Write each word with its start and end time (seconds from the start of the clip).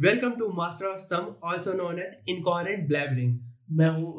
Welcome 0.00 0.34
to 0.38 0.46
master 0.56 0.86
of 0.86 1.00
some 1.00 1.24
also 1.46 1.72
known 1.76 1.98
as 1.98 2.12
incoherent 2.28 2.86
blabbering 2.88 3.38
मैं 3.78 3.88
हूँ 3.88 4.12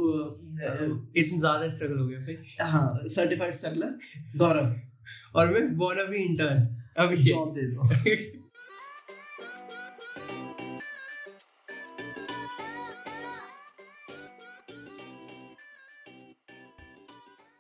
इतना 0.52 1.38
ज़्यादा 1.38 1.70
स्ट्रगल 1.70 2.00
हो 2.00 2.06
गया 2.08 2.26
फिर 2.26 2.66
हाँ 2.72 3.08
सर्टिफाइड 3.14 3.54
स्ट्रगलर 3.56 4.38
गौरव 4.38 5.40
और 5.40 5.48
मैं 5.54 5.64
बोना 5.78 6.04
भी 6.12 6.18
इंटर्न 6.24 6.68
अभी 6.98 7.16
जॉब 7.24 7.54
दे 7.54 7.66
दो। 7.72 7.88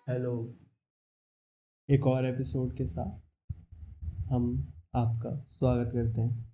हेलो 0.09 0.35
एक 1.89 2.07
और 2.07 2.25
एपिसोड 2.25 2.77
के 2.77 2.87
साथ 2.87 3.53
हम 4.31 4.47
आपका 4.95 5.35
स्वागत 5.49 5.91
करते 5.93 6.21
हैं। 6.21 6.50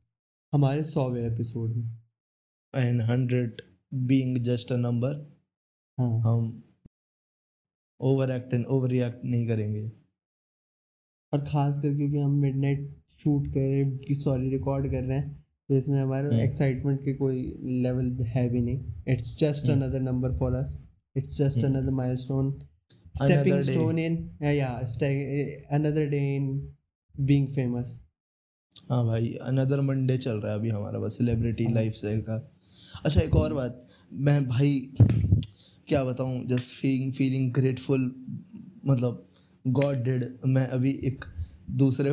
हमारे 0.54 0.84
सौवे 0.84 1.26
एपिसोड 1.28 1.76
में। 1.76 1.98
And 2.74 3.02
hundred 3.02 3.62
being 3.94 4.38
just 4.38 4.72
a 4.72 4.76
number 4.76 5.16
हाँ। 5.98 6.20
हम 6.20 6.64
over 8.00 8.32
act 8.32 8.54
and 8.54 8.66
over 8.66 8.90
react 8.90 9.26
नहीं 9.26 9.48
करेंगे। 9.48 9.92
और 11.34 11.42
खास 11.42 11.78
कर 11.78 11.96
क्योंकि 11.96 12.18
हम 12.18 12.32
मिडनाइट 12.32 12.96
शूट 13.20 13.48
कर 13.48 13.60
रहे 13.60 13.84
हैं 13.84 14.20
सॉरी 14.20 14.50
रिकॉर्ड 14.50 14.92
कर 14.92 15.04
रहे 15.04 15.18
हैं 15.18 15.46
तो 15.70 15.78
इसमें 15.78 16.02
हमारे 16.02 16.28
हम्म। 16.28 16.40
एक्साइटमेंट 16.40 17.04
के 17.06 17.14
कोई 17.14 17.44
लेवल 17.84 18.12
है 18.26 18.50
भी 18.50 18.62
नहीं। 18.62 18.94
It's 19.08 19.38
just 19.40 19.70
hmm. 19.70 19.84
Another 19.84 20.02
number 20.02 20.32
for 20.32 20.54
us 20.54 20.82
it's 21.16 21.38
just 21.38 21.58
hmm. 21.58 21.76
Another 21.76 21.92
milestone 21.92 22.52
stepping 23.16 23.62
stone 23.62 24.00
in 24.00 24.38
या 24.44 24.68
another 25.72 26.10
day 26.10 26.36
in 26.36 26.76
being 27.16 27.48
famous 27.48 28.02
हाँ 28.90 29.06
भाई 29.06 29.34
अनदर 29.42 29.82
मंडे 29.82 30.18
चल 30.18 30.38
रहा 30.38 30.54
है 30.54 30.60
अभी 30.60 30.70
हमारा 30.70 31.00
बस 31.00 31.18
सेलिब्रिटी। 31.18 31.66
लाइफ 31.74 31.94
स्टाइल 31.94 32.22
का। 32.22 32.36
अच्छा 33.06 33.22
एक 33.22 33.36
और 33.36 33.54
बात 33.54 33.84
मैं 34.14 34.48
भाई 34.48 34.92
क्या 35.88 36.04
बताऊँ 36.04 36.46
जस्ट 36.48 36.72
फीलिंग 36.72 37.14
फीलिंग 37.14 37.52
ग्रेटफुल 37.54 38.12
मतलब 38.86 39.30
गॉड 39.68 40.04
डिड 40.04 40.26
मैं 40.46 40.68
अभी 40.68 40.92
एक 41.04 41.26
दूसरे 41.70 42.12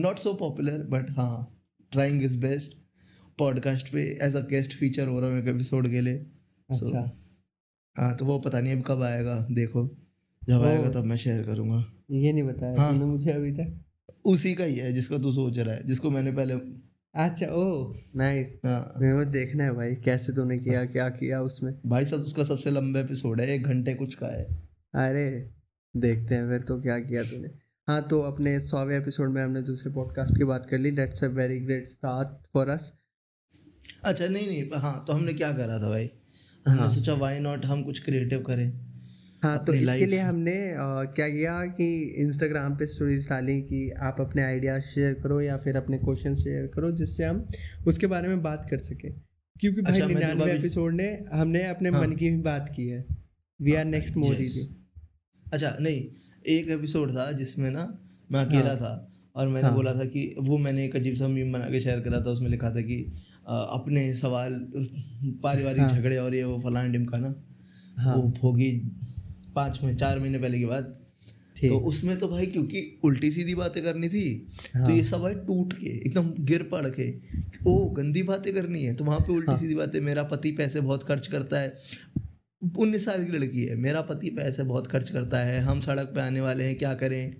नॉट 0.00 0.18
सो 0.18 0.32
पॉपुलर 0.34 0.82
बट 0.90 1.10
हाँ 1.10 1.60
ट्राइंग 1.92 2.22
इज़ 2.22 2.38
बेस्ट 2.40 2.76
पॉडकास्ट 3.38 3.88
पे 3.88 4.02
एज 4.22 4.36
अ 4.36 4.40
गेस्ट 4.40 4.72
फीचर 4.72 5.08
हो 5.08 5.20
रहा 5.20 5.30
हूँ 5.30 5.38
एक 5.38 5.48
एपिसोड 5.48 5.88
के 5.88 6.00
लिए। 6.00 6.26
So, 6.70 6.82
अच्छा। 6.82 7.10
हाँ 7.96 8.16
तो 8.16 8.24
वो 8.24 8.38
पता 8.38 8.60
नहीं 8.60 8.76
अब 8.76 8.82
कब 8.86 9.02
आएगा 9.02 9.46
देखो 9.50 9.88
जब 10.48 10.62
आएगा 10.62 10.90
तब 10.90 11.04
मैं 11.04 11.16
शेयर 11.16 11.42
करूँगा। 11.42 11.84
ये 12.10 12.32
नहीं 12.32 12.44
बताया 12.44 12.80
हाँ। 12.80 12.90
तुमने 12.90 13.04
मुझे 13.04 13.30
अभी 13.30 13.52
तक? 13.52 13.80
उसी 14.28 14.54
का 14.54 14.64
ही 14.64 14.76
है 14.76 14.92
जिसका 14.92 15.18
तू 15.18 15.32
सोच 15.32 15.58
रहा 15.58 15.74
है 15.74 15.86
जिसको 15.86 16.10
मैंने 16.10 16.32
पहले 16.32 16.54
अच्छा 17.14 17.46
ओ 17.46 17.92
नाइस 18.16 18.54
हाँ। 18.66 18.94
मेरे 19.00 19.24
को 19.24 19.30
देखना 19.30 19.64
है 19.64 19.72
भाई 19.74 19.94
कैसे 19.94 20.32
तूने 20.32 20.58
किया 20.58 20.84
क्या 20.84 21.08
किया 21.08 21.40
उसमें? 21.40 21.72
भाई 21.86 22.06
सब 22.06 22.16
उसका 22.16 22.44
सबसे 22.44 22.70
लंबा 22.70 23.00
एपिसोड 23.00 23.40
है 23.40 23.48
एक 23.54 23.62
घंटे 23.62 23.94
कुछ 23.94 24.14
का 24.14 24.26
है। 24.26 24.44
अरे 24.94 25.50
देखते 25.96 26.34
हैं 26.34 26.48
फिर 26.48 26.60
तो 26.60 26.80
क्या 26.80 26.98
किया 26.98 27.22
तूने। 27.22 27.48
हाँ 27.88 28.00
तो 28.08 28.20
अपने 28.22 28.58
सौवे 28.60 28.96
एपिसोड 28.96 29.30
में 29.30 29.42
हमने 29.42 29.62
दूसरे 29.62 29.92
पॉडकास्ट 29.92 30.38
की 30.38 30.44
बात 30.44 30.66
कर 30.66 30.78
ली 30.78 30.90
let's 30.90 31.24
a 31.24 31.26
very 31.26 31.58
great 31.60 31.86
start 31.86 32.46
for 32.52 32.68
us 32.68 32.92
अच्छा 34.04 34.26
नहीं 34.26 34.46
नहीं 34.48 34.80
हाँ 34.80 35.04
तो 35.06 35.12
हमने 35.12 35.34
क्या 35.34 35.52
करा 35.52 35.78
था 35.78 35.88
भाई? 35.88 36.10
हमने 36.68 36.80
हाँ। 36.80 36.90
सोचा 36.90 37.14
वाई 37.14 37.38
नॉट 37.40 37.64
हम 37.64 37.82
कुछ 37.82 38.04
क्रिएटिव 38.04 38.42
करें? 38.42 38.87
हाँ 39.42 39.58
तो 39.64 39.72
इसके 39.74 40.06
लिए 40.06 40.18
हमने 40.20 40.52
अ, 40.70 40.84
क्या 41.16 41.28
किया 41.28 41.52
कि 41.72 41.86
इंस्टाग्राम 42.18 42.74
पे 42.76 42.86
स्टोरीज 42.86 43.28
डाली 43.28 43.60
कि 43.62 43.88
आप 44.02 44.20
अपने 44.20 44.42
आइडियाज़ 44.42 44.82
शेयर 44.84 45.14
करो 45.22 45.40
या 45.40 45.56
फिर 45.56 45.76
अपने 45.76 45.98
क्वेश्चन 45.98 46.34
शेयर 46.34 46.66
करो 46.66 46.90
जिससे 46.92 47.24
हम 47.24 47.46
उसके 47.86 48.06
बारे 48.06 48.28
में 48.28 48.42
बात 48.42 48.66
कर 48.70 48.78
सकें 48.80 49.10
क्योंकि 49.56 49.80
भाई 49.80 49.92
अच्छा, 49.92 50.06
मैं 50.06 50.14
निन्यानवे 50.14 50.52
एपिसोड 50.52 50.94
ने 50.94 51.06
हमने 51.32 51.64
अपने 51.66 51.88
हाँ। 51.88 52.00
मन 52.00 52.12
की 52.16 52.30
भी 52.30 52.40
बात 52.42 52.68
की 52.76 52.86
है 52.88 53.04
we 53.60 53.74
are 53.74 53.84
next 53.86 54.16
Modi 54.16 54.46
ji 54.46 54.66
अच्छा 55.46 55.76
नहीं 55.80 56.02
एक 56.56 56.68
एपिसोड 56.70 57.14
था 57.16 57.30
जिसमें 57.32 57.70
ना 57.70 57.84
मैं 58.32 58.44
अकेला 58.46 58.68
हाँ। 58.68 58.76
था 58.76 58.92
और 59.36 59.48
मैंने 59.48 59.66
हाँ। 59.68 59.74
बोला 59.76 59.92
था 59.94 60.04
कि 60.06 60.22
वो 60.40 60.58
मैंने 60.58 60.84
एक 60.84 60.96
अजीब 60.96 61.14
सा 61.14 61.28
मीम 61.28 61.52
बना 61.52 61.68
के 61.70 61.80
शेयर 61.80 62.00
करा 62.00 62.20
था 62.20 62.30
उसमें 62.30 62.48
लिखा 62.50 62.70
था 62.70 62.80
कि 62.82 62.98
अ, 63.48 63.52
अपने 63.52 64.14
सवाल 64.16 64.60
पारिवारिक 65.42 65.82
झगड़े 65.82 65.84
हाँ। 65.84 65.98
झगड़े 66.00 66.16
और 66.18 66.34
ये 66.34 66.44
वो 66.44 66.58
फलान 66.60 66.92
डिमका 66.92 67.18
ना 67.18 67.34
हाँ 67.98 68.16
वो 68.16 68.22
भोगी 68.40 68.70
पाँच 69.58 69.80
में 69.82 69.94
चार 69.96 70.18
महीने 70.18 70.38
पहले 70.38 70.58
की 70.58 70.64
बात। 70.64 70.94
तो 71.58 71.78
उसमें 71.78 72.16
तो 72.18 72.26
भाई 72.28 72.46
क्योंकि 72.46 72.80
उल्टी 73.04 73.30
सीधी 73.30 73.54
बातें 73.54 73.82
करनी 73.82 74.08
थी 74.08 74.24
हाँ। 74.74 74.82
तो 74.82 74.88
हाँ। 74.88 74.96
ये 74.96 75.04
सब 75.04 75.20
भाई 75.20 75.34
टूट 75.34 75.72
के 75.72 75.86
एकदम 75.86 76.30
गिर 76.40 76.62
पड़ 76.62 76.86
के 77.00 77.10
ओ 77.66 77.74
गंदी 77.90 78.22
बातें 78.22 78.52
करनी 78.54 78.82
है। 78.82 78.94
तो 78.94 79.04
वहाँ 79.04 79.20
पे 79.20 79.32
उल्टी 79.32 79.52
हाँ। 79.52 79.58
सीधी 79.58 79.74
बातें 79.74 80.00
मेरा 80.00 80.22
पति 80.22 80.52
पैसे 80.52 80.80
बहुत 80.80 81.02
खर्च 81.02 81.26
करता 81.26 81.60
है। 81.60 81.76
उन्नीस 82.78 83.04
साल 83.04 83.24
की 83.24 83.38
लड़की 83.38 83.64
है 83.64 83.76
मेरा 83.76 84.00
पति 84.00 84.30
पैसे 84.30 84.62
बहुत 84.62 84.86
खर्च 84.86 85.10
करता 85.10 85.38
है 85.38 85.60
हम 85.60 85.80
सड़क 85.80 86.12
पे 86.14 86.20
आने 86.20 86.40
वाले 86.40 86.64
हैं 86.64 86.78
क्या 86.78 86.94
करें? 86.94 87.36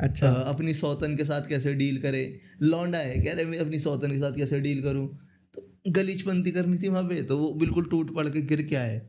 अच्छा। 0.00 0.28
अ, 0.28 0.48
अपनी 0.54 0.74
सौतन 0.74 1.16
के 1.16 1.24
साथ 1.24 1.48
कैसे 1.48 1.74
डील 1.74 1.98
करें? 1.98 2.34
लौंडा 2.62 2.98
है 2.98 3.20
कह 3.20 3.32
रहे 3.32 3.44
मैं 3.44 3.58
अपनी 3.58 3.78
सौतन 3.78 4.10
के 4.10 4.18
साथ 4.18 4.32
कैसे 4.32 4.60
डील 4.60 4.82
करूँ? 4.82 5.08
तो 5.54 5.68
गलीचपंती 5.88 6.50
करनी 6.50 6.78
थी 6.78 6.88
वहाँ 6.88 7.04
पे 7.04 7.22
तो 7.22 7.38
वो 7.38 7.52
बिल्कुल 7.54 7.84
टूट 7.84 8.14
पड़ 8.14 8.28
के 8.28 8.42
गिर 8.42 8.62
के 8.62 8.76
आए। 8.76 9.02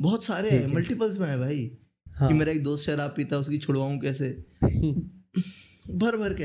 बहुत 0.00 0.24
सारे 0.24 0.50
हैं। 0.50 0.66
मल्टीपल्स 0.66 1.18
में 1.18 1.28
है 1.28 1.38
भाई। 1.38 1.78
हाँ। 2.08 2.28
कि 2.28 2.34
मेरा 2.34 2.52
एक 2.52 2.62
दोस्त 2.62 2.86
शराब 2.86 3.14
पीता 3.16 3.36
है 3.36 3.40
उसकी 3.40 3.58
छुड़वाऊं 3.58 3.98
कैसे? 3.98 4.44
भर 5.96 6.16
भर 6.16 6.34
के 6.34 6.44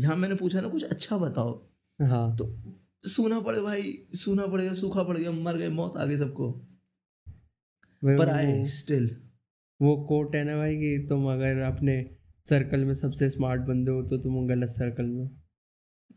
यहाँ 0.00 0.16
मैंने 0.16 0.34
पूछा 0.34 0.60
ना 0.60 0.68
कुछ 0.68 0.84
अच्छा 0.84 1.16
बताओ। 1.18 1.68
हाँ। 2.00 2.36
तो 2.36 2.62
सूना 3.08 3.40
पड़े 3.40 3.60
भाई 3.60 3.98
सूना 4.14 4.46
पड़ 4.46 4.60
गया 4.60 4.74
सूखा 4.74 5.02
पड़ 5.02 5.16
गया 5.18 5.30
मर 5.30 5.56
गए 5.56 5.68
मौत 5.68 5.96
आ 5.96 6.04
गई 6.04 6.16
सबको। 6.16 6.50
पर 8.02 8.28
आए 8.28 8.66
स्टिल 8.66 9.16
वो 9.80 9.96
कोट 9.96 10.36
है 10.36 10.44
ना 10.44 10.56
भाई 10.56 10.76
कि 10.76 11.06
तुम 11.08 11.26
अगर 11.32 11.58
अपने 11.58 12.10
सर्कल 12.48 12.84
में 12.84 12.94
सबसे 12.94 13.30
स्मार्ट 13.30 13.60
बंदे 13.60 13.90
हो 13.90 14.02
तो 14.02 14.16
तुम 14.18 14.46
गलत 14.48 14.68
सर्कल 14.68 15.04
में 15.04 15.28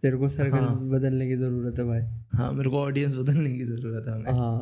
तेरे 0.03 0.17
को 0.17 0.29
सर्कल 0.29 0.57
हाँ। 0.57 0.89
बदलने 0.89 1.27
की 1.27 1.35
ज़रूरत 1.35 1.79
है 1.79 1.85
भाई। 1.85 2.01
हाँ 2.37 2.51
मेरे 2.53 2.69
को 2.69 2.79
ऑडियंस 2.79 3.15
बदलने 3.15 3.53
की 3.53 3.65
ज़रूरत 3.65 4.07
है 4.07 4.35
हाँ। 4.35 4.59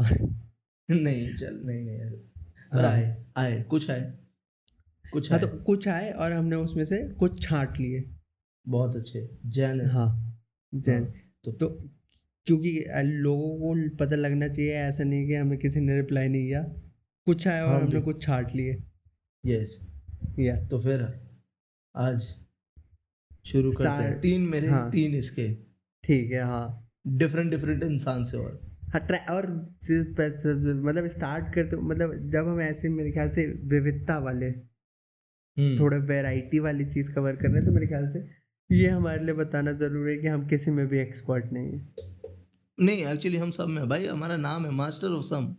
नहीं 0.96 1.36
चल 1.36 1.62
नहीं 1.66 1.82
नहीं 1.82 2.00
यार 2.00 2.12
पर 2.12 2.86
हाँ। 2.86 2.92
आए 2.92 3.26
आए 3.38 3.64
कुछ 3.64 3.90
आए 3.90 4.18
कुछ 5.14 5.32
हाँ 5.32 5.40
आए। 5.40 5.48
तो 5.48 5.64
कुछ 5.64 5.88
आए 5.88 6.12
और 6.12 6.34
हमने 6.34 6.56
उसमें 6.56 6.86
से 6.86 7.10
कुछ 7.10 7.44
छांट 7.44 7.80
लिए। 7.80 8.16
बहुत 8.68 8.96
अच्छे 8.96 9.30
जैन 9.46 9.86
हाँ। 9.86 10.42
जैन। 10.76 11.04
हाँ, 11.04 11.14
तो- 11.44 11.60
तो 11.60 11.90
क्योंकि 12.46 12.86
लोगों 12.98 13.58
को 13.58 13.96
पता 13.96 14.16
लगना 14.16 14.48
चाहिए 14.48 14.74
ऐसा 14.74 15.04
नहीं 15.04 15.28
कि 15.28 15.36
हमें 15.36 15.60
किसी 15.60 15.80
ने 15.80 15.96
रिप्लाई 15.96 16.28
नहीं 16.28 16.46
किया। 16.46 16.64
कुछ 17.26 17.48
आया 17.48 17.66
और 17.66 17.74
हाँ, 17.74 17.82
हमने 17.82 18.02
कुछ 18.02 18.24
छांट 18.24 18.48
लिए। 18.56 18.84
यस। 19.46 19.88
यस। 20.40 20.70
तो 20.70 20.82
फिर 20.82 21.20
आज 21.96 22.36
शुरू 23.46 23.72
करते 23.72 23.90
हैं। 23.90 24.22
तीन 24.22 24.42
मेरे 24.42 24.70
हाँ। 24.70 24.92
तीन 24.92 25.16
इसके। 25.16 25.54
ठीक 26.04 26.32
है 26.32 26.42
हाँ। 26.42 26.92
डिफरेंट 27.08 27.52
डिफरेंट 27.52 27.84
इंसान 27.84 28.26
से 28.26 28.38
और। 28.38 28.71
और 28.96 29.46
मतलब 30.84 31.08
स्टार्ट 31.08 31.54
करते 31.54 31.78
मतलब 31.78 32.14
जब 32.30 32.48
हम 32.48 32.62
ऐसे 32.62 32.90
मेरे 32.90 33.12
ख्याल 33.12 33.30
से 33.30 33.46
विविधता 33.64 34.20
वाले 34.20 34.46
हम्म, 34.46 35.80
थोड़ा 35.80 35.98
वैरायटी 35.98 36.60
वाली 36.60 36.86
चीज़ 36.86 37.16
कवर 37.16 37.36
कर 37.36 37.48
रहे 37.48 37.56
हैं 37.56 37.66
तो 37.66 37.72
मेरे 37.72 37.88
ख्याल 37.88 38.08
से 38.08 38.28
ये 38.76 38.88
हमारे 38.88 39.24
लिए 39.24 39.34
बताना 39.34 39.72
ज़रूरी 39.72 40.12
है 40.12 40.18
कि 40.18 40.28
हम 40.28 40.48
किसी 40.48 40.72
में 40.72 40.88
भी 40.88 41.00
एक्सपर्ट 41.00 41.46
नहीं 41.54 41.72
है। 41.72 41.90
नहीं 42.80 43.06
एक्चुअली 43.06 43.38
हम 43.38 43.52
सब 43.52 43.68
में 43.68 43.90
भाई 43.90 44.06
हमारा 44.08 44.38
नाम 44.38 44.66
है 44.66 44.72
मास्टर 44.72 45.08
ऑफ़ 45.08 45.26
सम 45.26 45.56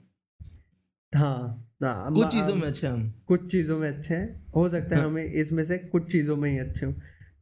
हाँ 1.14 1.68
हाँ, 1.84 2.14
कुछ 2.14 2.26
चीज़ों 2.26 2.54
में 2.54 2.68
अच्छे 2.68 2.86
हम। 2.86 3.14
कुछ 3.26 3.52
चीज़ों 3.52 3.78
में 3.78 3.88
अच्छे 3.88 4.14
हैं। 4.14 4.46
हो 4.56 4.68
सकता 4.68 4.96
है 4.96 5.02
हाँ। 5.02 5.10
हमें 5.10 5.24
इसमें 5.24 5.64
से 5.64 5.78
कुछ 5.78 6.12
चीज़ों 6.12 6.36
में 6.36 6.50
ही 6.50 6.58
अच्छे 6.58 6.86
हों। 6.86 6.92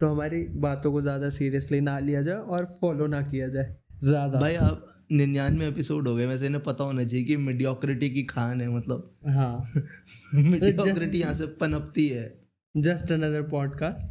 तो 0.01 0.09
हमारी 0.09 0.45
बातों 0.45 0.93
को 0.93 1.01
ज़्यादा 1.03 1.31
सीरियसली 1.31 1.81
ना 1.81 1.99
लिया 1.99 2.23
जाए 2.23 2.35
और 2.35 2.65
फॉलो 2.81 3.07
ना 3.07 3.23
किया 3.23 3.49
जाए 3.49 3.77
ज़्यादा। 4.05 4.41
भाई 4.41 4.55
आप 4.55 4.90
निन्यानवे 5.13 5.69
एपिसोड 5.69 6.09
हो 6.09 6.17
गए 6.17 6.27
वैसे 6.27 6.47
इन्हें 6.47 6.63
पता 6.63 6.85
होना 6.85 7.05
चाहिए 7.05 7.27
कि 7.27 7.37
मीडियोक्रिटी 7.37 8.11
की 8.11 8.23
खान 8.23 8.61
है 8.61 8.69
मतलब। 8.69 9.19
हाँ। 9.29 9.73
मीडियोक्रिटी 10.35 11.19
यहाँ 11.19 11.35
से 11.35 11.47
पनपती 11.47 12.09
है। 12.09 12.41
Just 12.77 13.13
another 13.13 13.43
podcast 13.43 14.07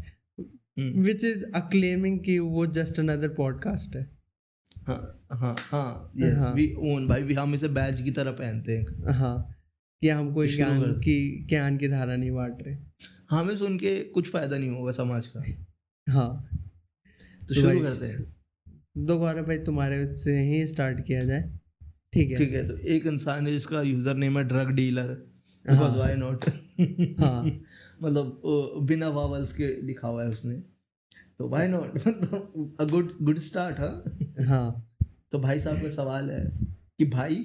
which 0.79 1.23
is 1.23 1.45
acclaiming 1.55 2.19
कि 2.19 2.39
वो 2.39 2.65
जस्ट 2.65 2.99
अनदर 2.99 3.29
पॉडकास्ट 3.29 3.95
है। 3.95 4.17
हाँ 4.87 5.27
हाँ 5.33 5.55
हाँ 5.59 6.11
यस 6.17 6.37
हाँ। 6.37 6.53
वी 6.53 6.75
ओन 6.77 7.07
भाई 7.07 7.23
भी 7.23 7.33
हम 7.33 7.55
इसे 7.55 7.67
बैच 7.67 8.01
की 8.01 8.11
तरह 8.11 8.31
पहनते 8.31 8.77
हैं। 8.77 9.13
हाँ 9.13 9.55
कि 10.01 10.09
हम 10.09 10.33
कोई 10.33 10.47
ज्ञान 10.47 10.81
की 10.81 11.45
ज्ञान 11.45 11.77
की 11.77 11.87
धारा 11.87 12.15
नहीं 12.15 12.31
बांट 12.31 12.57
रहे। 12.61 12.77
हमें 13.29 13.57
सुन 13.57 13.77
के 13.77 14.03
कुछ 14.03 14.31
फ़ायदा 14.31 14.57
नहीं 14.57 14.69
होगा 14.69 14.91
समाज 14.91 15.27
का। 15.27 15.43
हाँ। 16.09 16.49
तो 17.41 17.47
तो 17.47 17.55
शुरू 17.55 17.79
करते 17.79 18.05
हैं। 18.05 18.38
दो 19.01 19.17
गौरव 19.17 19.45
भाई 19.45 19.57
तुम्हारे 19.65 20.05
से 20.15 20.39
ही 20.43 20.65
स्टार्ट 20.67 21.05
किया 21.07 21.23
जाए। 21.23 21.41
ठीक 22.13 22.31
है। 22.31 22.37
ठीक 22.37 22.53
है 22.53 22.65
तो 22.67 22.77
एक 22.87 23.05
इंसान 23.07 23.47
है 23.47 23.53
जिसका 23.53 23.81
यूज़र 23.83 24.15
नेम 24.15 24.37
है 24.37 24.43
drug 24.45 24.69
dealer. 24.75 25.07
Because 25.65 25.95
why 25.95 26.15
not 26.15 26.45
हाँ। 27.19 27.43
मतलब 28.01 28.41
बिना 28.87 29.09
वावल्स 29.11 29.53
के 29.53 29.67
लिखा 29.81 30.07
हुआ 30.07 30.23
है 30.23 30.29
उसने। 30.29 30.55
तो 31.39 31.47
व्हाई 31.49 31.67
नॉट 31.67 31.95
मतलब 31.97 32.75
अ 32.81 32.85
गुड 32.85 33.11
गुड 33.21 33.39
स्टार्ट 33.39 33.79
हाँ। 33.79 34.45
हाँ। 34.47 34.85
तो 35.31 35.39
भाई 35.39 35.59
साहब 35.61 35.81
का 35.81 35.89
सवाल 35.91 36.29
है 36.31 36.43
कि 36.99 37.05
भाई 37.07 37.35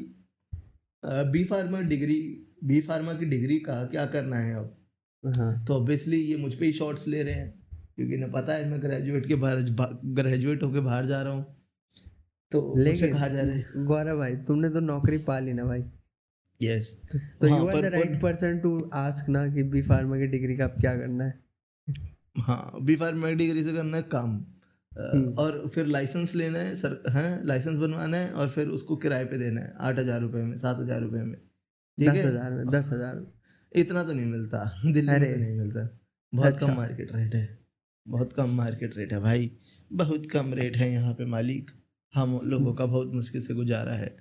B 1.02 1.44
pharma 1.44 1.80
degree 1.82 2.20
B 2.64 2.80
pharma 2.80 3.14
की 3.14 3.24
डिग्री 3.26 3.58
का 3.60 3.84
क्या 3.86 4.06
करना 4.06 4.36
है 4.38 4.54
अब? 4.54 4.76
हाँ। 5.24 5.64
तो 5.66 5.74
ऑब्वियसली 5.74 6.20
ये 6.20 6.36
मुझ 6.36 6.52
पे 6.54 6.66
ही 6.66 6.72
शॉर्ट्स 6.72 7.06
ले 7.08 7.22
रहे 7.22 7.34
हैं। 7.34 7.63
क्योंकि 7.98 8.14
इन्हें 8.14 8.30
पता 8.32 8.54
है 8.54 8.68
मैं 8.70 8.80
ग्रेजुएट 8.82 9.26
के 9.28 9.34
बाहर 9.36 9.60
ग्रेजुएट 10.14 10.62
होके 10.62 10.80
बाहर 10.80 11.06
जा 11.06 11.20
रहा 11.22 11.32
हूँ। 11.32 11.44
तो 12.52 12.74
लेकिन 12.78 13.12
कहा 13.12 13.28
जा 13.28 13.40
रहा 13.40 13.52
है। 13.52 13.84
गौरव 13.86 14.18
भाई 14.18 14.36
तुमने 14.46 14.68
तो 14.68 14.80
नौकरी 14.82 15.18
पा 15.26 15.38
ली 15.38 15.52
ना 15.52 15.64
भाई। 15.64 15.84
यस 16.60 16.94
तो 17.40 17.48
you 17.48 17.66
are 17.66 17.80
the 17.80 17.84
right 17.92 18.20
person 18.22 18.58
to 18.58 18.78
ask 18.94 19.28
ना 19.28 19.46
कि 19.54 19.62
बी 19.64 19.82
फार्मा 19.82 20.18
की 20.18 20.26
डिग्री 20.28 20.56
का 20.56 20.64
अब 20.64 20.80
क्या 20.80 20.94
करना 20.96 21.24
है। 21.24 21.42
हाँ 22.40 22.78
बी 22.82 22.96
फार्मा 22.96 23.28
की 23.28 23.34
डिग्री 23.36 23.64
से 23.64 23.72
करना 23.72 23.96
है 23.96 24.02
काम। 24.12 24.30
हम्म। 24.92 25.32
और 25.34 25.68
फिर 25.74 25.86
लाइसेंस 25.86 26.34
लेना 26.34 26.58
है 26.58 26.74
सर 26.74 27.02
है 27.10 27.24
लाइसेंस 27.46 27.76
बनवाना 27.76 28.16
है 28.16 28.30
और 28.32 28.48
फिर 28.50 28.68
उसको 28.70 28.96
किराए 28.96 29.24
पे 29.24 29.38
देना 29.38 29.60
है 29.60 29.74
आठ 29.80 29.98
हज़ार 29.98 30.20
रुपये 30.20 30.42
में 30.42 30.56
सात 30.58 30.78
हज़ार 30.78 31.00
रुपये 31.00 31.22
में। 31.22 31.36
दस 31.98 32.24
हज़ार 32.24 32.50
में 32.50 32.66
दस 32.70 32.88
हज़ार। 32.92 33.26
इतना 33.72 34.02
तो 34.04 34.12
नहीं 34.12 34.26
मिलता 34.26 34.64
दिल्ली 34.84 35.10
में 35.10 35.32
तो 35.32 35.38
नहीं 35.38 35.58
मिलता। 35.58 35.88
बहुत 36.32 36.46
अच्छा। 36.46 36.66
कम 36.66 36.76
मार्केट 36.76 37.14
रेट 37.14 37.34
है। 37.34 37.46
बहुत 38.06 38.32
कम 38.32 38.50
मार्केट 38.50 38.96
रेट 38.96 39.12
है 39.12 39.18
भाई। 39.20 39.50
बहुत 39.92 40.26
कम 40.30 40.52
रेट 40.54 40.76
है 40.76 40.90
यहाँ 40.92 41.12
पे 41.14 41.24
मालिक। 41.26 41.70
हम 42.14 42.38
लोगों 42.44 42.74
का 42.74 42.86
बहुत 42.86 43.12
मुश्किल 43.14 43.42
से 43.42 43.54
गुजारा 43.54 43.94
है। 43.94 44.14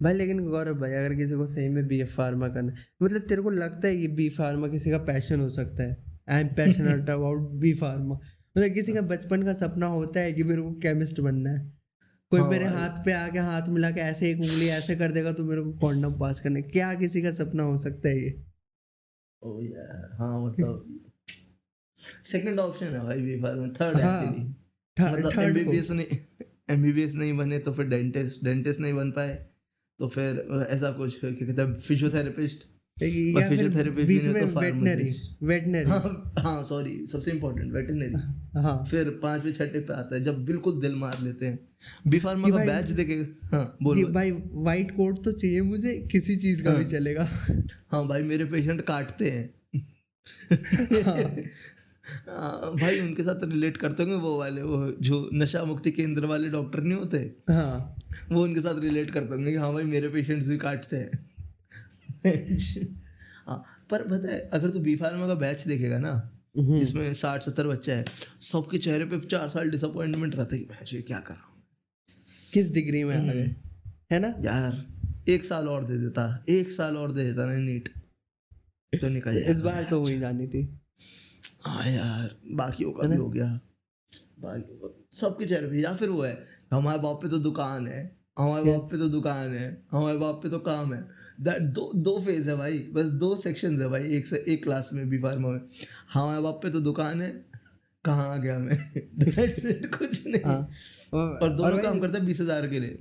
भाई 0.00 0.14
लेकिन 0.14 0.44
गौरव 0.46 0.74
भाई 0.74 0.92
अगर 0.92 1.14
किसी 1.14 1.34
को 1.34 1.46
सही 1.46 1.68
में 1.68 1.86
बी 1.88 2.00
एफ़ 2.00 2.14
फार्मा 2.16 2.48
करना 2.48 2.72
मतलब 3.02 3.20
तेरे 3.20 3.42
को 3.42 3.50
लगता 3.50 3.88
है 3.88 3.96
कि 3.96 4.08
बी 4.08 4.28
फार्मा 4.28 4.68
किसी 4.68 4.90
का 4.90 4.98
पैशन 4.98 5.40
हो 5.40 5.50
सकता 5.50 5.82
है? 5.82 5.96
I 6.28 6.40
am 6.40 6.48
passionate 6.48 7.10
about 7.10 7.50
B 7.60 7.72
pharma 7.74 8.14
मतलब 8.14 8.74
किसी 8.74 8.92
का 8.92 9.00
बचपन 9.06 9.42
का 9.42 9.52
सपना 9.54 9.86
होता 9.86 10.20
है 10.20 10.32
कि 10.32 10.44
मेरे 10.44 10.62
को 10.62 10.72
केमिस्ट 10.80 11.20
बनना 11.20 11.50
है। 11.50 11.60
कोई 12.32 12.40
हाँ 12.40 12.48
मेरे 12.50 12.66
हाथ 12.66 13.04
पे 13.04 13.12
आके 13.12 13.38
हाथ 13.40 13.68
मिला 13.68 13.90
के 13.90 14.00
ऐसे 14.00 14.30
एक 14.30 14.40
उंगली 14.40 14.68
ऐसे 14.70 14.96
कर 14.96 15.12
देगा 15.12 15.32
तो 15.32 15.44
मेरे 15.44 15.62
को 15.62 15.72
कॉन्डम 15.78 16.18
पास 16.18 16.40
करना। 16.40 16.60
क्या 16.68 16.92
किसी 16.94 17.22
का 17.22 17.30
सपना 17.32 17.62
हो 17.62 17.76
सकता 17.78 18.08
है 18.08 18.16
ये? 18.16 18.34
ओ 19.42 19.60
यार 19.62 20.16
हाँ 20.18 20.44
मतलब 20.46 21.11
सेकंड 22.24 22.60
ऑप्शन 22.60 22.86
है 22.86 23.04
भाई 23.04 23.20
B 23.20 23.40
pharma 23.40 23.66
third 23.80 23.96
actually 23.96 24.44
third 24.96 25.26
मतलब 25.26 25.42
एमबीबीएस 25.42 25.90
नहीं 25.90 26.18
एमबीबीएस 26.70 27.14
नहीं 27.14 27.36
बने 27.36 27.58
तो 27.58 27.72
फिर 27.72 27.86
डेंटिस्ट 27.86 28.44
डेंटिस्ट 28.44 28.80
नहीं 28.80 28.94
बन 28.94 29.10
पाए 29.10 29.34
तो 29.98 30.08
फिर 30.08 30.66
ऐसा 30.70 30.90
कुछ 30.90 31.20
क्या 31.20 31.30
कहते 31.30 31.62
हैं 31.62 31.74
फिजियोथेरेपिस्ट 31.74 32.68
या 33.02 33.48
बीच 33.48 34.24
नहीं 34.24 34.32
में 34.32 34.54
तो 34.54 34.60
वेटनरी। 34.60 35.14
वेटनरी 35.42 35.90
हाँ 36.42 36.64
सॉरी 36.64 37.06
सबसे 37.06 37.30
इम्पोर्टेंट 37.30 37.72
वेटरनरी 37.72 38.60
हाँ 38.60 38.84
फिर 38.90 39.10
पांचवे 39.22 39.52
छठे 39.52 39.80
पे 39.80 39.92
आता 39.92 40.14
है 40.14 40.24
जब 40.24 40.44
बिल्कुल 40.44 40.80
दिल 40.80 40.94
मार 40.94 41.22
लेते 41.22 41.46
हैं। 41.46 41.58
बी 42.08 42.18
फार्मा 42.18 42.48
का 42.48 42.56
बैच 42.56 42.90
देखे 42.90 43.14
हाँ 43.46 43.76
बोल 43.82 44.04
भाई। 44.04 44.30
वाइट 44.52 44.90
कोट 44.90 45.24
तो 45.24 45.32
चाहिए 45.32 45.60
मुझे 45.60 46.08
किसी 46.12 46.36
चीज़ 46.36 46.62
का 46.64 46.70
भी 46.70 46.82
हाँ। 46.82 46.90
चलेगा। 46.90 47.28
हाँ 47.92 48.06
भाई 48.08 48.22
मेरे 48.22 48.44
पेशेंट 48.44 48.80
काटते 48.80 49.30
हैं। 49.30 49.50
हाँ, 51.02 51.30
भाई 52.80 53.00
उनके 53.00 53.22
साथ 53.22 53.44
रिलेट 53.44 53.76
करते 53.76 54.02
होंगे 54.02 54.16
वो 54.16 54.38
वाले 54.38 54.62
वो 54.62 54.90
जो 55.00 55.28
नशा 55.34 55.64
मुक्ति 55.64 55.90
केंद्र 55.90 56.26
वाले 56.26 56.48
डॉक्टर 56.48 56.80
नहीं 56.80 56.98
होते? 56.98 57.18
हाँ। 57.50 57.96
वो 58.32 58.42
उनके 58.42 58.60
साथ 58.60 58.80
रिलेट 58.80 59.10
करते 59.10 59.34
होंगे 59.34 59.50
कि 59.50 59.56
हाँ 59.56 59.72
भाई 59.72 59.84
मेरे 59.84 60.08
पेशेंट्स 60.08 60.48
भी 60.48 60.56
काटते 60.56 60.96
हैं। 60.96 61.10
हाँ 63.46 63.62
पर 63.90 64.02
पता 64.02 64.32
है 64.32 64.38
अगर 64.52 64.70
तू 64.70 64.80
बी 64.80 64.96
फार्मा 64.96 65.26
का 65.26 65.34
बैच 65.34 65.66
देखेगा 65.66 65.98
ना 65.98 66.12
हम्म, 66.58 66.78
जिसमें 66.78 67.12
साठ 67.14 67.42
सत्तर 67.42 67.66
बच्चा 67.66 67.92
है 67.92 68.04
सबके 68.40 68.78
चेहरे 68.78 69.04
पे 69.04 69.18
चार 69.26 69.48
साल 69.48 69.70
डिसअपॉइंटमेंट 69.70 70.34
रहता 70.34 70.54
है 70.54 70.60
कि 70.60 70.68
मैं 70.70 70.78
ये 70.92 71.02
क्या 71.02 71.18
कर 71.20 71.34
रहा 71.34 71.42
हूँ? 71.42 71.62
किस 72.52 72.72
डिग्री 72.74 73.04
में 73.04 73.16
आ 73.16 73.32
गए 73.32 73.46
है 74.12 74.18
ना? 74.20 74.34
यार 74.40 75.30
एक 75.30 75.44
साल 75.44 75.68
और 75.68 75.84
दे 75.84 75.98
देता 75.98 76.44
एक 76.48 76.70
साल 76.70 76.96
और 76.96 77.12
दे 77.12 77.24
देता 77.24 77.46
ना 77.46 77.56
नीट। 77.56 77.88
तो 78.92 79.08
निकल 79.08 79.36
इस 79.38 79.60
बार 79.60 79.84
तो 79.90 80.00
वही 80.00 80.18
जानी 80.18 80.46
थी। 80.46 80.62
हाँ 81.62 81.86
यार 81.86 82.36
बाकियों 82.56 82.92
का 82.92 83.06
भी 83.08 83.16
हो 83.16 83.28
गया। 83.30 83.46
बाकियों 84.40 84.76
का 84.78 84.94
सबके 85.16 85.46
चेहरे 85.46 85.66
पे 85.66 85.80
या 85.80 85.92
फिर 85.94 86.08
वो 86.08 86.22
है 86.22 86.36
हमारे 86.72 86.98
बाप 86.98 87.22
पे 87.22 87.28
तो 87.28 87.38
दुकान 87.38 87.86
है 87.86 88.00
हमारे 88.38 88.64
बाप 88.64 88.88
पे 88.90 88.98
तो 88.98 89.08
दुकान 89.08 89.54
है 89.54 89.66
हमारे 89.92 90.18
बाप 90.18 90.40
पे 90.42 90.48
तो 90.50 90.58
काम 90.58 90.94
है। 90.94 91.02
दो 91.72 91.90
दो 91.94 92.18
फ़ेज़ 92.20 92.48
है 92.50 92.56
भाई 92.56 92.78
बस 92.92 93.06
दो 93.22 93.34
सेक्शंस 93.36 93.80
है 93.80 93.88
भाई 93.88 94.08
एक 94.16 94.26
से 94.26 94.44
एक 94.48 94.62
क्लास 94.64 94.90
में 94.92 95.08
बी 95.08 95.18
फार्मा 95.18 95.48
में। 95.48 95.60
हमारे 96.12 96.40
बाप 96.42 96.60
पे 96.62 96.70
तो 96.70 96.80
दुकान 96.80 97.22
है 97.22 97.30
कहाँ 98.04 98.28
आ 98.30 98.36
गया 98.36 98.58
मैं? 98.58 98.78
कुछ 99.98 100.26
नहीं। 100.26 100.42
हाँ। 100.44 100.68
और, 101.14 101.38
और 101.42 101.50
दोनों 101.50 101.78
काम 101.78 102.00
करते 102.00 102.18
हैं 102.18 102.26
बीस 102.26 102.40
हज़ार 102.40 102.66
के 102.66 102.80
लिए। 102.80 102.98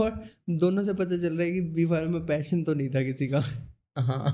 और 0.00 0.22
दोनों 0.50 0.84
से 0.84 0.94
पता 0.94 1.16
चल 1.18 1.32
रहा 1.32 1.42
है 1.42 1.52
कि 1.52 1.60
बी 1.74 1.86
फार्म 1.86 2.12
में 2.12 2.26
पैशन 2.26 2.62
तो 2.64 2.74
नहीं 2.74 2.88
था 2.88 3.02
किसी 3.02 3.28
का। 3.28 3.42
हाँ। 3.98 4.32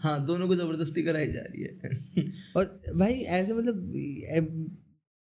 हाँ 0.00 0.26
दोनों 0.26 0.48
को 0.48 0.56
ज़बरदस्ती 0.56 1.02
कराई 1.02 1.26
जा 1.26 1.40
रही 1.42 1.62
है। 1.62 1.70
और 2.56 2.64
भाई 2.96 3.14
ऐसे 3.38 3.54
मतलब 3.54 3.76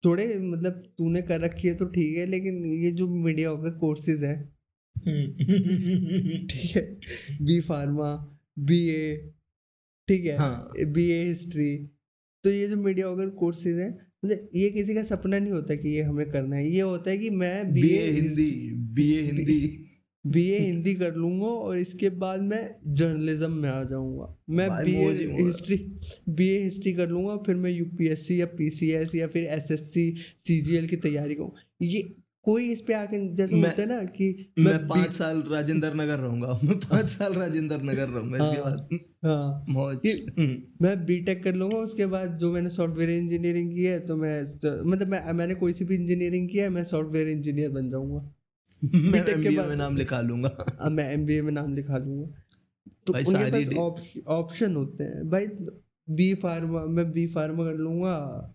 थोड़े 0.04 0.26
मतलब 0.38 0.82
तूने 0.98 1.22
कर 1.22 1.40
रखी 1.40 1.68
है 1.68 1.74
तो 1.74 1.84
ठीक 1.88 2.16
है 2.16 2.26
लेकिन 2.26 2.64
ये 2.76 2.90
जो 2.92 3.08
मीडिया 3.08 3.50
होकर 3.50 3.70
कोर्सेज 3.78 4.24
है। 4.24 4.34
ठीक 6.46 6.76
है? 6.76 6.82
बी 7.42 7.60
फार्मा 7.60 8.12
बी 8.58 8.78
ए 8.88 9.32
ठीक 10.08 10.24
है? 10.24 10.36
हाँ। 10.38 10.70
बी 10.86 11.10
ए 11.10 11.22
हिस्ट्री 11.24 11.76
तो 12.44 12.50
ये 12.50 12.66
जो 12.68 12.76
मीडिया 12.76 13.08
वगैरह 13.08 13.30
कोर्सेज 13.38 13.78
हैं 13.78 13.90
मतलब 14.24 14.48
ये 14.54 14.68
किसी 14.70 14.94
का 14.94 15.02
सपना 15.04 15.38
नहीं 15.38 15.52
होता 15.52 15.74
कि 15.74 15.88
ये 15.88 16.02
हमें 16.02 16.30
करना 16.30 16.56
है। 16.56 16.68
ये 16.68 16.80
होता 16.80 17.10
है 17.10 17.16
कि 17.18 17.30
मैं 17.30 17.72
B 17.72 17.82
B 17.82 17.88
A 17.88 18.10
Hindi 18.10 18.50
B 18.94 19.12
A 19.12 19.22
Hindi. 19.22 19.83
B 20.26 20.50
A 20.50 20.58
Hindi 20.58 20.94
कर 20.94 21.14
लूँगा 21.14 21.46
और 21.46 21.78
इसके 21.78 22.08
बाद 22.10 22.40
मैं 22.40 22.74
जर्नलिज्म 22.86 23.50
में 23.52 23.70
आ 23.70 23.84
जाऊँगा। 23.84 24.36
मैं 24.50 24.68
B 24.84 24.92
A 24.92 25.42
history 25.42 25.76
B 26.28 26.48
A 26.48 26.62
history 26.62 26.92
कर 26.92 27.08
लूँगा 27.08 27.36
फिर 27.36 27.56
मैं 27.56 27.70
यूपीएससी 27.70 28.40
या 28.40 28.46
पीसीएस 28.46 29.14
या 29.14 29.26
फिर 29.26 29.44
एसएससी 29.44 30.10
सीजीएल 30.48 30.86
की 30.86 30.96
तैयारी 30.96 31.34
करूँ 31.34 31.52
ये 31.82 32.16
कोई 32.42 32.64
इस 32.72 32.80
पे 32.80 32.94
आके 32.94 33.34
जैसे 33.34 33.56
मैं- 33.56 33.66
होता 33.66 33.82
है 33.82 33.88
ना 33.88 34.04
कि 34.04 34.52
मैं 34.58 34.88
पाँच 34.88 35.12
साल 35.12 35.42
राजेंद्र 35.42 35.94
नगर 35.94 36.18
रहूँगा। 36.18 36.58
मैं 36.64 36.78
पाँच 36.78 37.06
साल 37.06 37.32
राजेंद्र 37.34 37.76
नगर 37.82 38.08
रहूँगा 38.08 38.36
इसके 38.36 38.62
हाँ। 38.62 38.64
बाद। 38.64 38.98
हाँ। 39.24 39.66
मैं 40.82 41.06
बीटेक 41.06 41.42
कर 41.44 41.54
लूँगा 41.54 41.76
उसके 41.76 42.06
बाद 42.06 42.38
जो 42.38 42.52
मैंने 42.52 42.70
सॉफ्टवेयर 42.70 43.10
इंजीनियरिंग 43.10 43.74
की 43.74 43.84
है 43.84 43.98
तो 44.00 44.16
मैं 44.16 44.42
मतलब 44.90 45.08
मैं 45.08 45.32
मैंने 45.32 45.54
कोई 45.54 45.72
सी 45.72 45.84
भी 45.84 45.94
इंजीनियरिंग 45.94 46.48
किया 46.48 46.64
है 46.64 46.70
मैं 46.70 46.84
सॉफ्टवेयर 46.84 47.28
इंजीनियर 47.28 47.70
बन 47.70 47.90
जाऊँगा। 47.90 48.34
मैं 48.92 49.24
एमबीए 49.28 49.62
में 49.62 49.76
नाम 49.76 49.96
लिखा 49.96 50.20
लूँगा। 50.20 50.48
अब 50.48 50.92
मैं 50.92 51.12
एमबीए 51.12 51.42
में 51.42 51.52
नाम 51.52 51.74
लिखा 51.74 51.98
दूँगा 51.98 52.42
तो 53.06 53.12
उनके 53.12 53.50
पास 53.50 54.14
ऑप्शन 54.26 54.76
होते 54.76 55.04
हैं। 55.04 55.30
भाई 55.30 55.46
बी 56.10 56.34
फार्मा 56.34 56.84
मैं 56.84 57.12
बी 57.12 57.26
फार्मा 57.26 57.64
कर 57.64 57.74
लूँगा 57.74 58.50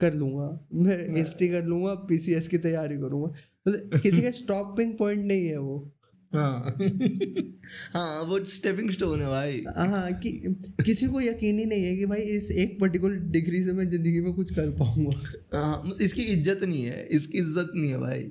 कर 0.00 0.14
लूँगा। 0.14 0.66
मैं 0.72 1.24
कर 1.24 1.64
लूँगा 1.64 1.94
पीसीएस 1.94 2.48
की 2.48 2.58
तैयारी 2.58 2.96
करूँगा। 2.96 3.28
मतलब 3.68 4.00
किसी 4.02 4.22
का 4.22 4.30
स्टॉपिंग 4.30 4.98
पॉइंट 4.98 5.24
नहीं 5.26 5.46
है 5.46 5.58
वो। 5.58 5.92
हाँ। 6.32 6.78
हाँ 7.92 8.22
वो 8.22 8.44
स्टेपिंग 8.44 8.90
स्टोन 8.90 9.20
है 9.20 9.28
भाई। 9.28 9.64
हाँ 9.76 10.12
कि 10.12 10.56
किसी 10.84 11.06
को 11.06 11.20
यकीन 11.20 11.58
ही 11.58 11.64
नहीं 11.64 11.84
है 11.84 11.96
कि 11.96 12.06
भाई 12.06 12.20
इस 12.20 12.50
एक 12.50 12.80
पर्टिकुलर 12.80 13.16
डिग्री 13.16 13.64
से 13.64 13.72
मैं 13.72 13.90
ज़िंदगी 13.90 14.20
में 14.20 14.32
कुछ 14.34 14.54
कर 14.54 14.70
पाऊँगा। 14.70 15.58
हाँ 15.58 15.96
इसकी 16.00 16.22
इज़्ज़त 16.22 16.64
नहीं 16.64 16.84
है 16.84 17.06
इसकी 17.06 17.38
इज़्ज़त 17.38 17.72
नहीं 17.74 17.90
है 17.90 17.98
भाई। 17.98 18.30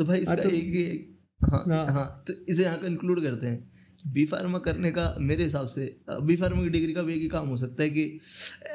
तो 0.00 0.04
भाई 0.04 0.18
इसका 0.18 0.32
हाँ, 0.32 0.42
तो- 0.42 0.52
एक 0.52 0.64
ही 0.64 1.16
हाँ 1.42 1.64
हाँ। 1.68 1.86
हाँ 1.86 2.24
तो 2.26 2.32
इसे 2.48 2.62
यहाँ 2.62 2.78
कंक्लूड 2.78 3.22
करते 3.22 3.46
हैं। 3.46 3.70
बी 4.06 4.26
फार्मा 4.26 4.58
करने 4.58 4.90
का 4.90 5.16
मेरे 5.20 5.44
हिसाब 5.44 5.66
से 5.66 6.00
बी 6.10 6.36
फार्मा 6.36 6.62
की 6.62 6.68
डिग्री 6.68 6.92
का 6.92 7.02
भी 7.02 7.14
एक 7.14 7.22
ही 7.22 7.28
काम 7.28 7.48
हो 7.48 7.56
सकता 7.56 7.82
है 7.82 7.90
कि 7.90 8.18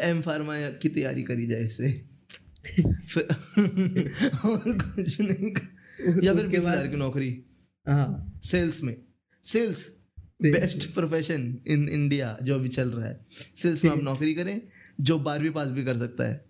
एम 0.01 0.21
फार्मा 0.21 0.69
की 0.69 0.89
तैयारी 0.89 1.23
करी 1.23 1.47
जाए 1.47 1.65
इससे 1.65 2.05
फिर 3.07 3.23
और 4.45 4.63
कुछ 4.67 5.21
नहीं 5.21 5.51
या 6.23 6.33
फिर 6.33 6.47
बीस 6.47 6.59
बाद 6.59 6.89
की 6.89 6.95
नौकरी। 6.95 7.45
हाँ। 7.87 8.39
सेल्स 8.43 8.83
में। 8.83 9.01
Sales 9.43 9.95
best 10.41 10.93
profession 10.93 11.57
in 11.67 11.89
India 11.89 12.37
जो 12.43 12.55
अभी 12.55 12.69
चल 12.69 12.89
रहा 12.91 13.07
है। 13.07 13.25
सेल्स 13.55 13.83
में 13.85 13.91
आप 13.91 13.99
नौकरी 14.03 14.33
करें 14.33 14.61
जो 15.01 15.19
बारहवीं 15.19 15.51
पास 15.51 15.71
भी 15.71 15.83
कर 15.83 15.97
सकता 15.97 16.23
है। 16.23 16.45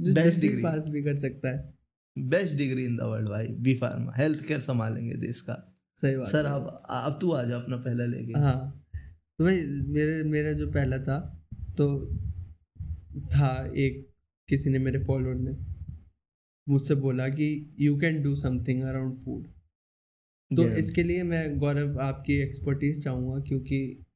दसवीं 0.00 0.48
degree। 0.48 0.62
पास 0.64 0.88
भी 0.88 1.02
कर 1.02 1.16
सकता 1.16 1.48
है। 1.48 1.83
Best 2.16 2.56
degree 2.56 2.84
in 2.84 2.96
the 2.96 3.00
world 3.00 3.28
भाई 3.28 3.46
बी 3.46 3.74
फार्मा 3.74 4.12
हेल्थ 4.16 4.44
केयर 4.46 4.60
संभालेंगे 4.60 5.14
देश 5.14 5.40
का 5.40 5.76
सही 6.02 6.16
बात 6.16 6.28
सर। 6.28 6.46
आप 6.46 6.82
अब 6.90 7.18
तू 7.20 7.32
आ 7.32 7.44
जा 7.44 7.56
अपना 7.56 7.76
पहला 7.76 8.04
लेके 8.04 8.32
हाँ 8.32 8.84
तो 9.38 9.44
भाई 9.44 9.56
मेरे 9.86 10.22
मेरा 10.22 10.52
जो 10.52 10.70
पहला 10.70 10.98
था 10.98 11.46
तो 11.78 12.16
था 13.34 13.72
एक 13.76 14.08
किसी 14.48 14.70
ने 14.70 14.78
मेरे 14.78 14.98
फॉलोअर 14.98 15.34
ने 15.34 15.56
मुझसे 16.68 16.94
बोला 16.94 17.28
कि 17.28 17.74
you 17.80 17.98
can 18.00 18.22
do 18.22 18.34
something 18.34 18.82
around 18.82 19.14
food 19.14 19.46
तो. 20.50 20.68
इसके 20.68 21.02
लिए 21.02 21.22
मैं 21.22 21.58
गौरव 21.58 22.00
आपकी 22.00 22.34
एक्सपर्टीज 22.34 23.04
चाहूँगा 23.04 23.40
क्योंकि 23.40 24.06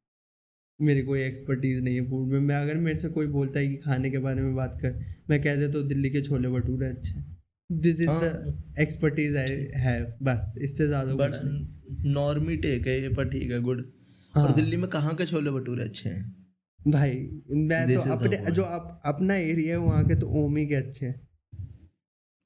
मेरी 0.80 1.02
कोई 1.02 1.22
एक्सपर्टीज 1.22 1.82
नहीं 1.82 1.94
है 1.94 2.08
फ़ूड 2.08 2.28
में 2.28 2.40
मैं 2.40 2.56
अगर 2.56 2.76
मेरे 2.76 3.00
से 3.00 3.08
कोई 3.08 3.26
बोलता 3.26 3.58
है 3.58 3.66
कि 3.66 3.76
खाने 3.76 4.10
के 4.10 4.18
बारे 4.18 4.42
में 4.42 4.54
बात 4.54 4.78
कर 4.80 5.04
मैं 5.30 5.42
कह 5.42 5.56
देता 5.56 5.78
हूँ 5.78 5.86
दिल्ली 5.86 6.10
के 6.10 6.22
छोले 6.22 6.48
भटूरे 6.48 6.86
अच्छे 6.86 7.14
हैं। 7.14 7.37
This 7.72 8.00
is 8.00 8.08
the. 8.10 8.62
Expertise 8.78 9.36
I 9.36 9.48
have 9.74 10.14
बस 10.22 10.54
इससे 10.62 10.86
ज़्यादा 10.86 11.14
कुछ 11.14 11.40
नहीं। 11.44 12.12
नॉर्मी 12.12 12.56
टेक 12.56 12.86
है 12.86 13.02
ये 13.02 13.08
पर 13.08 13.28
ठीक 13.28 13.50
है 13.50 13.60
गुड। 13.60 13.92
हाँ। 14.34 14.46
और 14.46 14.54
दिल्ली 14.54 14.76
में 14.76 14.90
कहाँ 14.90 15.14
के 15.14 15.26
छोले 15.26 15.50
भटूरे 15.50 15.84
अच्छे 15.84 16.08
हैं? 16.08 16.46
भाई 16.88 17.14
मैं 17.50 17.86
This 17.86 18.04
तो 18.06 18.12
अपने. 18.12 18.50
जो 18.50 18.62
अप, 18.62 19.02
अपना 19.04 19.34
एरिया 19.34 19.78
है 19.78 19.80
वहाँ 19.80 20.04
के 20.04 20.14
तो 20.14 20.26
ओमी 20.26 20.66
के 20.66 20.74
अच्छे 20.74 21.06
हैं। 21.06 21.28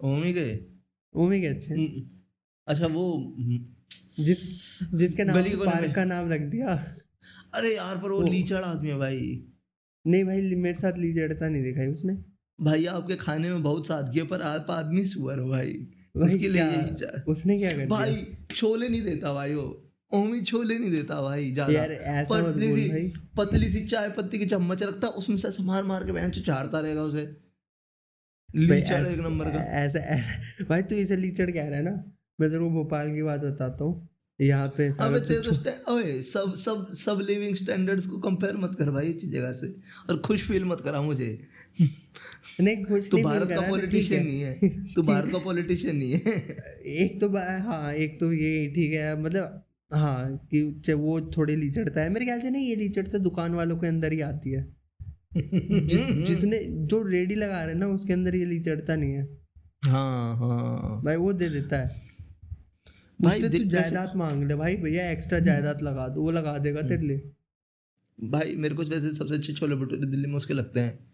ओमी 0.04 0.32
गए 0.32 0.66
ओमी 1.14 1.40
के 1.40 1.46
अच्छे 1.46 1.74
हैं। 1.74 1.80
हम्म, 1.80 2.10
अच्छा 2.66 2.86
वो 2.86 3.34
हम्म, 3.40 3.66
जिस 4.24 4.38
जिसके 4.94 5.24
नाम 5.24 5.42
पार्क 5.42 5.94
का 5.94 6.04
नाम 6.04 6.32
रख 6.32 6.40
दिया। 6.40 6.84
अरे 7.54 7.76
यार 7.76 7.96
पर 7.96 8.10
वो 8.10 8.20
वो- 8.20 8.30
लीचड़ 8.30 8.62
आदमी 8.62 8.88
है 8.88 8.98
भाई। 8.98 9.44
नहीं 10.06 10.24
भाई 10.24 10.54
मेरे 10.54 10.80
साथ 10.80 10.98
लीचड़ता 10.98 11.48
नहीं 11.48 11.62
दिखाई 11.62 11.86
उसने। 11.86 12.31
भाई 12.62 12.84
आपके 12.88 13.16
खाने 13.18 13.50
में 13.50 13.62
बहुत 13.62 13.86
सादगी 13.86 14.18
है 14.18 14.26
पर 14.26 14.42
आप 14.44 14.70
आदमी 14.70 15.04
सुअर 15.06 15.38
हो 15.38 15.48
भाई। 15.48 15.72
उसके 16.16 16.48
लिए 16.48 16.62
यही 16.62 17.22
उसने 17.28 17.58
क्या 17.58 17.72
कर 17.72 17.86
भाई 17.88 18.26
छोले 18.54 18.88
नहीं 18.88 19.02
देता 19.02 19.32
भाई 19.34 19.54
वो। 19.54 19.64
ओमी 20.12 20.40
छोले 20.42 20.78
नहीं 20.78 20.90
देता 20.90 21.20
भाई 21.22 21.50
ज़्यादा। 21.52 21.72
यार 21.72 21.92
ऐसा 21.92 22.38
मत 22.38 22.44
पतली 22.46 22.74
सी 22.74 23.12
पतली 23.36 23.70
सी 23.72 23.84
चाय 23.86 24.08
पत्ती 24.16 24.38
की 24.38 24.46
चम्मच 24.46 24.82
रखता 24.82 25.08
उसमें 25.20 25.36
से 25.38 25.62
मार 25.62 25.82
मार 25.84 26.04
के 26.04 26.12
बहन 26.12 26.30
चारता 26.32 26.80
रहेगा 26.80 27.02
उसे। 27.02 27.24
लीचड़ 28.48 29.06
एक 29.06 29.18
नंबर 29.20 29.50
का। 29.50 29.62
ऐसा 29.78 29.98
ऐसा 30.14 30.64
भाई 30.64 30.82
तू 30.82 30.96
इसे 30.96 31.16
लीचड़ 31.16 31.50
कह 31.50 31.62
रहा 31.62 31.76
है 31.76 31.82
ना? 31.82 31.92
मैं 32.38 32.48
तेरे 32.50 32.60
को 32.60 32.70
भोपाल 32.70 33.14
की 33.14 33.22
बात 33.22 33.40
बताता 33.42 33.84
हूँ। 33.84 34.08
यहाँ 34.38 34.68
पे 34.76 34.88
अबे 35.00 35.20
तेरे 35.22 35.72
ओए 35.88 36.20
सब 36.24 36.54
सब 36.56 36.94
सब 36.98 37.20
लिविंग 37.22 37.56
स्टैंडर्ड्स 37.56 38.06
को 38.06 38.18
कंपेयर 38.20 38.56
मत 38.56 38.74
कर 38.78 38.90
भाई 38.90 39.08
इस 39.08 39.30
जगह 39.30 39.52
से। 39.54 39.74
और 40.10 40.20
खुश 40.20 40.46
फील 40.48 40.64
मत 40.64 40.80
करा 40.80 41.00
मुझे। 41.02 41.28
नहीं 42.60 42.84
कुछ 42.84 43.08
तू 43.10 43.16
नहीं 43.16 43.24
भारत 43.24 43.48
का 43.48 43.56
तो 43.56 43.70
पॉलिटिशियन 43.70 44.24
नहीं 44.24 44.40
है। 44.40 44.94
तू 44.94 45.02
भारत 45.12 45.32
का 45.32 45.38
पॉलिटिशियन 45.38 45.96
नहीं 45.96 46.12
है। 46.12 46.20
एक 46.86 47.20
तो 47.20 47.28
हाँ 47.38 47.92
एक 47.92 48.20
तो 48.20 48.32
ये 48.32 48.68
ठीक 48.68 48.92
है 48.92 49.22
मतलब 49.22 49.64
हाँ 49.94 50.48
कि 50.54 50.92
वो 50.92 51.20
थोड़ी 51.20 51.56
लीचड़ता 51.56 52.00
है। 52.00 52.08
मेरे 52.08 52.24
ख्याल 52.24 52.40
से 52.40 52.50
नहीं 52.50 52.68
ये 52.68 52.76
लीचड़ता 52.76 53.18
दुकान 53.18 53.54
वालों 53.54 53.76
के 53.76 53.86
अंदर 53.86 54.12
ही 54.12 54.20
आती 54.20 54.50
है। 54.50 54.76
जिस, 55.36 56.26
जिसने 56.26 56.58
जो 56.64 57.02
रेडी 57.02 57.34
लगा 57.34 57.52
रहा 57.52 57.62
है 57.62 57.74
ना 57.74 57.86
उसके 57.86 58.12
अंदर 58.12 58.34
ये 58.34 58.44
लीचड़ता 58.44 58.96
नहीं 58.96 59.12
है। 59.12 59.38
हाँ 59.84 60.36
हाँ। 60.36 61.02
भाई 61.04 61.16
वो 61.16 61.32
दे 61.32 61.48
देता 61.48 61.76
है। 61.76 61.90
भाई 63.20 63.40
तू 63.40 63.48
जायदाद 63.48 64.12
मांग 64.16 64.44
ले 64.44 64.54
भाई 64.54 64.76
भैया 64.76 65.10
एक्स्ट्रा 65.10 65.38
जायदाद 65.38 65.82
लगा 65.82 66.08
दो 66.08 66.22
वो 66.22 66.30
लगा 66.30 66.58
देगा 66.58 66.82
तेरे 66.82 67.06
लिए। 67.06 67.32
भाई 68.24 68.54
मेरे 68.56 68.74
को 68.74 68.82
वैसे 68.82 69.12
सबसे 69.12 69.34
अच्छे 69.34 69.52
छोले 69.52 69.74
भटूरे 69.74 70.06
दिल्ली 70.06 70.28
में 70.28 70.34
उसके 70.34 70.54
लगते 70.54 70.80
हैं। 70.80 71.11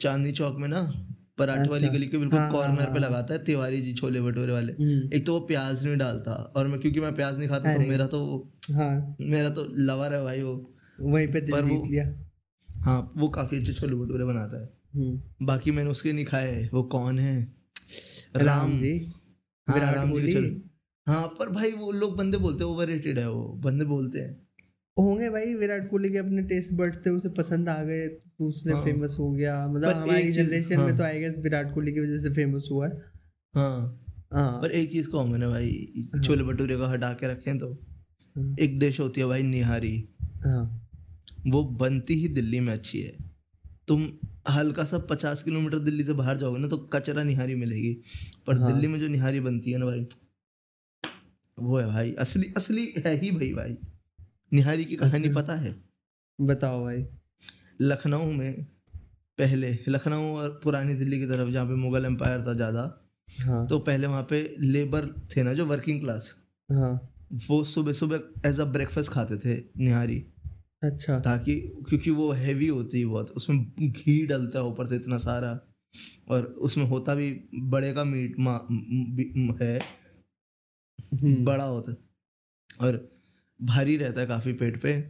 चांदनी 0.00 0.32
चौक 0.32 0.56
में 0.56 0.68
ना 0.68 0.92
पराठे 1.38 1.68
वाली 1.68 1.86
अच्छा। 1.86 1.98
गली 1.98 2.06
के 2.06 2.18
बिल्कुल 2.18 2.38
हाँ, 2.38 2.50
हाँ, 2.50 2.60
कॉर्नर 2.60 2.84
पे 2.84 2.90
हाँ। 2.90 2.98
लगाता 2.98 3.34
है 3.34 3.44
तिवारी 3.44 3.80
जी 3.80 3.92
छोले 3.92 4.20
भटूरे 4.20 4.52
वाले। 4.52 4.72
हम्म, 4.72 5.12
एक 5.12 5.26
तो 5.26 5.32
वो 5.32 5.40
प्याज 5.40 5.86
नहीं 5.86 5.96
डालता 5.96 6.32
और 6.32 6.68
मैं 6.68 6.80
क्योंकि 6.80 7.00
मैं 7.00 7.14
प्याज 7.14 7.38
नहीं 7.38 7.48
खाता 7.48 7.74
तो 7.74 7.80
मेरा 7.80 8.06
तो 8.06 8.52
हाँ। 8.70 9.16
मेरा 9.20 9.50
तो 9.50 9.66
लवर 9.70 10.14
है 10.14 10.24
भाई 10.24 10.42
वो। 10.42 10.74
वहीं 11.00 11.28
पे 11.28 11.40
पर 11.40 11.62
वो- 11.62 11.90
लिया। 11.90 12.14
हाँ 12.80 13.12
वो 13.16 13.28
काफ़ी 13.28 13.58
अच्छे 13.58 13.72
छोले 13.72 13.94
भटूरे 13.94 14.24
बनाता 14.24 14.62
है। 14.62 14.72
हम्म, 14.94 15.46
बाकी 15.46 15.70
मैंने 15.70 15.90
उसके 15.90 16.12
नहीं 16.12 16.24
खाए 16.24 16.70
वो 16.72 16.82
कौन 16.82 17.18
है? 17.18 17.52
राम 18.36 18.76
जी। 18.76 19.12
हाँ, 19.68 19.94
राम 19.94 20.12
जी 20.12 20.62
हाँ 21.06 21.26
पर 21.26 21.48
भाई 21.48 21.72
वो 21.72 21.92
लोग 21.92 22.16
बंदे 22.16 22.38
बोलते 22.38 22.64
हैं 22.64 22.70
ओवर 22.70 22.90
है 22.90 23.30
वो 23.30 23.48
बंदे 23.48 23.84
बोलते 23.84 24.18
हैं। 24.18 24.43
होंगे 24.96 25.28
भाई 25.30 25.54
विराट 25.54 25.88
कोहली 25.90 26.10
के 26.10 26.18
अपने 26.18 26.42
टेस्ट 26.42 26.72
बर्ड्स 26.74 26.98
थे 27.06 27.10
उसे 27.10 27.28
पसंद 27.28 27.68
आ 27.68 27.82
गए 27.82 28.06
तो 28.08 28.48
उसने 28.48 28.72
हाँ। 28.72 28.82
फ़ेमस 28.84 29.16
हो 29.20 29.30
गया। 29.30 29.66
मतलब 29.68 29.96
हमारी 29.96 30.30
जनरेशन 30.32 30.78
में 30.80 30.86
हाँ। 30.86 30.96
तो 30.96 31.02
आई 31.02 31.20
गेस 31.20 31.38
विराट 31.38 31.72
कोहली 31.74 31.92
की 31.92 32.00
वजह 32.00 32.18
से 32.18 32.30
फ़ेमस 32.34 32.68
हुआ 32.72 32.88
है। 32.88 33.02
हाँ। 33.54 34.00
हाँ। 34.32 34.60
पर 34.62 34.70
एक 34.70 34.90
चीज़ 34.92 35.08
कॉमन 35.08 35.42
है 35.42 35.48
भाई 35.48 36.20
छोले 36.24 36.42
भटूरे 36.42 36.76
को 36.76 36.86
हटा 36.86 37.12
के 37.12 37.28
रखें 37.28 37.58
तो 37.58 37.70
हाँ, 38.36 38.54
एक 38.60 38.78
डिश 38.78 39.00
होती 39.00 39.20
है 39.20 39.26
भाई 39.26 39.42
निहारी। 39.42 39.96
हाँ। 40.44 40.80
वो 41.46 41.62
बनती 41.80 42.14
ही 42.14 42.28
दिल्ली 42.28 42.60
में 42.60 42.72
अच्छी 42.72 43.00
है। 43.00 43.12
तुम 43.88 44.06
हल्का 44.50 44.84
सा 44.84 44.98
पचास 45.10 45.42
किलोमीटर 45.42 45.78
दिल्ली 45.78 46.04
से 46.04 46.12
बाहर 46.12 46.36
जाओगे 46.36 46.58
ना 46.58 46.68
तो 46.68 46.76
कचरा 46.92 47.22
निहारी 47.22 47.54
मिलेगी। 47.54 47.92
पर 48.46 48.58
हाँ। 48.58 48.72
दिल्ली 48.72 48.88
में 48.88 48.98
जो 49.00 49.08
निहारी 49.08 49.40
बनती 49.40 49.72
है 49.72 49.78
ना 49.78 49.86
भाई 49.86 50.06
वो 51.58 51.78
है 51.78 51.86
भाई 51.86 52.12
असली 52.18 52.52
असली 52.56 52.92
है 53.06 53.14
ही 53.16 53.30
भाई 53.30 53.52
भाई। 53.52 53.76
निहारी 54.54 54.84
की 54.84 54.96
कहानी 54.96 55.24
असली। 55.24 55.34
पता 55.34 55.54
है? 55.54 55.74
बताओ 56.40 56.82
भाई। 56.84 57.06
लखनऊ 57.80 58.32
में 58.32 58.64
पहले 59.38 59.78
लखनऊ 59.88 60.36
और 60.36 60.60
पुरानी 60.64 60.94
दिल्ली 60.94 61.18
की 61.18 61.26
तरफ़ 61.26 61.50
जहाँ 61.50 61.66
पे 61.66 61.74
मुगल 61.74 62.04
एम्पायर 62.04 62.46
था 62.46 62.54
ज़्यादा 62.54 63.10
हाँ। 63.42 63.66
तो 63.66 63.78
पहले 63.78 64.06
वहाँ 64.06 64.22
पे 64.30 64.56
लेबर 64.60 65.06
थे 65.36 65.42
ना 65.42 65.52
जो 65.54 65.66
वर्किंग 65.66 66.00
क्लास 66.00 66.34
हाँ। 66.72 67.10
वो 67.48 67.64
सुबह 67.64 67.92
सुबह 67.92 68.48
एज 68.48 68.60
अ 68.60 68.64
ब्रेकफास्ट 68.64 69.10
खाते 69.10 69.36
थे 69.36 69.64
निहारी। 69.84 70.24
अच्छा। 70.84 71.20
ताकि 71.20 71.54
क्योंकि 71.88 72.10
वो 72.10 72.32
हैवी 72.32 72.66
होती 72.66 73.00
है 73.00 73.06
बहुत 73.06 73.30
उसमें 73.30 73.58
घी 73.80 74.26
डलता 74.26 74.58
है 74.58 74.64
ऊपर 74.64 74.86
से 74.86 74.96
इतना 74.96 75.18
सारा 75.18 75.60
और 76.28 76.42
उसमें 76.44 76.84
होता 76.84 77.14
भी 77.14 77.30
बड़े 77.54 77.92
का 77.92 78.04
मीट 78.04 78.36
म- 78.38 79.56
है 79.62 79.78
हम्म, 81.14 81.44
बड़ा 81.44 81.64
होता 81.64 81.94
और 82.86 83.13
भारी 83.60 83.96
रहता 83.96 84.20
है 84.20 84.26
काफ़ी 84.26 84.52
पेट 84.52 84.80
पे। 84.82 85.00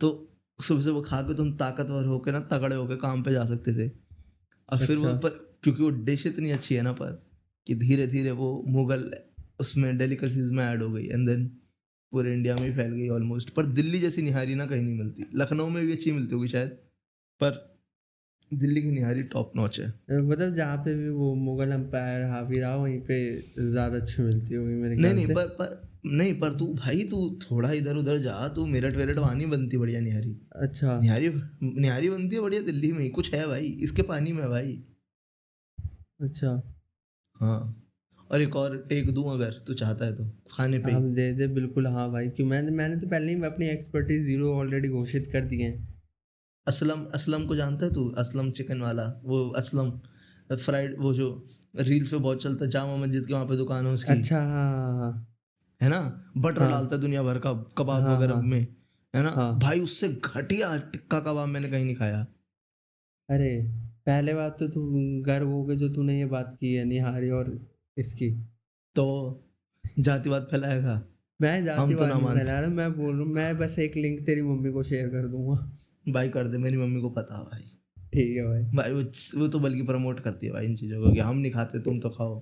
तो 0.00 0.10
सुबह 0.58 0.82
सुबह 0.82 1.08
खा 1.08 1.20
के 1.22 1.34
तुम 1.34 1.52
ताकतवर 1.56 2.04
होके 2.04 2.32
ना 2.32 2.40
तगड़े 2.50 2.76
होके 2.76 2.96
काम 2.96 3.22
पे 3.22 3.32
जा 3.32 3.44
सकते 3.44 3.74
थे। 3.74 3.88
और 4.68 4.78
फिर 4.78 4.96
वो 4.96 5.04
अच्छा। 5.04 5.18
पर 5.18 5.28
क्योंकि 5.62 5.82
वो 5.82 5.90
डिश 6.04 6.26
इतनी 6.26 6.50
अच्छी 6.50 6.74
है 6.74 6.82
ना 6.82 6.92
पर 6.92 7.12
कि 7.66 7.74
धीरे 7.74 8.06
धीरे 8.06 8.30
वो 8.32 8.50
मुगल 8.68 9.10
उसमें 9.60 9.96
डेलिकेसीज 9.98 10.50
में 10.50 10.64
ऐड 10.64 10.82
हो 10.82 10.90
गई 10.92 11.04
एंड 11.04 11.26
देन 11.28 11.46
पूरे 12.12 12.32
इंडिया 12.32 12.56
में 12.56 12.62
ही 12.62 12.74
फैल 12.74 12.92
गई 12.92 13.08
ऑलमोस्ट 13.08 13.50
पर 13.50 13.66
दिल्ली 13.68 13.98
जैसी 14.00 14.22
निहारी 14.22 14.54
ना 14.54 14.66
कहीं 14.66 14.82
नहीं 14.82 14.98
मिलती। 14.98 15.24
लखनऊ 15.34 15.68
में 15.68 15.84
भी 15.86 15.92
अच्छी 15.92 16.12
मिलती 16.12 16.34
होगी 16.34 16.48
शायद 16.48 16.68
पर 17.40 17.62
दिल्ली 18.50 18.82
की 18.82 18.90
निहारी 18.90 19.22
टॉप 19.24 19.52
नॉच 19.56 19.78
है। 19.80 19.86
मतलब 20.20 20.52
जहाँ 20.54 20.76
पे 20.76 20.94
भी 20.94 21.08
वो 21.08 21.34
मुगल 21.34 21.72
एम्पायर 21.72 22.22
हावी 22.22 22.60
रहा 22.60 22.74
वहीं 22.76 23.00
पे 23.00 23.18
ज़्यादा 23.70 23.96
अच्छी 23.96 24.22
मिलती 24.22 24.54
होगी 24.54 24.74
मेरे 24.74 24.96
नहीं 24.96 25.14
नहीं 25.14 25.26
से। 25.26 25.34
पर 25.34 25.46
पर 25.60 25.82
नहीं 26.04 26.32
पर 26.40 26.54
तू 26.54 26.66
भाई 26.74 27.04
तू 27.10 27.18
थोड़ा 27.42 27.70
इधर 27.72 27.96
उधर 27.96 28.18
जा 28.18 28.48
तू 28.48 28.64
मेरठ 28.66 28.96
वेरठ 28.96 29.18
वहाँ 29.18 29.34
नहीं 29.34 29.46
बनती 29.50 29.76
बढ़िया 29.78 30.00
निहारी। 30.00 30.36
अच्छा। 30.56 30.98
निहारी 31.00 31.30
निहारी 31.62 32.10
बनती 32.10 32.36
है 32.36 32.42
बढ़िया 32.42 32.62
दिल्ली 32.62 32.92
में 32.92 33.10
कुछ 33.10 33.32
है 33.34 33.46
भाई 33.48 33.66
इसके 33.82 34.02
पानी 34.02 34.32
में 34.32 34.48
भाई। 34.50 34.72
अच्छा। 36.20 36.50
हाँ 37.40 37.80
और 38.30 38.42
एक 38.42 38.56
और 38.56 38.76
टेक 38.88 39.10
दूँ 39.14 39.24
अगर 39.32 39.52
तू 39.66 39.74
चाहता 39.74 40.04
है 40.04 40.14
तो 40.14 40.24
खाने 40.50 40.78
पे 40.78 40.90
ही। 40.90 40.96
हम 40.96 41.12
दे 41.14 41.30
दे 41.32 41.46
बिल्कुल 41.54 41.86
हाँ 41.86 42.10
भाई 42.12 42.28
क्यों 42.28 42.46
मैंने 42.46 42.70
मैंने 42.76 42.96
तो 42.96 43.06
पहले 43.08 43.34
ही 43.34 43.42
अपनी 43.44 43.68
एक्सपर्टीज 43.68 44.24
ज़ीरो 44.24 44.52
ऑलरेडी 44.58 44.88
घोषित 44.90 45.28
कर 45.32 45.44
दिए 45.44 45.66
हैं। 45.66 45.92
असलम 46.66 47.04
असलम 47.14 47.46
को 47.46 47.56
जानता 47.56 47.86
है 47.86 47.92
तू? 47.92 48.08
असलम 48.18 48.50
चिकन 48.50 48.80
वाला 48.80 49.04
वो 49.24 49.48
असलम 49.58 49.90
फ्राइड 50.54 50.96
वो 51.00 51.12
जो 51.14 51.28
रील्स 51.78 52.10
पे 52.10 52.16
बहुत 52.18 52.42
चलता 52.42 52.64
है 52.64 52.70
जामा 52.70 52.96
मस्जिद 52.96 53.26
के 53.26 53.32
वहाँ 53.32 53.46
पे 53.46 53.56
दुकान 53.56 53.86
है 53.86 53.92
उसकी। 53.92 54.12
अच्छा 54.12 54.38
हाँ 54.38 54.96
हाँ, 54.98 55.26
हाँ 55.80 55.90
ना? 55.90 56.00
बटर 56.36 56.62
हाँ। 56.62 56.70
डालता 56.70 56.94
है 56.96 57.00
दुनिया 57.00 57.22
भर 57.22 57.38
का 57.38 57.52
कबाब 57.78 58.02
हाँ, 58.02 58.16
वगैरह 58.16 58.34
हाँ। 58.34 58.42
में 58.42 58.60
है 59.14 59.22
ना? 59.22 59.30
हाँ। 59.30 59.58
भाई 59.58 59.80
उससे 59.80 60.08
घटिया 60.08 60.76
टिक्का 60.92 61.20
कबाब 61.20 61.48
मैंने 61.48 61.70
कहीं 61.70 61.84
नहीं 61.84 61.96
खाया। 61.96 62.20
अरे 63.28 63.50
पहले 64.06 64.34
बात 64.34 64.56
तो 64.58 64.68
तू 64.68 64.80
गर्व 65.22 65.48
हो 65.48 65.64
गए 65.64 65.76
जो 65.76 65.88
तूने 65.88 66.18
ये 66.18 66.26
बात 66.26 66.56
की 66.60 66.74
है 66.74 66.84
निहारी 66.84 67.30
और 67.30 67.58
इसकी। 67.96 68.30
तो 68.96 69.06
जातिवाद 69.98 70.48
फैलाएगा। 70.50 71.02
मैं 71.40 71.58
हम 71.58 71.64
जाति 71.64 71.94
तो 71.94 72.00
बात 72.00 72.12
नहीं 72.14 72.36
फैला 72.36 72.58
रहा 72.60 72.70
मैं 72.70 72.92
बोल 72.92 73.14
रहा 73.14 73.24
हूँ 73.24 73.32
मैं 73.32 73.58
बस 73.58 73.78
एक 73.78 73.96
लिंक 73.96 74.20
तेरी 74.26 74.42
मम्मी 74.42 74.70
को 74.72 74.82
शेयर 74.82 75.08
कर 75.08 75.26
दूँगा। 75.28 75.56
भाई 76.12 76.28
कर 76.28 76.48
दे 76.48 76.58
मेरी 76.58 76.76
मम्मी 76.76 77.00
को 77.00 77.10
पता 77.10 77.38
है 77.38 77.44
भाई। 77.44 77.70
ठीक 78.14 78.36
है 78.36 78.44
भाई। 78.46 78.62
भाई 78.74 78.92
वो 78.92 79.02
वो 79.40 79.48
तो 79.48 79.58
बल्कि 79.58 79.82
प्रमोट 79.82 80.20
करती 80.20 80.46
है 80.46 80.52
भाई 80.52 80.64
इन 80.64 80.76
चीज़ों 80.76 81.02
को 81.02 81.12
कि 81.12 81.20
हम 81.20 81.36
नहीं 81.36 81.52
खाते 81.52 81.80
तुम 81.80 82.00
तो 82.00 82.10
खाओ। 82.10 82.34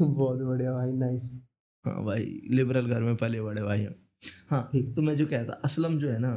बहुत 0.00 0.42
बढ़िया 0.42 0.72
भाई 0.72 0.92
नाइस 0.92 1.32
हाँ 1.84 2.04
भाई 2.04 2.40
लिबरल 2.50 2.86
घर 2.86 3.00
में 3.00 3.16
पले 3.16 3.40
बड़े 3.42 3.62
भाई 3.62 3.84
हम 3.84 3.94
हाँ। 4.50 4.70
तो 4.74 5.02
मैं 5.02 5.16
जो 5.16 5.26
कहता 5.26 5.60
असलम 5.64 5.98
जो 5.98 6.10
है 6.10 6.18
ना 6.18 6.30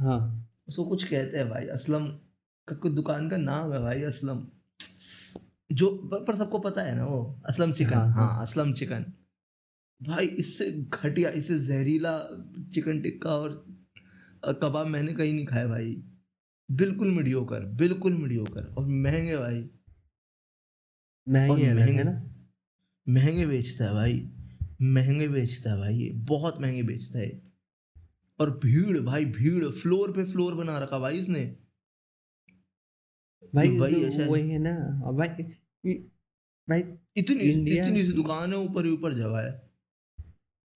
हाँ। 0.00 0.48
उसको 0.68 0.84
कुछ 0.84 1.04
कहते 1.04 1.38
हैं 1.38 1.48
भाई 1.50 1.66
असलम 1.66 2.06
का 2.68 2.74
कोई 2.76 2.90
दुकान 2.90 3.28
का 3.30 3.36
नाम 3.36 3.72
है 3.72 3.80
भाई 3.80 4.02
असलम। 4.02 4.46
जो 5.72 5.88
पर, 6.04 6.36
सबको 6.36 6.58
पता 6.58 6.82
है 6.82 6.94
ना 6.96 7.04
वो 7.06 7.42
असलम 7.46 7.72
चिकन। 7.72 7.94
हाँ, 7.94 8.10
हाँ, 8.10 8.26
हाँ। 8.26 8.42
असलम 8.42 8.72
चिकन। 8.72 9.04
भाई 10.00 10.26
इससे 10.26 10.70
घटिया 10.72 11.30
इससे 11.30 11.58
जहरीला 11.58 12.18
चिकन 12.74 13.00
टिक्का 13.00 13.30
और 13.30 13.64
कबाब 14.62 14.86
मैंने 14.86 15.14
कहीं 15.14 15.32
नहीं 15.34 15.46
खाया 15.46 15.66
भाई। 15.66 16.02
बिल्कुल 16.70 17.10
मीडियोकर 17.10 17.64
बिल्कुल 17.76 18.12
मीडियोकर 18.12 18.74
और 18.78 18.86
महँगे 18.86 19.36
भाई। 19.36 19.68
महँगी 21.26 21.72
महँगे 21.74 22.02
ना? 22.02 22.12
महँगे 23.06 23.46
बेचता 23.46 23.84
है 23.84 23.92
भाई। 23.92 24.30
महँगे 24.82 25.28
बेचता 25.28 25.70
है 25.70 25.78
भाई 25.78 25.94
ये 25.94 26.10
बहुत 26.10 26.60
महँगे 26.60 26.82
बेचता 26.82 27.18
है। 27.18 27.42
और 28.40 28.60
भीड़ 28.64 29.00
भाई 29.00 29.24
भीड़ 29.24 29.68
फ्लोर 29.68 30.12
पे 30.12 30.24
फ्लोर 30.24 30.54
बना 30.54 30.78
रखा 30.78 30.98
भाई 30.98 31.18
इसने। 31.18 31.56
भाई 33.54 33.68
वही 33.68 33.94
तो 33.94 34.00
है। 34.00 34.28
वही 34.28 34.50
है 34.50 34.58
ना। 34.58 34.74
भाई 35.12 35.28
भाई 36.70 36.82
इतनी 37.16 37.36
इंडिया- 37.36 37.88
इतनी 37.88 38.04
सी 38.04 38.12
दुकान 38.12 38.52
है 38.52 38.58
ऊपर 38.58 38.84
ही 38.84 38.90
ऊपर 38.90 39.12
जगह 39.12 39.38
है। 39.38 39.70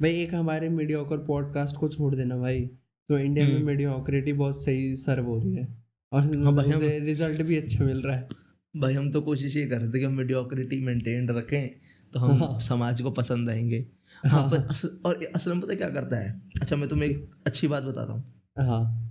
भाई 0.02 0.20
एक 0.20 0.34
हमारे 0.34 0.68
मीडियोकर 0.68 1.18
पॉडकास्ट 1.18 1.76
को 1.76 1.88
छोड़ 1.88 2.14
देना 2.14 2.36
भाई। 2.36 2.66
तो 3.08 3.18
इंडिया 3.18 3.48
में 3.48 3.56
हम्म। 3.56 3.66
मीडियोक्रिटी 3.66 4.32
बहुत 4.32 4.64
सही 4.64 4.96
सर्व 4.96 5.24
हो 5.24 5.38
रही 5.38 5.54
है। 5.54 5.84
और 6.12 6.20
हाँ 6.20 6.54
भाई, 6.54 6.66
हम- 6.66 6.82
रिज़ल्ट 6.82 7.42
भी 7.42 7.56
अच्छा 7.56 7.84
मिल 7.84 8.02
रहा 8.02 8.16
है। 8.16 8.28
भाई 8.76 8.94
हम 8.94 9.10
तो 9.10 9.20
कोशिश 9.20 9.56
ये 9.56 9.66
कर 9.66 9.78
रहे 9.78 9.88
थे 9.88 9.98
कि 9.98 10.04
हम 10.04 10.12
मीडियोक्रिटी 10.12 10.80
मेंटेन 10.80 11.28
रखें 11.28 11.68
तो 12.12 12.20
हम 12.20 12.38
हाँ। 12.38 12.60
समाज 12.60 13.02
को 13.02 13.10
पसंद 13.10 13.50
आएँगे। 13.50 13.95
हाँ। 14.24 14.50
पर 14.50 14.66
असल 14.70 14.98
और 15.06 15.24
असल 15.34 15.52
में 15.52 15.60
पता 15.60 15.74
क्या 15.74 15.88
करता 15.90 16.16
है? 16.16 16.42
अच्छा 16.60 16.76
मैं 16.76 16.88
तुम्हें 16.88 17.08
एक 17.08 17.30
अच्छी 17.46 17.68
बात 17.68 17.82
बताता 17.82 18.12
हूँ। 18.12 18.24
हाँ। 18.58 19.02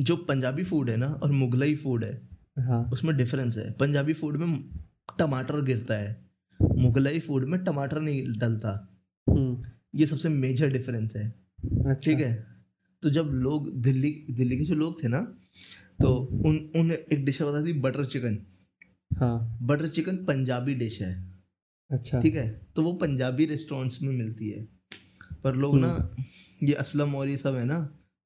जो 0.00 0.16
पंजाबी 0.16 0.64
फ़ूड 0.64 0.90
है 0.90 0.96
ना 0.96 1.06
और 1.06 1.30
मुगलई 1.30 1.74
फ़ूड 1.74 2.04
है 2.04 2.28
हाँ। 2.58 2.82
उसमें 2.92 3.16
डिफरेंस 3.16 3.56
है। 3.58 3.70
पंजाबी 3.72 4.12
फ़ूड 4.12 4.36
में 4.36 4.54
टमाटर 5.18 5.60
गिरता 5.62 5.94
है 5.94 6.24
मुगलई 6.60 7.18
फ़ूड 7.20 7.44
में 7.44 7.58
टमाटर 7.64 8.00
नहीं 8.00 8.38
डलता। 8.38 8.70
हम्म, 9.26 9.60
ये 9.94 10.06
सबसे 10.06 10.28
मेजर 10.28 10.68
डिफरेंस 10.68 11.16
है। 11.16 11.28
अच्छा। 11.28 11.94
ठीक 11.94 12.18
है? 12.18 12.46
तो 13.02 13.10
जब 13.10 13.30
लोग 13.32 13.70
दिल्ली 13.82 14.10
दिल्ली 14.30 14.58
के 14.58 14.64
जो 14.64 14.74
लोग 14.74 15.02
थे 15.02 15.08
ना 15.08 15.20
तो 16.00 16.14
उन 16.46 16.56
उन 16.76 16.90
एक 16.92 17.24
डिश 17.24 17.42
बता 17.42 17.60
दी 17.60 17.72
बटर 17.72 18.04
चिकन 18.04 18.38
हाँ। 19.16 19.58
बटर 19.62 19.88
चिकन 19.88 20.16
पंजाबी 20.16 20.74
डिश 20.74 21.00
है। 21.02 21.35
अच्छा। 21.90 22.20
ठीक 22.20 22.34
है? 22.34 22.48
तो 22.76 22.82
वो 22.82 22.92
पंजाबी 22.92 23.44
रेस्टोरेंट्स 23.46 24.02
में 24.02 24.12
मिलती 24.14 24.48
है। 24.50 24.66
पर 25.44 25.54
लोग 25.54 25.78
ना 25.78 26.16
ये 26.62 26.74
असलम 26.74 27.14
और 27.14 27.28
ये 27.28 27.36
सब 27.36 27.54
है 27.54 27.64
ना 27.64 27.78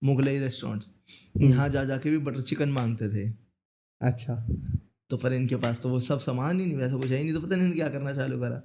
मुगलई 0.02 0.38
रेस्टोरेंट्स 0.38 0.88
यहाँ 1.36 1.68
जा 1.68 1.84
जाके 1.84 2.10
भी 2.10 2.18
बटर 2.18 2.40
चिकन 2.40 2.68
मांगते 2.68 3.08
थे। 3.08 3.28
अच्छा। 4.00 4.34
तो 5.10 5.16
पर 5.16 5.32
इनके 5.32 5.56
पास 5.56 5.80
तो 5.82 5.88
वो 5.88 6.00
सब 6.00 6.18
सामान 6.20 6.60
ही 6.60 6.66
नहीं 6.66 6.76
वैसा 6.76 6.96
कुछ 6.96 7.10
है 7.10 7.18
ही 7.18 7.24
नहीं 7.24 7.34
तो 7.34 7.40
पता 7.40 7.48
नहीं 7.48 7.58
इन्होंने 7.58 7.76
क्या 7.76 7.88
करना 7.88 8.12
चालू 8.14 8.38
करा। 8.40 8.62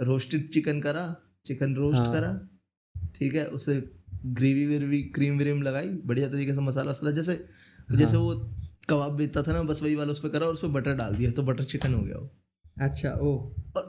रोस्टेड 0.00 0.48
चिकन 0.50 0.80
करा 0.80 1.14
चिकन 1.46 1.74
रोस्ट 1.74 1.98
हाँ। 1.98 2.12
करा 2.12 3.08
ठीक 3.14 3.34
है? 3.34 3.46
उसे 3.46 3.82
ग्रेवी 4.26 4.66
वेवी 4.66 5.02
क्रीम 5.14 5.38
व्रीम 5.38 5.62
लगाई 5.62 5.88
बढ़िया 6.06 6.28
तरीके 6.28 6.54
से 6.54 6.60
मसाला 6.60 6.90
वसाला 6.90 7.12
जैसे 7.12 7.32
हाँ। 7.32 7.98
जैसे। 7.98 8.16
वो 8.16 8.34
कबाब 8.90 9.12
बेचता 9.12 9.42
था 9.42 9.52
ना 9.52 9.62
बस 9.62 9.82
वही 9.82 9.94
वाला 9.94 10.12
उस 10.12 10.20
पर 10.20 10.28
करा 10.28 10.46
और 10.46 10.54
उस 10.54 10.62
पर 10.62 10.68
बटर 10.70 10.94
डाल 10.94 11.14
दिया 11.14 11.30
तो 11.30 11.42
बटर 11.42 11.64
चिकन 11.64 11.94
हो 11.94 12.02
गया 12.02 12.18
वो। 12.18 12.30
अच्छा 12.76 13.12
ओ। 13.12 13.32
और 13.76 13.88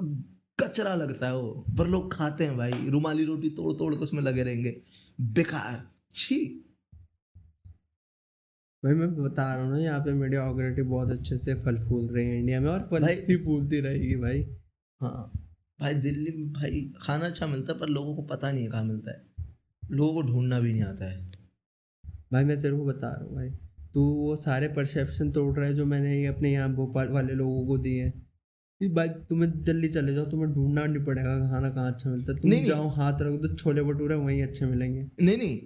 कचरा 0.59 0.95
लगता 0.95 1.27
है 1.27 1.35
वो 1.35 1.65
पर 1.77 1.87
लोग 1.87 2.13
खाते 2.13 2.45
हैं 2.45 2.57
भाई। 2.57 2.71
रुमाली 2.89 3.25
रोटी 3.25 3.49
तोड़ 3.49 3.73
तोड़ 3.73 3.93
के 3.95 4.03
उसमें 4.03 4.21
लगे 4.23 4.43
रहेंगे। 4.43 4.75
बेकार 5.19 5.81
छी। 6.15 6.37
भाई 8.83 8.93
मैं 8.93 9.13
बता 9.15 9.43
रहा 9.55 9.65
हूँ 9.65 9.71
ना 9.71 9.79
यहाँ 9.79 9.99
पे 9.99 10.13
मीडिया 10.13 10.45
मीडियोक्रिटी 10.45 10.81
बहुत 10.81 11.09
अच्छे 11.09 11.37
से 11.37 11.55
फल 11.55 11.77
फूल 11.77 12.07
रही 12.07 12.25
है 12.25 12.37
इंडिया 12.39 12.59
में 12.61 12.69
और 12.69 12.79
फलती 12.81 13.37
फूलती 13.43 13.79
रहेगी 13.79 14.15
भाई। 14.15 14.41
हाँ 15.01 15.31
भाई 15.79 15.93
दिल्ली 15.93 16.31
में 16.37 16.51
भाई 16.53 16.81
खाना 17.01 17.25
अच्छा 17.25 17.47
मिलता 17.47 17.73
है 17.73 17.79
पर 17.79 17.87
लोगों 17.87 18.15
को 18.15 18.21
पता 18.21 18.51
नहीं 18.51 18.63
है 18.63 18.69
कहाँ 18.69 18.83
मिलता 18.83 19.11
है। 19.11 19.23
लोगों 19.91 20.13
को 20.13 20.21
ढूंढना 20.21 20.59
भी 20.59 20.71
नहीं 20.73 20.83
आता 20.83 21.11
है। 21.11 21.31
भाई 22.33 22.43
मैं 22.43 22.59
तेरे 22.61 22.77
को 22.77 22.85
बता 22.85 23.09
रहा 23.09 23.25
हूँ 23.25 23.35
भाई 23.35 23.49
तू 23.93 24.01
वो 24.01 24.35
सारे 24.35 24.67
परसेप्शन 24.67 25.31
तोड़ 25.31 25.57
रहा 25.57 25.67
है 25.67 25.73
जो 25.73 25.85
मैंने 25.85 26.25
अपने 26.25 26.51
यहाँ 26.51 26.73
भोपाल 26.73 27.09
वाले 27.09 27.33
लोगों 27.33 27.65
को 27.67 27.77
दिए 27.77 28.03
हैं। 28.03 28.20
भाई 28.89 29.07
तुम्हें 29.07 29.63
दिल्ली 29.63 29.87
चले 29.87 30.13
जाओ 30.13 30.25
तुम्हें 30.25 30.53
ढूंढना 30.53 30.85
नहीं 30.85 31.03
पड़ेगा 31.05 31.49
खाना 31.49 31.69
कहाँ 31.69 31.91
अच्छा 31.91 32.09
मिलता 32.09 32.33
है। 32.33 32.39
तुम 32.39 32.51
नहीं। 32.51 32.65
जाओ 32.65 32.87
हाथ 32.89 33.13
रख 33.13 33.33
दो 33.33 33.55
छोले 33.55 33.83
भटूरे 33.83 34.15
वहीं 34.15 34.43
अच्छे 34.43 34.65
मिलेंगे। 34.65 35.07
नहीं 35.21 35.37
नहीं। 35.37 35.61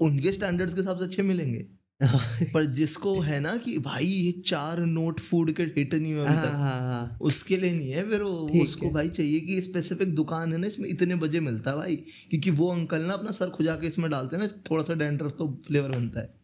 उनके 0.00 0.32
स्टैंडर्ड्स 0.32 0.74
के 0.74 0.80
हिसाब 0.80 0.98
से 0.98 1.04
अच्छे 1.04 1.22
मिलेंगे। 1.22 1.66
पर 2.54 2.64
जिसको 2.64 3.20
है 3.20 3.40
ना 3.40 3.56
कि 3.56 3.78
भाई 3.78 4.04
ये 4.04 4.42
चार 4.46 4.80
नोट 4.80 5.20
फ़ूड 5.20 5.52
के 5.52 5.62
हिट 5.62 5.94
नहीं 5.94 6.14
हुए 6.14 6.26
हाँ 6.26 6.36
हाँ 6.36 6.80
हाँ। 6.80 7.18
उसके 7.20 7.56
लिए 7.56 7.72
नहीं 7.72 7.90
है 7.90 8.08
फिर 8.10 8.22
वो 8.22 8.62
उसको। 8.62 8.90
भाई 8.90 9.08
चाहिए 9.08 9.40
कि 9.40 9.60
स्पेसिफिक 9.62 10.14
दुकान 10.14 10.52
है 10.52 10.58
ना 10.58 10.66
इसमें 10.66 10.88
इतने 10.88 11.14
बजे 11.14 11.40
मिलता 11.40 11.70
है 11.70 11.76
भाई 11.76 11.96
क्योंकि 11.96 12.50
वो 12.50 12.68
अंकल 12.68 13.00
ना 13.00 13.12
अपना 13.12 13.30
सर 13.30 13.50
खुजा 13.50 13.74
के 13.76 13.86
इसमें 13.86 14.10
डालते 14.10 14.36
हैं 14.36 14.42
ना 14.42 14.62
थोड़ा 14.70 14.84
सा 14.84 14.94
डेंड्रफ 14.94 15.34
तो 15.38 15.62
फ्लेवर 15.66 15.88
बनता 15.88 16.20
है। 16.20 16.39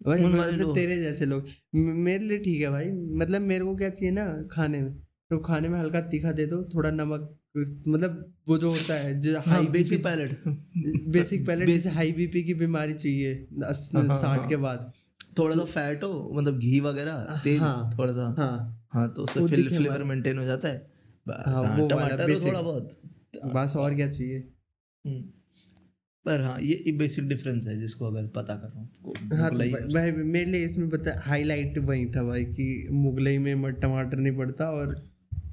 वाले 0.00 0.26
मतलब। 0.26 0.74
तेरे 0.74 0.96
जैसे 1.02 1.26
लोग 1.26 1.46
मेरे 1.74 2.24
लिए 2.24 2.38
ठीक 2.38 2.62
है 2.62 2.70
भाई 2.70 2.90
मतलब 3.18 3.40
मेरे 3.42 3.64
को 3.64 3.76
क्या 3.76 3.88
चाहिए 3.90 4.12
ना 4.14 4.48
खाने 4.52 4.80
में 4.82 4.92
तो 5.30 5.38
खाने 5.38 5.68
में 5.68 5.78
हल्का 5.78 6.00
तीखा 6.00 6.32
दे 6.32 6.46
दो 6.46 6.62
थोड़ा 6.74 6.90
नमक 6.90 7.36
मतलब 7.88 8.32
वो 8.48 8.58
जो 8.58 8.70
होता 8.70 8.94
है 8.94 9.20
जो 9.20 9.40
high 9.40 9.66
basic 9.66 10.04
palate 10.04 10.42
basic 11.08 11.44
Basic- 11.46 11.66
जैसे 11.66 11.88
हाई 11.90 12.12
बीपी 12.12 12.42
की 12.42 12.54
बीमारी 12.54 12.94
चाहिए 12.94 13.34
हाँ, 13.34 13.72
हाँ, 14.08 14.16
साठ 14.18 14.38
हाँ। 14.38 14.48
के 14.48 14.56
बाद 14.56 14.92
थोड़ा 15.38 15.56
सा 15.56 15.64
फैट 15.64 16.04
हो 16.04 16.30
मतलब 16.34 16.58
घी 16.58 16.80
वगैरह 16.80 17.40
तेल 17.44 17.58
हाँ। 17.60 17.90
थोड़ा 17.98 18.12
सा 18.12 18.34
हाँ 18.38 18.86
हाँ 18.92 19.12
तो 19.14 19.22
उससे 19.22 19.56
दिखे 19.56 19.76
फ्लेवर। 19.76 20.04
मेंटेन 20.04 20.38
हो 20.38 20.44
जाता 20.44 20.68
है 20.68 20.90
बस 21.28 21.42
हाँ, 21.46 21.76
वो 21.76 21.88
टमाटर। 21.88 22.44
थोड़ा 22.44 22.62
बहुत 22.62 23.00
बस 23.46 23.76
और 23.76 23.94
क्या 23.94 24.08
चाहिए 24.08 24.38
हम्म। 25.04 25.39
पर 26.26 26.40
हाँ 26.40 26.56
ये 26.60 26.92
बेसिक 26.98 27.28
डिफरेंस 27.28 27.66
है 27.66 27.78
जिसको 27.78 28.06
अगर 28.06 28.26
पता 28.26 28.54
कर 28.54 28.68
रहा 28.68 28.80
हूँ 28.80 29.38
हाँ 29.38 29.50
तो 29.50 29.56
भाई 29.56 29.70
भाई, 29.70 30.12
मेरे 30.12 30.50
लिए 30.50 30.64
इसमें 30.64 30.88
बता 30.88 31.20
हाईलाइट 31.24 31.78
वही 31.80 32.04
था 32.06 32.22
भाई 32.22 32.44
कि 32.44 32.88
मुगलई 32.92 33.38
में 33.38 33.72
टमाटर 33.74 34.18
नहीं 34.18 34.36
पड़ता 34.36 34.70
और 34.70 34.94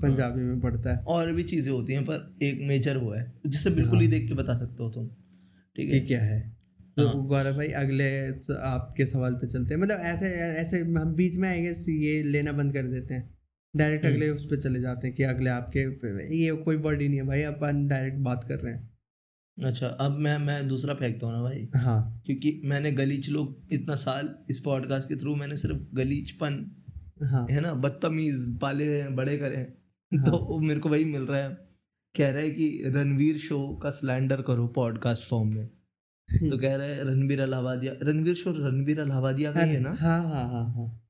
पंजाबी 0.02 0.44
में 0.44 0.60
पड़ता 0.62 0.94
है। 0.94 1.04
और 1.06 1.32
भी 1.34 1.44
चीज़ें 1.44 1.72
होती 1.72 1.94
हैं 1.94 2.04
पर 2.06 2.38
एक 2.44 2.60
मेजर 2.68 2.98
वो 2.98 3.12
है 3.12 3.32
जिसे 3.48 3.70
बिल्कुल 3.70 4.00
ही 4.02 4.08
देख 4.08 4.28
के 4.28 4.34
बता 4.34 4.56
सकते 4.58 4.84
हो 4.84 4.90
तुम 4.90 5.08
ठीक 5.76 5.92
है? 5.94 6.00
क्या 6.02 6.22
है? 6.22 6.40
तो 6.98 7.08
हाँ। 7.08 7.26
गौरव 7.28 7.56
भाई 7.58 7.68
अगले 7.78 8.10
आपके 8.52 9.06
सवाल 9.06 9.34
पे 9.34 9.48
चलते 9.48 9.74
हैं। 9.74 9.82
मतलब 9.82 10.00
ऐसे 10.06 10.28
ऐसे 10.62 10.80
हम 10.82 11.14
बीच 11.16 11.38
में 11.38 11.48
आएँगे 11.50 11.70
ये 11.98 12.22
लेना 12.24 12.52
बंद 12.52 12.74
कर 12.74 12.88
देते 12.88 13.14
हैं। 13.14 13.30
Direct 13.74 14.06
hmm. 14.06 14.16
अगले 14.16 14.30
उस 14.30 14.46
पर 14.46 14.62
चले 14.62 14.80
जाते 14.82 15.08
हैं 15.08 15.16
कि 15.16 15.24
अगले 15.24 15.50
आपके 15.50 15.80
ये 16.38 16.52
कोई 16.64 16.76
वर्ड 16.78 17.02
ही 17.02 17.08
नहीं 17.08 17.20
है 17.20 17.26
भाई 17.28 17.42
अपन 17.44 17.88
डायरेक्ट 17.88 18.18
बात 18.22 18.44
कर 18.44 18.60
रहे 18.60 18.74
हैं। 18.74 18.87
अच्छा 19.64 19.88
अब 19.88 20.12
मैं 20.12 20.38
मैं 20.38 20.68
दूसरा 20.68 20.94
फेंकता 20.94 21.28
हूँ 21.28 21.36
ना 21.36 21.42
भाई? 21.42 21.70
हाँ। 21.76 22.22
क्योंकि 22.26 22.62
मैंने 22.66 22.92
गलीच 22.92 23.30
लोग 23.30 23.68
इतना 23.72 23.96
साल 23.96 24.36
इस 24.50 24.60
पॉडकास्ट 24.60 25.08
के 25.08 25.16
थ्रू 25.16 25.36
मैंने 25.36 25.58
सिर्फ़ 25.58 25.96
गलीचपन 25.96 26.72
हाँ। 27.24 27.48
है 27.52 27.62
ना? 27.62 27.74
बदतमीज 27.74 28.60
पाले 28.62 29.02
हैं 29.02 29.16
बड़े 29.16 29.38
करे 29.38 29.56
हैं। 29.56 29.72
तो 30.24 30.32
हाँ। 30.32 30.40
वो 30.40 30.60
मेरे 30.60 30.80
को 30.80 30.90
वही 30.90 31.06
मिल 31.06 31.22
रहा 31.22 31.40
है। 31.40 31.50
कह 32.18 32.30
रहा 32.30 32.40
है 32.40 32.50
कि 32.50 32.84
रणवीर 32.86 33.38
शो 33.38 33.80
का 33.84 33.90
स्लैंडर 33.90 34.42
करो 34.42 34.68
पॉडकास्ट 34.68 35.24
फॉर्म 35.24 35.56
में। 35.56 35.68
तो 36.50 36.58
कह 36.58 36.76
रहा 36.76 36.88
है 36.88 37.04
रणवीर 37.04 37.42
अलाहाबादिया 37.42 37.94
रणवीर 38.04 38.36
शो 38.36 38.52
रणवीर 38.52 39.00
अलाहाबादिया 39.00 39.52
का 39.52 39.62
ही 39.64 39.74
है 39.74 39.80
ना? 39.80 39.96
हाँ 40.00 40.24
हाँ 40.24 40.50
हाँ 40.50 40.74
हाँ। 40.74 41.07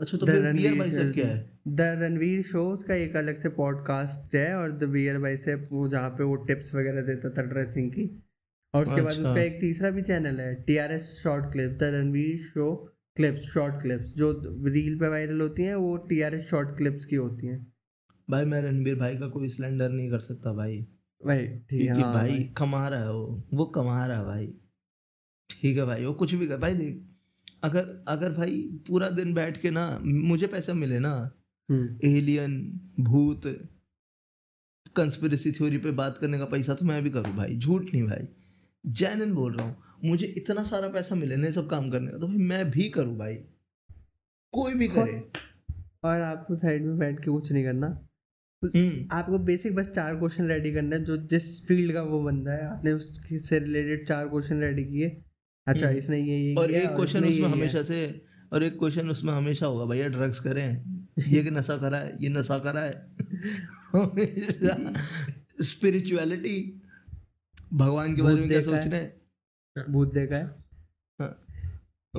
अच्छा 0.00 0.18
तो 0.18 0.26
रणवीर 0.26 0.52
बियर 0.52 0.74
बाइसेप 0.74 1.14
क्या 1.14 1.26
है? 1.26 1.60
द 1.68 1.80
रणवीर 1.80 2.42
शोज़ 2.42 2.84
का 2.84 2.94
एक 2.94 3.16
अलग 3.16 3.36
से 3.36 3.48
पॉडकास्ट 3.48 4.34
है 4.34 4.54
और 4.54 4.72
द 4.72 4.84
बियर 4.84 5.18
बाई 5.18 5.36
से 5.36 5.54
वो 5.54 5.88
जहाँ 5.88 6.10
पे 6.10 6.24
वो 6.24 6.36
टिप्स 6.36 6.74
वगैरह 6.74 7.02
देता 7.02 7.30
था 7.30 7.42
ड्रेसिंग 7.42 7.90
की। 7.92 8.06
और 8.74 8.82
उसके 8.82 9.00
बाद 9.00 9.14
अच्छा। 9.14 9.22
उसका 9.22 9.42
एक 9.42 9.60
तीसरा 9.60 9.90
भी 9.90 10.02
चैनल 10.02 10.40
है 10.40 10.54
T 10.62 10.76
R 10.76 10.92
S 10.92 11.08
short 11.22 11.52
clips 11.52 11.76
the 11.76 11.82
Ranveer 11.82 12.36
show 12.36 12.74
clips 13.16 13.48
short 13.48 13.82
clips 13.82 14.14
जो 14.14 14.30
रील 14.68 14.98
पे 14.98 15.08
वायरल 15.08 15.40
होती 15.40 15.62
हैं 15.62 15.74
वो 15.74 15.96
T 15.96 16.20
R 16.20 16.34
S 16.34 16.48
short 16.48 16.76
clips 16.76 17.04
की 17.04 17.16
होती 17.16 17.46
हैं। 17.46 17.58
भाई 18.30 18.44
मैं 18.44 18.60
रणवीर 18.62 18.94
भाई 18.94 19.16
का 19.16 19.28
कोई 19.28 19.48
स्लैंडर 19.48 19.88
नहीं 19.88 20.10
कर 20.10 20.18
सकता 20.18 20.52
भाई। 20.52 20.78
भाई 21.26 21.46
ठीक 21.70 21.80
है 21.80 22.00
हाँ 22.00 22.12
भाई। 22.14 22.54
कमा 22.56 22.88
रहा 22.88 23.00
है 23.00 23.12
वो 23.12 23.48
वो 23.54 23.66
कमा 23.66 24.06
रहा 24.06 24.18
है 24.18 24.24
भाई। 24.24 24.46
ठीक 25.50 25.76
है 25.76 25.84
भाई 25.84 26.04
वो 26.04 26.12
कुछ 26.14 26.34
भी 26.34 26.46
कर 26.48 26.56
भाई 26.56 26.74
देख। 26.74 27.07
अगर 27.62 28.04
अगर 28.08 28.32
भाई 28.32 28.60
पूरा 28.88 29.08
दिन 29.10 29.34
बैठ 29.34 29.60
के 29.60 29.70
ना 29.70 29.86
मुझे 30.04 30.46
पैसा 30.46 30.74
मिले 30.74 30.98
ना 30.98 31.12
हम्म, 31.68 31.98
एलियन 32.04 32.60
भूत 33.00 33.42
कंस्पिरेसी 34.96 35.52
थ्योरी 35.52 35.78
पे 35.78 35.90
बात 35.90 36.18
करने 36.18 36.38
का 36.38 36.44
पैसा 36.44 36.74
तो 36.74 36.84
मैं 36.84 37.02
भी 37.02 37.10
करूँ 37.10 37.34
भाई 37.36 37.56
झूठ 37.56 37.82
नहीं 37.84 38.02
भाई। 38.02 38.28
जैनन 38.84 39.32
बोल 39.32 39.56
रहा 39.56 39.66
हूँ 39.68 39.76
मुझे 40.04 40.26
इतना 40.26 40.62
सारा 40.62 40.88
पैसा 40.88 41.14
मिले 41.14 41.36
ना 41.36 41.50
सब 41.50 41.68
काम 41.70 41.90
करने 41.90 42.10
का 42.10 42.18
तो 42.18 42.26
भाई 42.26 42.36
मैं 42.36 42.70
भी 42.70 42.88
करूँ 42.88 43.16
भाई। 43.16 43.34
कोई 44.54 44.74
भी 44.74 44.88
करे। 44.88 45.22
और 46.04 46.20
आपको 46.20 46.54
साइड 46.54 46.84
में 46.86 46.98
बैठ 46.98 47.18
के 47.18 47.30
कुछ 47.30 47.52
नहीं 47.52 47.64
करना। 47.64 47.86
हम्म, 48.62 49.08
आपको 49.12 49.38
बेसिक 49.38 49.74
बस 49.74 49.88
चार 49.88 50.16
क्वेश्चन 50.16 50.44
रेडी 50.44 50.72
करना 50.72 50.96
है 50.96 51.04
जो 51.04 51.16
जिस 51.26 51.66
फ़ील्ड 51.66 51.92
का 51.92 52.02
वो 52.02 52.20
बंदा 52.22 52.52
है 52.52 52.66
आपने 52.66 52.92
उसके 52.92 53.38
से 53.38 53.58
रिलेटेड 53.58 54.04
चार 54.04 54.28
क्वेश्चन 54.28 54.60
रेडी 54.60 54.84
किए। 54.84 55.08
अच्छा। 55.68 55.88
इसने 55.88 56.18
ये 56.18 56.38
ये 56.38 56.54
और 56.54 56.70
एक 56.70 56.88
क्वेश्चन 56.88 57.24
उसमें 57.24 57.48
हमेशा 57.48 57.82
से 57.82 58.22
और 58.52 58.62
एक 58.62 58.78
क्वेश्चन 58.78 59.08
उसमें 59.08 59.32
हमेशा 59.34 59.66
होगा 59.66 59.84
भैया 59.84 60.08
ड्रग्स 60.08 60.40
करें। 60.40 60.84
ये 61.28 61.42
कि 61.42 61.50
नशा 61.50 61.76
करा 61.76 61.98
है 61.98 62.16
ये 62.20 62.28
नशा 62.28 62.58
करा 62.58 62.80
है। 62.80 63.16
स्पिरिचुअलिटी 65.62 66.82
भगवान 67.72 68.16
के 68.16 68.22
बारे 68.22 68.34
में 68.34 68.48
क्या 68.48 68.62
सोच 68.62 68.86
रहे 68.86 69.00
हैं? 69.00 69.12
भूत 69.92 70.14
देखा 70.14 70.36
है। 70.36 70.44
हाँ। 71.20 71.44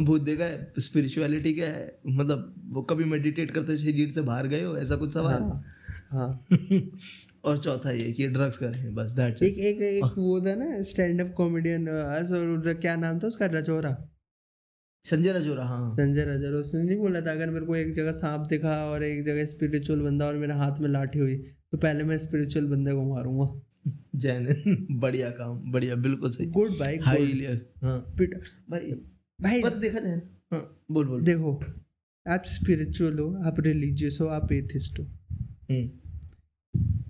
भूत 0.01 0.21
देखा 0.21 0.43
है 0.43 0.73
स्पिरिचुअलिटी 0.79 1.53
क्या 1.53 1.67
है? 1.67 1.99
मतलब 2.07 2.55
वो 2.65 2.81
कभी 2.81 3.03
मेडिटेट 3.03 3.51
करते 3.51 3.77
शरीर 3.77 4.11
से 4.11 4.21
बाहर 4.21 4.47
गए 4.47 4.63
हो? 4.63 4.77
ऐसा 4.77 4.95
कुछ 4.95 5.13
सवाल? 5.13 5.41
हाँ 5.41 5.63
हाँ। 6.11 6.45
और 7.43 7.57
चौथा 7.57 7.91
ये 7.91 8.11
कि 8.11 8.27
ड्रग्स 8.27 8.57
करें 8.57 8.95
बस 8.95 9.11
दैट्स 9.11 9.41
एक 9.43 9.57
एक 9.57 9.81
एक 9.81 10.03
वो 10.03 10.41
था 10.41 10.55
ना 10.55 10.83
स्टैंड 10.83 11.21
अप 11.21 11.33
कॉमेडियन 11.37 11.85
क्या 12.73 12.95
नाम 12.95 13.19
था 13.19 13.27
उसका 13.27 13.45
रजोरा? 13.45 14.05
संजय 15.05 15.31
राजौरा 15.31 15.63
हाँ। 15.65 15.95
संजय 15.95 16.25
राजा 16.25 16.49
उसने 16.49 16.83
नहीं 16.83 16.97
बोला 16.97 17.21
था 17.21 17.31
अगर 17.31 17.49
मेरे 17.49 17.65
को 17.65 17.75
एक 17.75 17.93
जगह 17.93 18.11
सांप 18.11 18.47
दिखा 18.47 18.85
और 18.85 19.03
एक 19.03 19.23
जगह 19.23 19.45
स्पिरिचुअल 19.45 20.01
बंदा 20.01 20.25
और 20.25 20.35
मेरे 20.35 20.53
हाथ 20.53 20.79
में 20.79 20.89
लाठी 20.89 21.19
हुई 21.19 21.35
तो 21.71 21.77
पहले 21.77 22.03
मैं 22.03 22.17
स्पिरिचुअल 22.17 22.65
बंदे 22.65 22.91
को 22.91 23.15
मारूँगा। 23.15 23.61
जैन 24.15 24.87
बढ़िया 24.91 25.29
काम 25.29 25.71
बढ़िया 25.71 25.95
बिल्कुल 25.95 26.31
सही। 26.31 26.47
गुड 26.47 26.69
भाई 26.69 26.97
हाई. 26.97 27.59
हाँ। 27.83 28.15
भाई 28.69 28.91
भाई 29.41 29.61
पर 29.61 29.77
देखा 29.77 29.99
जाए 29.99 30.15
ना 30.15 30.21
हाँ 30.53 30.85
बोल 30.91 31.07
बोल। 31.07 31.21
देखो 31.21 31.63
आप 32.27 32.43
स्पिरिचुअल 32.45 33.19
हो 33.19 33.43
आप 33.45 33.59
रिलीजियस 33.59 34.17
हो 34.21 34.27
आप 34.27 34.51
एथिस्ट 34.51 34.99
हो। 34.99 35.05
हम्म। 35.71 35.98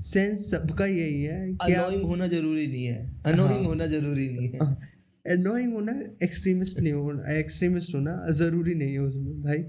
सेंस 0.01 0.51
सबका 0.51 0.85
यही 0.85 1.23
है 1.23 1.53
कि 1.53 1.73
अनोइंग 1.73 2.03
होना 2.03 2.27
ज़रूरी 2.27 2.67
नहीं 2.67 2.85
है। 2.85 3.21
अनोइंग 3.25 3.65
होना 3.65 3.85
ज़रूरी 3.85 4.29
नहीं 4.29 4.49
है। 4.49 4.59
अनोइंग 5.37 5.73
होना 5.73 5.91
एक्सट्रीमिस्ट 6.23 6.79
नहीं 6.79 6.93
होना 6.93 7.37
एक्सट्रीमिस्ट 7.39 7.95
होना 7.95 8.31
ज़रूरी 8.31 8.75
नहीं 8.75 8.93
है 8.93 8.99
उसमें 8.99 9.41
भाई। 9.41 9.63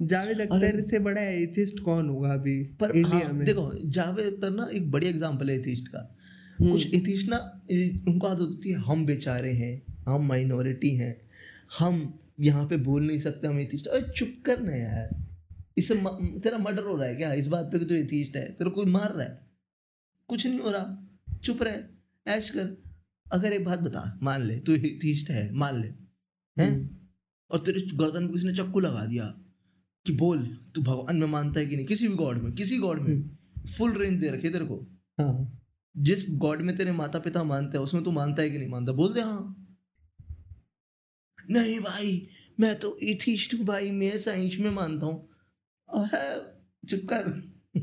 जावेद 0.00 0.40
अख्तर 0.40 0.80
से 0.80 0.98
बड़ा 0.98 1.20
एथिस्ट 1.22 1.80
कौन 1.80 2.08
होगा 2.08 2.32
अभी 2.32 2.62
पर 2.80 2.96
इंडिया 2.96 3.26
हाँ, 3.26 3.32
में? 3.32 3.44
देखो 3.46 3.72
जावेद 3.88 4.32
अख्तर 4.32 4.50
ना 4.50 4.68
एक 4.72 4.90
बड़ी 4.90 5.06
एग्जांपल 5.06 5.50
है 5.50 5.56
एथिस्ट 5.56 5.88
का। 5.88 6.14
हम्म। 6.60 6.70
कुछ 6.72 6.94
एथिस्ट 6.94 7.28
ना 7.28 7.36
उनको 8.08 8.26
आदत 8.26 8.40
होती 8.40 8.70
है 8.70 8.76
हम 8.78 9.06
बेचारे 9.06 9.52
हैं 9.52 9.82
हम 10.08 10.26
माइनॉरिटी 10.28 10.90
हैं 10.96 11.16
हम 11.78 12.18
यहाँ 12.40 12.66
पे 12.68 12.76
बोल 12.76 13.06
नहीं 13.06 13.18
सकते 13.18 13.46
हम 13.46 13.60
एथिस्ट 13.60 13.86
अरे 13.86 14.12
चुप 14.12 14.34
कर 14.46 14.60
ना 14.60 14.76
यार। 14.76 15.25
इससे 15.78 15.94
म- 15.94 16.40
तेरा 16.44 16.58
मर्डर 16.58 16.82
हो 16.82 16.96
रहा 16.96 17.06
है 17.06 17.14
क्या? 17.14 17.32
इस 17.32 17.46
बात 17.46 17.64
पे 17.64 17.78
कि 17.78 17.84
तू 17.84 17.94
एथिस्ट 17.94 18.36
है? 18.36 18.52
तेरे 18.52 18.70
को 18.70 18.70
कोई 18.70 18.86
मार 18.86 19.12
रहा 19.12 19.26
है? 19.26 19.46
कुछ 20.28 20.46
नहीं 20.46 20.58
हो 20.58 20.70
रहा। 20.70 21.08
चुप 21.44 21.62
रहे। 21.62 21.82
ऐश 22.32 22.50
कर। 22.50 22.82
अगर 23.32 23.52
एक 23.52 23.64
बात 23.64 23.78
बता 23.78 24.18
मान 24.22 24.42
ले 24.42 24.60
तू 24.60 24.72
एथिस्ट 24.72 25.30
है 25.30 25.52
मान 25.52 25.80
ले 25.80 25.88
हैं? 26.62 26.72
हम्म। 26.72 26.90
और 27.50 27.60
तेरे 27.60 27.80
गर्दन 27.80 28.26
पे 28.26 28.32
किसी 28.32 28.46
ने 28.46 28.52
चक्कू 28.52 28.80
लगा 28.80 29.06
दिया 29.06 29.24
कि 30.06 30.12
बोल 30.12 30.58
तू 30.74 30.82
भगवान 30.82 31.16
में 31.16 31.26
मानता 31.26 31.60
है 31.60 31.66
कि 31.66 31.76
नहीं? 31.76 31.86
किसी 31.86 32.08
भी 32.08 32.14
गॉड 32.14 32.38
में 32.38 32.52
किसी 32.52 32.78
गॉड 32.78 33.00
में। 33.00 33.30
फुल 33.78 33.92
रेंज 33.92 34.20
दे 34.20 34.30
रखी 34.30 34.50
तेरे 34.50 34.64
को। 34.64 34.86
हाँ। 35.20 35.62
जिस 35.96 36.24
गॉड 36.30 36.62
में 36.62 36.76
तेरे 36.76 36.92
माता 36.92 37.18
पिता 37.18 37.44
मानते 37.44 37.78
हैं 37.78 37.84
उसमें 37.84 38.04
तू 38.04 38.10
मानता 38.10 38.42
है 38.42 38.50
कि 38.50 38.58
नहीं 38.58 38.68
मानता? 38.68 38.92
बोल 38.92 39.14
दे 39.14 39.20
हाँ। 39.20 39.62
नहीं 41.50 41.80
भाई 41.80 42.26
मैं 42.60 42.78
तो 42.78 42.98
एथिस्ट 43.02 43.54
हूँ 43.54 43.60
भाई 43.60 43.90
मैं 43.90 44.18
साइंस 44.18 44.56
में 44.58 44.70
मानता 44.70 45.06
हूँ। 45.06 45.28
चुप 45.88 47.06
कर। 47.12 47.30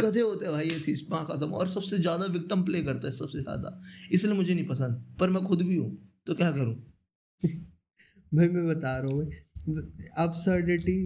गधे 0.00 0.20
होते 0.20 0.44
हैं 0.44 0.52
भाई 0.54 0.68
एथिस्ट 0.70 1.10
माँ 1.10 1.26
कसम। 1.30 1.52
और 1.52 1.68
सबसे 1.70 1.98
ज़्यादा 1.98 2.26
विक्टम 2.32 2.62
प्ले 2.64 2.82
करता 2.82 3.06
है 3.06 3.12
सबसे 3.14 3.40
ज़्यादा। 3.40 3.78
इसलिए 4.12 4.34
मुझे 4.34 4.54
नहीं 4.54 4.66
पसंद 4.66 5.04
पर 5.20 5.30
मैं 5.30 5.42
खुद 5.44 5.62
भी 5.62 5.76
हूँ 5.76 5.90
तो 6.26 6.34
क्या 6.34 6.50
करूँ? 6.52 6.74
भाई 8.32 8.48
मैं 8.48 8.66
बता 8.68 8.96
रहा 8.98 9.14
हूँ 9.14 9.30
absurdity 10.20 10.96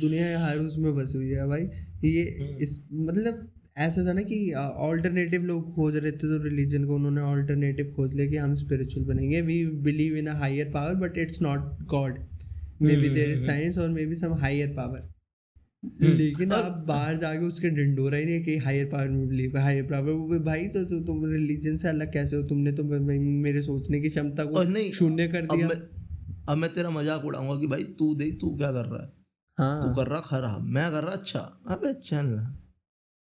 दुनिया 0.00 0.40
हर 0.40 0.58
उसमें 0.58 0.94
बसी 0.96 1.18
हुई 1.18 1.30
है 1.30 1.46
भाई। 1.48 1.62
ये 2.04 2.22
हम्म। 2.40 2.56
इस 2.58 2.78
मतलब 2.92 3.48
ऐसा 3.78 4.06
था 4.06 4.12
ना 4.12 4.22
कि 4.22 4.38
ऑल्टरनेटिव 4.54 5.44
लोग 5.44 5.74
खोज 5.74 5.96
रहे 5.96 6.12
थे 6.12 6.28
तो 6.28 6.42
रिलीजन 6.44 6.84
को 6.84 6.94
उन्होंने 6.94 7.20
ऑल्टरनेटिव 7.22 7.92
खोज 7.96 8.14
लिया 8.14 8.26
कि 8.26 8.36
हम 8.36 8.54
स्पिरिचुअल 8.54 9.06
बनेंगे। 9.06 9.40
We 9.42 9.64
believe 9.84 10.16
in 10.16 10.26
a 10.26 10.34
higher 10.38 10.70
power 10.74 10.94
but 10.98 11.18
it's 11.18 11.42
not 11.42 11.82
God 11.86 12.18
maybe 12.96 13.08
there 13.08 13.30
is 13.30 13.44
science 13.46 13.78
और 13.78 13.88
may 13.88 14.06
be 14.06 14.14
some 14.14 14.34
higher 14.40 14.72
power 14.76 15.08
लेकिन 16.02 16.52
और- 16.52 16.64
आप 16.64 16.84
बाहर 16.86 17.16
जाके 17.16 17.46
उसके 17.46 17.70
डंडोरा 17.70 18.18
ही 18.18 18.24
नहीं 18.24 18.44
कि 18.44 18.56
हायर 18.56 18.86
पावर 18.86 19.08
में 19.08 19.28
बिलीव 19.28 19.58
हायर 19.58 19.82
पावर 19.82 20.38
भाई 20.38 20.68
तो, 20.68 20.84
तो 20.84 21.00
तुम 21.00 21.24
रिलीजन 21.24 21.76
से 21.76 21.88
अलग 21.88 22.12
कैसे 22.12 22.36
हो? 22.36 22.42
तुमने 22.42 22.72
तो 22.72 22.84
मेरे 23.20 23.62
सोचने 23.62 24.00
की 24.00 24.08
क्षमता 24.08 24.44
को 24.44 24.62
नहीं 24.62 24.90
शून्य 24.90 25.28
कर 25.28 25.42
अब 25.42 25.56
दिया। 25.56 25.68
मैं 25.68 25.76
अब 26.48 26.56
मैं 26.58 26.74
तेरा 26.74 26.90
मज़ाक 26.90 27.24
उड़ाऊँगा 27.24 27.60
कि 27.60 27.66
भाई 27.66 27.84
तू 27.84 28.14
देख 28.14 28.38
तू 28.40 28.56
क्या 28.56 28.72
कर 28.72 28.84
रहा 28.84 29.02
है? 29.02 29.12
हाँ। 29.58 29.82
तू 29.82 29.86
हाँ 29.86 29.96
कर 29.96 30.06
रहा 30.06 30.20
खराब 30.20 30.62
मैं 30.62 30.90
कर 30.90 31.02
रहा 31.02 31.12
अच्छा। 31.12 31.40
अबे 31.66 31.92
ना। 32.12 32.62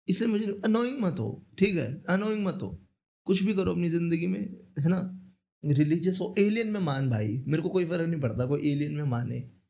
इसलिए 0.09 0.29
मुझे 0.29 0.61
अनोइंग 0.65 0.99
मत 0.99 1.15
हो 1.19 1.47
ठीक 1.59 1.75
है? 1.75 2.03
अनोइंग 2.09 2.45
मत 2.45 2.59
हो। 2.61 2.87
कुछ 3.25 3.43
भी 3.43 3.53
करो 3.53 3.71
अपनी 3.71 3.89
ज़िंदगी 3.89 4.27
में 4.27 4.39
है 4.79 4.89
ना? 4.89 5.17
रिलीजियस 5.65 6.17
हो 6.21 6.35
एलियन 6.39 6.67
में 6.67 6.79
मान 6.79 7.09
भाई। 7.09 7.43
मेरे 7.47 7.63
को 7.63 7.69
कोई 7.69 7.85
फ़र्क 7.85 8.09
नहीं 8.09 8.21
पड़ता 8.21 8.45
कोई 8.45 8.71
एलियन 8.71 8.93
में 8.93 9.03
माने। 9.03 9.60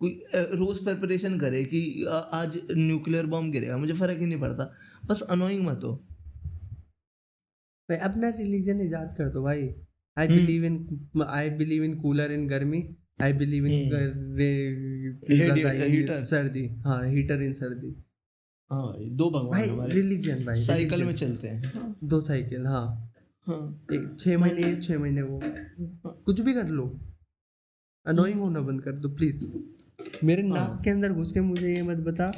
रोज 0.00 0.78
प्रिपरेशन 0.84 1.38
करे 1.38 1.62
कि 1.64 1.80
आज 2.32 2.58
न्यूक्लियर 2.70 3.26
बॉम्ब 3.26 3.52
गिरेगा 3.52 3.76
मुझे 3.76 3.92
फ़र्क 3.92 4.18
ही 4.18 4.26
नहीं 4.26 4.40
पड़ता। 4.40 4.70
बस 5.06 5.22
अनोइंग 5.30 5.64
मत 5.66 5.80
हो। 5.84 5.92
भाई 7.88 7.98
अपना 7.98 8.28
रिलीजन 8.38 8.80
इजाद 8.80 9.14
कर 9.18 9.28
दो 9.28 9.42
भाई। 9.42 9.68
I. 10.16 10.28
Believe 10.28 10.64
in 10.64 10.76
I 11.26 11.50
believe 11.50 11.84
in 11.84 11.94
cooler 11.98 12.32
in 12.32 12.46
गर्मी। 12.48 12.82
I 13.22 13.32
believe 13.32 13.66
in. 13.66 13.90
सर्दी। 16.24 16.66
हाँ 16.86 17.06
हीटर 17.08 17.42
इन 17.42 17.52
सर्दी। 17.52 17.94
हाँ 18.70 18.94
दो 19.10 19.30
भगवान 19.30 19.50
भाई 19.50 19.68
हमारे। 19.68 19.94
रिलीजन 19.94 20.44
भाई 20.44 20.56
साइकिल 20.56 21.04
में 21.04 21.14
चलते 21.14 21.48
हैं। 21.48 21.96
दो 22.04 22.20
साइकिल 22.20 22.66
हाँ। 22.66 22.86
हाँ। 23.46 23.86
एक 23.92 24.16
छह 24.18 24.38
महीने 24.38 24.74
छह 24.76 24.98
महीने 24.98 25.22
वो। 25.22 25.40
कुछ 26.06 26.40
भी 26.40 26.54
कर 26.54 26.68
लो। 26.68 26.86
अनोइंग 28.06 28.40
होना 28.40 28.60
बंद 28.60 28.82
कर 28.82 28.92
दो 28.92 29.08
प्लीज़ 29.08 29.46
मेरे 30.24 30.42
हाँ। 30.42 30.50
नाक 30.50 30.80
के 30.84 30.90
अंदर 30.90 31.12
घुस 31.12 31.32
के 31.32 31.40
मुझे 31.40 31.74
ये 31.74 31.82
मत 31.82 31.96
बता 31.96 32.32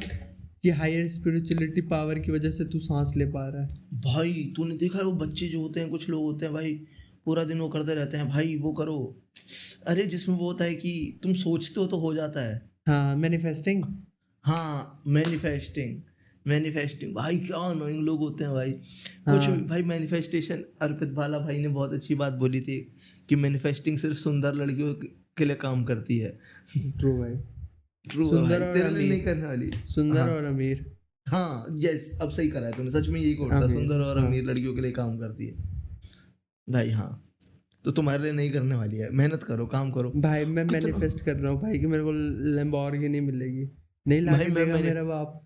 कि 0.63 0.71
हायर 0.71 1.09
स्पिरिचुअलिटी 1.09 1.81
पावर 1.81 2.19
की 2.19 2.33
वजह 2.33 2.51
से 2.51 2.65
तू 2.65 2.79
सांस 2.79 3.13
ले 3.17 3.27
पा 3.27 3.49
रहा 3.49 3.63
है। 3.63 3.69
भाई 3.95 4.53
तूने 4.57 4.77
देखा 4.77 4.99
है 4.99 5.05
वो 5.05 5.13
बच्चे 5.13 5.49
जो 5.49 5.61
होते 5.61 5.81
हैं 5.81 5.91
कुछ 5.91 6.09
लोग 6.09 6.23
होते 6.23 6.45
हैं 6.45 6.55
भाई 6.55 6.73
पूरा 7.25 7.45
दिन 7.45 7.59
वो 7.59 7.69
करते 7.69 7.95
रहते 7.95 8.17
हैं 8.17 8.29
भाई 8.29 8.57
वो 8.57 8.73
करो। 8.73 8.99
अरे 9.87 10.07
जिसमें 10.07 10.37
वो 10.37 10.47
होता 10.47 10.65
है 10.65 10.75
कि 10.75 11.21
तुम 11.23 11.33
सोचते 11.33 11.81
हो 11.81 11.87
तो 11.87 11.97
हो 11.97 12.15
जाता 12.15 12.41
है। 12.41 12.71
हाँ 12.89 13.17
मैनिफेस्टिंग 13.17 13.85
हाँ 14.45 15.03
मैनिफेस्टिंग 15.07 16.01
मैनिफेस्टिंग 16.47 17.15
भाई 17.15 17.39
क्या 17.39 17.59
अनोइंग 17.59 18.03
लोग 18.03 18.19
होते 18.19 18.45
हैं 18.45 18.53
भाई। 18.53 18.75
हाँ। 19.27 19.57
भी 19.57 19.63
भाई 19.65 19.83
मैनिफेस्टेशन 19.83 20.65
अर्पित 20.83 21.09
बाला 21.09 21.39
भाई 21.39 21.59
ने 21.59 21.69
बहुत 21.69 21.93
अच्छी 21.93 22.15
बात 22.15 22.33
बोली 22.33 22.61
थी 22.61 22.81
कि 23.29 23.37
मैनिफेस्टिंग 23.37 23.99
सिर्फ़ 23.99 24.19
सुंदर 24.19 24.55
लड़कियों 24.55 24.95
के 25.39 25.45
लिए 25.45 25.57
काम 25.57 25.85
करती 25.85 26.19
है। 26.19 26.39
ट्रू 26.79 27.19
भाई। 27.19 27.35
ट्रू 28.11 28.25
सुंदर 28.25 28.63
और 28.63 28.77
अमीर। 28.77 29.09
नहीं 29.09 29.21
करने 29.21 29.47
वाली। 29.47 29.71
सुंदर 29.85 30.21
हाँ। 30.21 30.29
और 30.29 30.45
अमीर। 30.45 30.97
हाँ 31.29 31.67
यस 31.79 32.19
अब 32.23 32.31
सही 32.31 32.49
करा 32.49 32.67
है 32.67 32.73
तूने 32.73 32.91
सच 32.91 33.09
में 33.09 33.21
यही 33.21 33.35
कोट 33.35 33.53
था 33.53 33.61
सुंदर 33.61 34.01
और 34.01 34.19
हाँ। 34.19 34.27
अमीर 34.27 34.45
लड़कियों 34.45 34.75
के 34.75 34.81
लिए 34.81 34.91
काम 34.91 35.19
करती 35.19 35.47
है। 35.47 35.55
भाई 36.69 36.91
हाँ 36.91 37.25
तो 37.85 37.91
तुम्हारे 37.91 38.23
लिए 38.23 38.33
नहीं 38.33 38.51
करने 38.53 38.75
वाली 38.75 38.97
है 38.97 39.11
मेहनत 39.11 39.43
करो 39.43 39.67
काम 39.67 39.91
करो। 39.91 40.13
भाई 40.17 40.45
मैं 40.45 40.65
मैनिफेस्ट 40.65 41.21
कर 41.25 41.37
रहा 41.37 41.53
हूँ 41.53 41.61
भाई 41.63 41.79
कि 41.79 41.87
मेरे 41.87 42.03
को 42.03 42.13
लैम्बोर्गिनी 42.57 43.21
मिलेगी। 43.21 43.69
नहीं 44.09 44.21
ला 44.21 44.33
भाई, 44.33 44.45
मैं- 44.45 44.55
देगा 44.55 44.79
मेरा 44.79 45.05
बाप। 45.05 45.45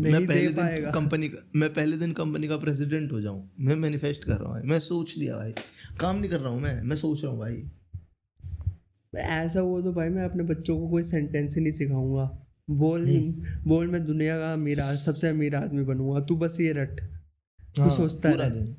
मैं 0.00 0.26
पहले 0.26 0.48
दिन 0.48 0.92
कंपनी 0.92 1.28
का 1.28 1.50
मैं 1.56 1.72
पहले 1.74 1.96
दिन 1.96 2.12
कंपनी 2.12 2.48
का 2.48 2.56
प्रेसिडेंट 2.56 3.12
हो 3.12 3.20
जाऊँ। 3.20 3.50
मैं 3.60 3.76
मैनिफेस्ट 3.76 4.24
कर 4.24 4.36
रहा 4.36 4.44
हूँ 4.44 4.52
भाई 4.52 4.62
मैं 4.62 4.78
सोच 4.80 5.14
लिया 5.18 5.36
भाई। 5.36 5.52
काम 6.00 6.16
नहीं 6.16 6.30
कर 6.30 6.40
रहा 6.40 6.50
हूँ 6.50 6.60
मैं 6.60 6.82
मैं 6.82 6.96
सोच 6.96 7.22
रहा 7.24 7.32
हूँ 7.32 7.40
भाई। 7.40 7.64
ऐसा 9.20 9.60
हुआ 9.60 9.80
तो 9.82 9.92
भाई 9.92 10.08
मैं 10.08 10.24
अपने 10.24 10.44
बच्चों 10.44 10.78
को 10.80 10.88
कोई 10.88 11.02
सेंटेंस 11.04 11.56
ही 11.56 11.62
नहीं 11.62 11.72
सिखाऊँगा। 11.72 12.46
बोल 12.70 13.08
हम्म। 13.08 13.68
बोल 13.68 13.86
मैं 13.86 14.04
दुनिया 14.06 14.38
का 14.38 14.52
अमीर 14.52 14.96
सबसे 14.96 15.28
अमीर 15.28 15.54
आदमी 15.56 15.82
बनूँगा। 15.84 16.20
तू 16.20 16.36
बस 16.36 16.56
ये 16.60 16.72
रट। 16.72 17.00
हाँ, 17.78 17.96
सोचता। 17.96 18.48
दिन। 18.48 18.76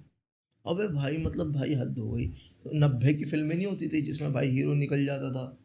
अबे 0.68 0.88
भाई 0.88 1.18
मतलब 1.18 1.52
भाई 1.52 1.74
हद 1.74 2.00
हो 2.00 2.12
गई। 2.12 2.32
नब्बे 2.76 3.14
की 3.14 3.26
फ़िल्में 3.26 3.56
नहीं 3.56 3.66
होती 3.66 3.88
थी 3.88 4.02
जिसमें 4.02 4.34
भाई 4.34 4.50
हीरो 4.50 4.74
निकल 4.74 5.06
जाता 5.06 5.32
था? 5.32 5.60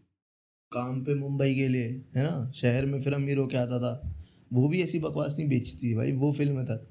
काम 0.73 1.05
पे 1.05 1.15
मुंबई 1.15 1.55
के 1.55 1.69
लिए 1.69 1.89
है 2.17 2.23
ना? 2.23 2.53
शहर 2.55 2.87
में 2.87 3.01
फिर 3.01 3.15
अमीर 3.15 3.39
होके 3.39 3.57
आता 3.57 3.79
था? 3.79 4.15
वो 4.53 4.69
भी 4.69 4.83
ऐसी 4.83 4.99
बकवास 4.99 5.37
नहीं 5.39 5.49
बेचती 5.49 5.95
भाई 5.95 6.13
वो 6.13 6.33
फ़िल्म 6.33 6.63
तक 6.63 6.87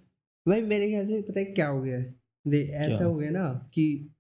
भाई 0.48 0.62
मेरे 0.62 0.90
ख्याल 0.90 1.08
से 1.08 1.22
पता 1.22 1.40
है 1.40 1.46
क्या 1.46 1.68
हो 1.68 1.82
गया 1.82 1.98
है? 2.00 2.16
ऐसा 2.54 3.06
हो 3.06 3.16
गया 3.16 3.30
ना 3.30 3.70
कि 3.74 4.14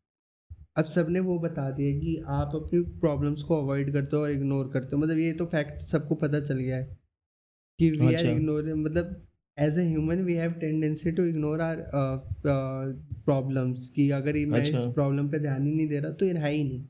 अब 0.77 0.85
सबने 0.85 1.19
वो 1.19 1.37
बता 1.39 1.69
दिया 1.71 1.99
कि 1.99 2.15
आप 2.29 2.51
अपनी 2.55 2.79
प्रॉब्लम्स 2.99 3.43
को 3.43 3.61
अवॉइड 3.61 3.91
करते 3.93 4.15
हो 4.15 4.21
और 4.23 4.31
इग्नोर 4.31 4.69
करते 4.73 4.95
हो 4.95 5.01
मतलब 5.01 5.17
ये 5.17 5.31
तो 5.33 5.45
फैक्ट 5.45 5.81
सबको 5.81 6.15
पता 6.15 6.39
चल 6.39 6.59
गया 6.59 6.77
है 6.77 6.97
कि 7.79 7.89
वी 7.91 8.05
आर 8.05 8.13
अच्छा। 8.13 8.29
इग्नोर 8.29 8.73
मतलब 8.75 9.15
as 9.57 9.79
a 9.79 9.83
human 9.83 10.21
we 10.23 10.33
have 10.33 10.51
tendency 10.51 11.11
to 11.11 11.23
ignore 11.23 11.61
our 11.61 11.85
problems 13.25 13.87
कि 13.89 14.09
अगर 14.11 14.37
ये 14.37 14.45
मैं 14.45 14.61
इस 14.61 14.75
अच्छा। 14.75 14.91
प्रॉब्लम 14.91 15.29
पे 15.29 15.39
ध्यान 15.39 15.65
ही 15.67 15.73
नहीं 15.73 15.87
दे 15.87 15.99
रहा 15.99 16.11
तो 16.11 16.25
ये 16.25 16.33
है 16.33 16.51
ही 16.51 16.63
नहीं 16.63 16.83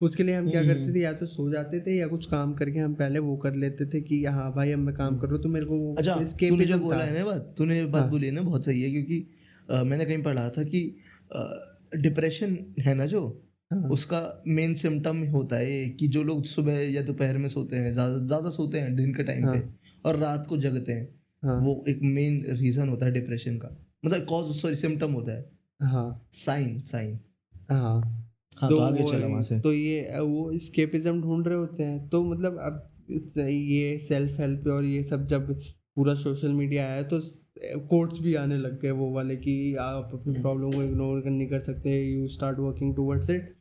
उसके 0.00 0.22
लिए 0.22 0.34
हम 0.34 0.50
क्या 0.50 0.60
हम्म, 0.60 0.72
करते 0.72 0.94
थे 0.94 1.00
या 1.00 1.12
तो 1.12 1.26
सो 1.26 1.50
जाते 1.50 1.80
थे 1.80 1.96
या 1.96 2.06
कुछ 2.06 2.26
काम 2.26 2.52
करके 2.54 2.78
हम 2.78 2.94
पहले 2.94 3.18
वो 3.18 3.36
कर 3.36 3.54
लेते 3.54 3.86
थे 3.86 4.00
कि 4.00 4.24
हाँ 4.24 4.52
भाई 4.52 4.72
अब 4.72 4.78
मैं 4.78 4.94
काम 4.94 5.18
कर 5.18 5.26
रहा 5.26 5.36
हूँ 5.36 5.42
तो 5.42 5.48
मेरे 5.48 5.66
को 5.66 5.78
वो 5.78 5.94
अच्छा 5.94 6.16
तूने 6.48 6.64
जो 6.64 6.78
बोला 6.78 7.04
है 7.04 7.18
ना 7.18 7.24
बात 7.24 7.54
तूने 7.58 7.84
बात 7.84 8.02
हाँ। 8.02 8.10
बोली 8.10 8.26
है 8.26 8.32
ना 8.32 8.42
बहुत 8.42 8.64
सही 8.64 8.82
है 8.82 8.90
क्योंकि 8.90 9.26
मैंने 9.84 10.04
कहीं 10.04 10.22
पढ़ा 10.22 10.48
था 10.48 10.62
कि 10.64 10.82
डिप्रेशन 11.94 12.74
है 12.78 12.94
ना 12.94 13.06
जो 13.06 13.42
हाँ, 13.72 13.88
उसका 13.88 14.42
मेन 14.46 14.74
सिम्टम 14.74 15.16
होता 15.24 15.56
है 15.56 15.88
कि 15.88 16.08
जो 16.08 16.22
लोग 16.22 16.44
सुबह 16.44 16.72
या 16.72 17.02
दोपहर 17.02 17.38
में 17.38 17.48
सोते 17.48 17.76
हैं 17.76 17.92
ज़्यादा 17.94 18.18
ज़्यादा 18.26 18.50
सोते 18.50 18.80
हैं 18.80 18.96
दिन 18.96 19.14
के 19.14 19.22
टाइम 19.22 19.44
हाँ। 19.44 19.54
पे 19.56 19.62
और 20.08 20.16
रात 20.16 20.46
को 20.46 20.56
जगते 20.56 20.92
हैं 20.92 21.08
हाँ, 21.42 21.60
वो 21.60 21.84
एक 21.88 21.98
मेन 22.02 22.44
रीज़न 22.48 22.88
होता 22.88 23.06
है 23.06 23.12
डिप्रेशन 23.12 23.56
का। 23.56 23.76
मतलब 24.04 24.24
कॉज 24.24 24.56
सॉरी 24.56 24.76
सिम्टम 24.76 25.12
होता 25.12 25.32
है। 25.32 25.50
हाँ। 25.82 26.28
साइन 26.32 26.80
साइन 26.80 27.18
हाँ। 27.70 28.00
हाँ 28.56 28.70
तो 28.70 28.78
आगे 28.78 29.02
वो- 29.02 29.12
चला 29.12 29.26
वहाँ 29.26 29.42
से। 29.42 29.60
तो 29.60 29.72
ये 29.72 30.20
वो 30.20 30.58
स्केपिज्म 30.58 31.22
ढूंढ 31.22 31.48
रहे 31.48 31.58
होते 31.58 31.82
हैं। 31.82 32.08
तो 32.08 32.24
मतलब 32.24 32.58
अब 32.58 32.86
ये 33.40 33.98
सेल्फ 33.98 34.40
हेल्प 34.40 34.66
और 34.66 34.84
ये 34.84 35.02
सब 35.02 35.26
जब 35.26 35.58
पूरा 35.96 36.14
सोशल 36.14 36.52
मीडिया 36.52 36.86
आया 36.86 37.02
तो 37.04 37.18
कोर्ट्स 37.88 38.18
भी 38.20 38.34
आने 38.34 38.56
लग 38.58 38.80
गए 38.80 38.90
वो 38.92 39.10
वाले 39.10 39.36
कि 39.36 39.54
आप 39.80 40.10
अपनी 40.12 40.32
हम्म। 40.32 40.42
प्रॉब्लम 40.42 40.70
को 40.70 40.82
इग्नोर 40.82 41.20
कर 41.20 41.30
नहीं 41.30 41.46
कर 41.48 41.60
सकते 41.60 41.96
you 42.02 42.26
start 42.28 42.58
working 42.58 42.94
towards 42.96 43.30
it 43.30 43.52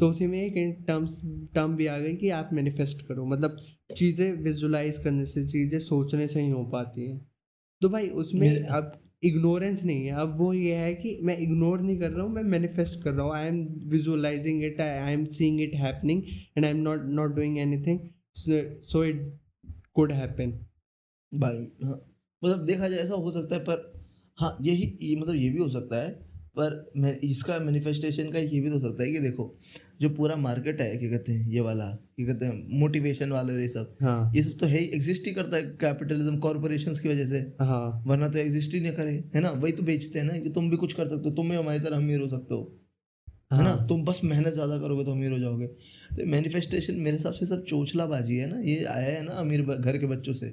तो 0.00 0.08
उसी 0.08 0.26
में 0.26 0.40
एक 0.40 0.54
टर्म्स 0.88 1.20
टर्म 1.54 1.76
भी 1.76 1.86
आ 1.86 1.98
गई 1.98 2.16
कि 2.16 2.30
आप 2.32 2.50
मैनिफेस्ट 2.52 3.06
करो 3.08 3.26
मतलब 3.26 3.56
चीज़ें 3.96 4.32
विजुलाइज 4.42 4.98
करने 4.98 5.24
से 5.26 5.44
चीज़ें 5.46 5.78
सोचने 5.80 6.26
से 6.26 6.40
ही 6.40 6.50
हो 6.50 6.64
पाती 6.72 7.06
हैं। 7.06 7.18
तो 7.82 7.88
भाई 7.88 8.08
उसमें 8.18 8.48
अब 8.58 8.92
इग्नोरेंस 9.24 9.84
नहीं 9.84 10.06
है 10.06 10.12
अब 10.16 10.34
वो 10.38 10.52
ये 10.52 10.74
है 10.76 10.92
कि 10.96 11.18
मैं 11.22 11.36
इग्नोर 11.38 11.80
नहीं 11.80 11.98
कर 11.98 12.10
रहा 12.10 12.24
हूँ 12.24 12.32
मैं 12.32 12.42
मैनिफेस्ट 12.50 13.02
कर 13.02 13.12
रहा 13.12 13.26
हूँ 13.26 13.34
I 13.34 13.46
am 13.46 13.60
visualising 13.88 14.64
it 14.64 14.80
I 14.80 15.12
am 15.12 15.24
seeing 15.32 15.60
it 15.60 15.74
happening 15.76 16.22
and 16.56 16.64
I 16.64 16.70
am 16.70 16.82
not 16.82 17.04
not 17.12 17.34
doing 17.36 17.58
anything 17.58 17.98
so 18.36 19.04
it 19.04 19.26
could 19.94 20.12
happen 20.12 20.58
भाई 21.34 21.56
हाँ। 21.84 22.00
मतलब 22.42 22.64
देखा 22.66 22.88
जाए 22.88 22.98
ऐसा 22.98 23.14
हो 23.14 23.30
सकता 23.30 23.54
है 23.54 23.60
पर 23.64 23.92
हाँ 24.38 24.56
यही 24.62 24.96
ये 25.02 25.16
मतलब 25.16 25.34
ये 25.34 25.50
भी 25.50 25.58
हो 25.58 25.68
सकता 25.68 25.96
है 25.96 26.10
पर 26.56 26.74
मैं 26.96 27.12
इसका 27.20 27.58
मैनिफेस्टेशन 27.58 28.30
का 28.32 28.38
ये 28.38 28.60
भी 28.60 28.68
तो 28.68 28.74
हो 28.74 28.78
सकता 28.78 29.02
है 29.02 29.10
कि 29.12 29.18
देखो 29.18 29.46
जो 30.00 30.08
पूरा 30.10 30.36
मार्केट 30.36 30.80
है 30.80 30.96
क्या 30.96 31.10
कहते 31.10 31.32
हैं 31.32 31.48
ये 31.50 31.60
वाला 31.60 31.86
क्या 32.16 32.26
कहते 32.26 32.44
हैं 32.44 32.78
मोटिवेशन 32.78 33.32
वाले 33.32 33.54
ये 33.54 33.68
सब 33.68 33.96
हाँ। 34.02 34.32
ये 34.34 34.42
सब 34.42 34.56
तो 34.58 34.66
है 34.66 34.78
ही 34.78 34.84
एग्जिस्ट 34.94 35.26
ही 35.26 35.32
करता 35.34 35.56
है 35.56 35.62
कैपिटलिज्म 35.80 36.36
कॉरपोरेशन 36.38 36.94
की 36.94 37.08
वजह 37.08 37.26
से। 37.26 37.38
हाँ। 37.60 38.02
वरना 38.06 38.28
तो 38.28 38.38
एग्जिस्ट 38.38 38.74
ही 38.74 38.80
नहीं 38.80 38.92
करे 38.92 39.12
है 39.34 39.40
ना? 39.40 39.50
वही 39.50 39.72
तो 39.72 39.82
बेचते 39.82 40.18
हैं 40.18 40.26
ना 40.26 40.38
कि 40.38 40.50
तुम 40.50 40.70
भी 40.70 40.76
कुछ 40.76 40.92
कर 40.92 41.08
सकते 41.08 41.28
हो 41.28 41.34
तुम 41.34 41.50
भी 41.50 41.56
हमारी 41.56 41.80
तरह 41.80 41.96
अमीर 41.96 42.20
हो 42.20 42.28
सकते 42.28 42.54
हो 42.54 42.60
है 43.52 43.62
ना? 43.62 43.70
हाँ। 43.70 43.86
तुम 43.88 44.04
बस 44.04 44.20
मेहनत 44.24 44.52
ज़्यादा 44.54 44.78
करोगे 44.78 45.04
तो 45.04 45.12
अमीर 45.12 45.32
हो 45.32 45.38
जाओगे। 45.38 45.66
तो 45.66 46.26
मैनिफेस्टेशन 46.26 46.94
मेरे 46.96 47.16
हिसाब 47.16 47.32
से 47.32 47.46
सब 47.46 47.64
चोचलाबाजी 47.64 48.36
है 48.36 48.46
ना 48.46 48.60
ये 48.62 48.84
आया 48.86 49.12
है 49.12 49.22
ना 49.22 49.32
अमीर 49.40 49.62
घर 49.74 49.98
के 49.98 50.06
बच्चों 50.06 50.32
से। 50.34 50.46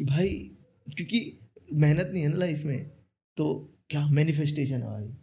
कि 0.00 0.04
भाई 0.04 0.56
क्योंकि 0.96 1.40
मेहनत 1.72 2.10
नहीं 2.12 2.22
है 2.22 2.28
ना 2.28 2.36
लाइफ 2.36 2.64
में 2.64 2.90
तो 3.36 3.74
क्या 3.90 4.06
मैनिफेस्टेशन 4.06 4.74
है 4.74 4.82
भाई? 4.82 5.14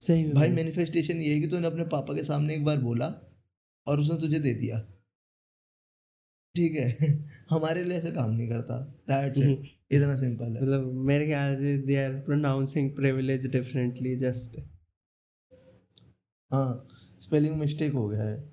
सही 0.00 0.32
भाई 0.32 0.48
मैनिफेस्टेशन 0.48 1.16
ये 1.16 1.34
है 1.34 1.40
कि 1.40 1.46
तूने 1.46 1.66
अपने 1.66 1.84
पापा 1.84 2.14
के 2.14 2.24
सामने 2.24 2.54
एक 2.54 2.64
बार 2.64 2.78
बोला 2.78 3.36
और 3.86 4.00
उसने 4.00 4.18
तुझे 4.18 4.38
दे 4.38 4.54
दिया। 4.54 4.80
ठीक 6.54 6.72
है? 6.72 6.96
हमारे 7.50 7.84
लिए 7.84 7.98
ऐसे 7.98 8.10
काम 8.10 8.30
नहीं 8.30 8.48
करता। 8.48 8.80
दैट्स। 8.80 9.40
इट 9.40 9.62
इतना 9.92 10.16
सिंपल 10.16 10.44
है। 10.44 10.62
मतलब 10.62 10.92
मेरे 10.92 11.26
ख्याल 11.26 11.56
से 11.56 11.78
they 11.78 12.04
are 12.04 12.12
pronouncing 12.12 12.96
privilege 12.96 13.46
differently 13.46 14.16
just 14.16 14.60
हाँ 16.52 16.86
स्पेलिंग 17.20 17.56
मिस्टेक 17.56 17.92
हो 17.92 18.08
गया 18.08 18.22
है। 18.22 18.52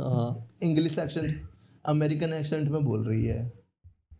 हाँ। 0.00 0.56
इंग्लिश 0.62 0.98
एक्सेंट 0.98 1.48
अमेरिकन 1.86 2.32
एक्सेंट 2.32 2.68
में 2.68 2.84
बोल 2.84 3.08
रही 3.08 3.26
है। 3.26 3.57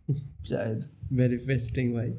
शायद। 0.09 0.85
मैनिफेस्टिंग 1.12 1.92
भाई। 1.94 2.11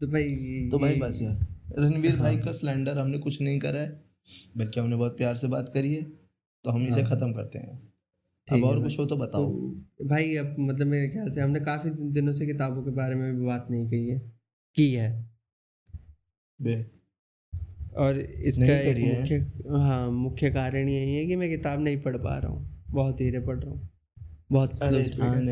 तो 0.00 0.06
भाई 0.06 0.68
तो 0.72 0.78
भाई 0.78 0.94
बस 0.94 1.18
यार। 1.22 1.46
रणवीर 1.78 2.10
हाँ। 2.10 2.20
भाई 2.20 2.34
हाँ। 2.34 2.44
का 2.44 2.52
सिलेंडर 2.52 2.98
हमने 2.98 3.18
कुछ 3.18 3.40
नहीं 3.40 3.58
करा 3.58 3.80
है 3.80 4.04
बल्कि 4.56 4.80
हमने 4.80 4.96
बहुत 4.96 5.16
प्यार 5.16 5.36
से 5.36 5.46
बात 5.46 5.68
करी 5.68 5.94
है 5.94 6.02
तो 6.64 6.70
हम 6.70 6.86
इसे 6.86 7.02
हाँ। 7.02 7.10
खत्म 7.10 7.32
करते 7.32 7.58
हैं। 7.58 7.76
अब 8.48 8.64
और 8.64 8.82
कुछ 8.82 8.98
हो 8.98 9.06
तो 9.06 9.16
बताओ। 9.16 9.44
तो 9.98 10.04
भाई 10.04 10.36
अब 10.36 10.56
मतलब 10.60 10.86
मेरे 10.86 11.08
ख्याल 11.08 11.30
से 11.30 11.40
हमने 11.40 11.60
काफ़ी 11.60 11.90
दिनों 11.90 12.32
से 12.32 12.46
किताबों 12.46 12.82
के 12.82 12.90
बारे 12.90 13.14
में 13.14 13.38
भी 13.38 13.46
बात 13.46 13.66
नहीं 13.70 13.86
की 13.88 14.06
है। 14.08 14.18
की 14.76 14.90
है। 14.92 15.10
बे। 16.60 16.74
और 17.96 18.18
इसका 18.18 18.78
एक 18.80 18.98
मुख्य 18.98 19.36
हाँ 19.78 20.10
मुख्य 20.10 20.50
कारण 20.50 20.88
यही 20.88 21.14
है 21.14 21.26
कि 21.26 21.36
मैं 21.36 21.48
किताब 21.50 21.80
नहीं 21.80 22.00
पढ़ 22.02 22.16
पा 22.16 22.38
रहा 22.38 22.50
हूँ। 22.50 22.84
बहुत 22.90 23.16
धीरे 23.16 23.40
पढ़ 23.40 23.58
रहा 23.58 23.70
हूँ। 23.70 23.88
बहुत 24.52 24.82
अरे 24.82 25.04
स्पीड 25.04 25.48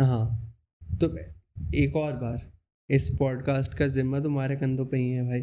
हाँ। 0.00 0.54
तो 1.00 1.16
एक 1.74 1.96
और 1.96 2.12
बार 2.12 2.52
इस 2.90 3.08
पॉडकास्ट 3.18 3.74
का 3.74 3.86
जिम्मा 3.86 4.20
तुम्हारे 4.20 4.56
कंधों 4.56 4.86
पे 4.86 4.96
ही 4.96 5.10
है 5.10 5.22
भाई। 5.22 5.40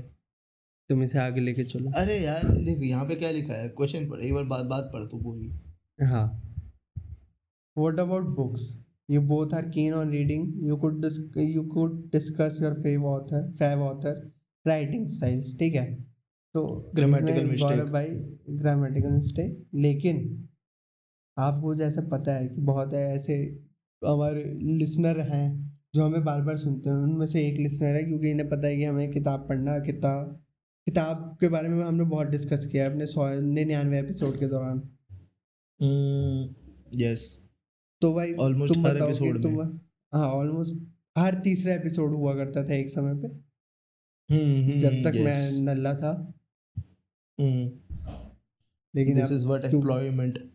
तुम 0.89 1.03
इसे 1.03 1.19
आगे 1.19 1.41
लेके 1.41 1.63
चलो। 1.63 1.91
अरे 1.91 2.19
यार 2.19 2.43
देखो 2.43 2.83
यहाँ 2.83 3.05
पे 3.05 3.15
क्या 3.15 3.31
लिखा 3.31 3.53
है? 3.53 3.69
क्वेश्चन 3.69 4.09
पढ़ 4.09 4.21
एक 4.21 4.33
बार 4.33 4.43
बात 4.43 4.65
बात 4.65 4.89
पढ़ 4.93 5.07
तो 5.07 5.19
बोली 5.19 5.53
हाँ। 6.05 6.25
What 7.77 7.99
about 7.99 8.23
books 8.23 8.85
you 9.09 9.21
both 9.21 9.53
are 9.53 9.69
keen 9.69 9.93
on 9.93 10.11
reading 10.11 10.67
you 10.67 10.77
could 10.77 11.05
you 11.37 11.63
could 11.63 12.11
discuss 12.11 12.59
your 12.61 12.73
fav 12.73 13.05
author 13.05 13.51
fav 13.51 13.81
author 13.81 14.31
writing 14.67 15.09
styles 15.09 15.57
ठीक 15.59 15.75
है? 15.75 15.93
तो 16.53 16.91
ग्रामेटिकल 16.95 17.81
बाई 17.89 18.07
ग्रामेटिकल 18.49 19.11
मिस्टेक 19.11 19.65
लेकिन 19.75 20.47
आपको 21.37 21.75
जैसे 21.75 22.01
पता 22.01 22.33
है 22.33 22.47
कि 22.47 22.61
बहुत 22.61 22.93
है 22.93 23.15
ऐसे 23.15 23.66
हमारे 24.05 24.43
लिसनर 24.53 25.19
हैं 25.21 25.77
जो 25.95 26.05
हमें 26.05 26.25
बार 26.25 26.41
बार 26.41 26.57
सुनते 26.57 26.89
हैं 26.89 26.97
उनमें 26.97 27.25
से 27.25 27.47
एक 27.47 27.59
लिसनर 27.59 27.95
है 27.95 28.03
क्योंकि 28.03 28.31
इन्हें 28.31 28.49
पता 28.49 28.67
है 28.67 28.77
कि 28.77 28.83
हमें 28.83 29.11
किताब 29.11 29.49
पढ़ना 29.49 29.79
किताब 29.79 30.43
किताब 30.85 31.37
के 31.39 31.47
बारे 31.47 31.69
में 31.69 31.83
हमने 31.83 32.03
बहुत 32.03 32.27
डिस्कस 32.27 32.65
किया 32.65 32.83
है 32.83 32.91
अपने 32.91 33.05
सौ 33.05 33.39
निन्यानवे 33.41 33.99
एपिसोड 33.99 34.39
के 34.39 34.47
दौरान। 34.47 34.89
यस 36.95 37.39
तो 38.01 38.13
भाई 38.13 38.33
Almost 38.33 38.67
तुम 38.67 38.87
हर 38.87 38.99
episode 38.99 39.43
तुम 39.43 39.61
हाँ 40.13 40.29
ऑलमोस्ट 40.29 40.75
हर 41.17 41.35
तीसरा 41.35 41.73
एपिसोड 41.73 42.11
हुआ 42.11 42.33
करता 42.33 42.63
था 42.63 42.73
एक 42.73 42.89
समय 42.89 43.15
पे। 43.15 43.27
हम्म 44.33 44.79
जब 44.79 44.89
तक 44.89 45.11
मैं 45.15 45.61
नल्ला 45.61 45.95
था। 45.95 46.33
लेकिन 48.95 49.15
this 49.15 49.31
is 49.31 49.45
what 49.45 49.65
employment 49.65 50.51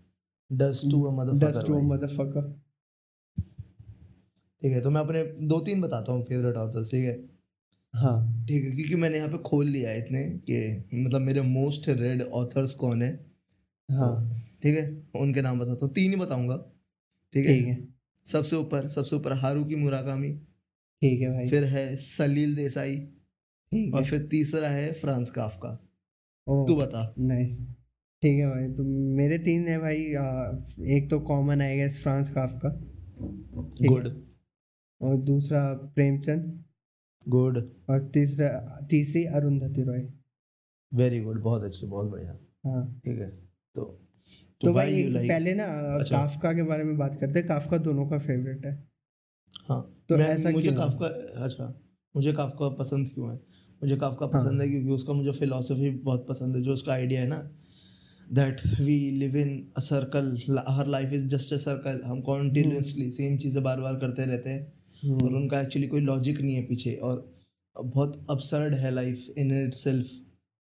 does 0.52 0.90
to 0.90 1.02
a 1.02 1.24
motherfucker 1.24 1.66
too 1.66 1.72
भाई। 1.72 1.82
मदरफकर 1.82 2.60
ठीक 4.62 4.72
है 4.72 4.80
तो 4.80 4.90
मैं 4.90 5.00
अपने 5.00 5.22
दो 5.46 5.58
तीन 5.60 5.80
बताता 5.80 6.12
हूँ 6.12 6.24
फेवरेट 6.24 6.56
ऑथर्स 6.56 6.90
ठीक 6.90 7.04
है? 7.04 7.14
हाँ। 7.94 8.44
ठीक 8.48 8.64
है 8.64 8.70
क्योंकि 8.70 8.94
मैंने 8.96 9.16
यहाँ 9.16 9.28
पे 9.28 9.38
खोल 9.40 9.66
लिया 9.68 9.90
है 9.90 9.98
इतने 9.98 10.22
कि 10.50 10.94
मतलब 10.94 11.20
मेरे 11.20 11.40
मोस्ट 11.42 11.88
रेड 11.90 12.22
ऑथर्स 12.22 12.74
कौन 12.74 13.02
है? 13.02 13.10
हाँ। 13.88 14.38
ठीक 14.62 14.76
है 14.76 14.86
उनके 15.20 15.42
नाम 15.42 15.58
बताता 15.58 15.86
हूँ 15.86 15.94
तीन 15.94 16.10
ही 16.10 16.16
बताऊँगा। 16.16 16.56
ठीक 17.34 17.46
है? 17.46 17.54
ठीक 17.54 17.66
है। 17.66 17.76
सबसे 18.26 18.56
ऊपर 18.56 18.88
सबसे 18.88 19.16
ऊपर 19.16 19.32
हारूकी 19.38 19.74
मुराकामी 19.76 20.32
ठीक 21.02 21.20
है 21.20 21.32
भाई। 21.32 21.46
फिर 21.46 21.64
है 21.66 21.84
सलील 21.98 22.54
देसाई 22.56 22.96
ठीक 22.96 23.94
और 23.94 24.04
फिर 24.04 24.26
तीसरा 24.30 24.68
है 24.68 24.92
फ्रांस 24.94 25.30
काफका 25.30 25.78
ओ 26.46 26.64
तू 26.66 26.76
बता। 26.76 27.02
नाइस 27.20 27.58
ठीक 28.22 28.38
है 28.38 28.48
भाई 28.50 28.68
तो 28.74 28.84
मेरे 29.16 29.38
तीन 29.38 29.66
है 29.68 29.78
भाई 29.78 30.02
एक 30.96 31.08
तो 31.10 31.18
कॉमन 31.22 31.60
आएगा 31.60 31.88
फ्रांस 31.94 32.30
काफका 32.30 32.70
ठीक 32.70 33.80
है। 33.82 33.88
गुड 33.88 34.08
और 35.02 35.16
दूसरा 35.16 35.74
प्रेमचंद। 35.74 36.64
गुड 37.28 37.58
और 37.90 38.10
तीसरा 38.14 38.78
तीसरी 38.90 39.24
अरुंधति 39.24 39.82
रॉय 39.82 40.08
वेरी 40.94 41.20
गुड 41.20 41.42
बहुत 41.42 41.62
अच्छे 41.62 41.86
बहुत 41.86 42.10
बढ़िया। 42.10 42.38
हाँ। 42.66 43.00
ठीक 43.04 43.18
है। 43.18 43.30
तो 43.74 43.84
तो 44.60 44.68
why 44.68 44.74
भाई 44.74 45.04
like- 45.12 45.28
पहले 45.28 45.54
ना 45.54 45.64
अच्छा। 45.64 46.18
काफका 46.18 46.52
के 46.52 46.62
बारे 46.62 46.84
में 46.84 46.98
बात 46.98 47.16
करते 47.16 47.38
हैं। 47.38 47.48
काफका 47.48 47.78
दोनों 47.78 48.06
का 48.06 48.18
फेवरेट 48.18 48.66
है। 48.66 48.88
हाँ। 49.68 50.02
तो 50.08 50.16
मैं 50.16 50.26
ऐसा 50.26 50.50
मुझे 50.50 50.72
काफका 50.72 51.06
अच्छा। 51.44 51.80
मुझे 52.16 52.32
काफका 52.32 52.68
पसंद 52.68 53.08
क्यों 53.08 53.28
है? 53.28 53.36
मुझे 53.82 53.96
काफका 53.96 54.26
हाँ। 54.26 54.44
पसंद 54.44 54.60
है 54.60 54.68
क्योंकि 54.68 54.88
उसका 54.88 55.12
मुझे 55.12 55.30
फिलोसफी 55.30 55.90
बहुत 55.90 56.26
पसंद 56.28 56.56
है। 56.56 56.62
जो 56.62 56.72
उसका 56.72 56.92
आइडिया 56.92 57.20
है 57.20 57.26
ना 57.26 57.52
that 58.32 58.60
we 58.80 59.10
live 59.10 59.36
in 59.36 59.72
a 59.76 59.80
circle 59.80 60.38
her 60.68 60.86
life 60.86 61.12
is 61.12 61.26
just 61.26 61.52
a 61.52 61.56
circle 61.56 62.00
हम 62.04 62.20
कॉन्टिन्यूसली 62.20 63.10
सेम 63.10 63.38
चीज़ें 63.38 63.62
बार 63.62 63.80
बार 63.80 63.94
करते 63.94 64.24
रहते 64.24 64.50
हैं। 64.50 64.81
और 65.04 65.10
हम्म, 65.12 65.36
उनका 65.36 65.60
एक्चुअली 65.60 65.88
कोई 65.88 66.00
लॉजिक 66.00 66.40
नहीं 66.40 66.54
है 66.56 66.62
पीछे 66.62 66.94
और 67.02 67.30
बहुत 67.76 68.26
अपसर्ड 68.30 68.74
है 68.74 68.90
लाइफ 68.90 69.26
इन 69.38 69.52
इट 69.62 69.74
सेल्फ 69.74 70.10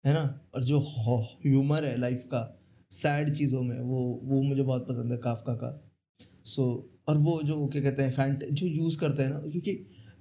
है 0.05 0.13
ना? 0.13 0.23
और 0.55 0.63
जो 0.63 0.79
ह्यूमर 0.79 1.85
है 1.85 1.97
लाइफ 1.97 2.23
का 2.31 2.41
सैड 2.91 3.33
चीज़ों 3.35 3.61
में 3.63 3.79
वो 3.79 4.03
वो 4.23 4.41
मुझे 4.41 4.63
बहुत 4.63 4.87
पसंद 4.87 5.11
है 5.11 5.17
काफका 5.17 5.53
का। 5.53 5.69
सो 6.45 6.61
so, 6.63 7.09
और 7.09 7.17
वो 7.17 7.41
जो 7.43 7.67
क्या 7.67 7.81
कहते 7.81 8.03
हैं 8.03 8.11
फैंट 8.11 8.43
जो 8.45 8.67
यूज़ 8.67 8.97
करते 8.99 9.23
हैं 9.23 9.29
ना 9.29 9.39
क्योंकि 9.41 9.73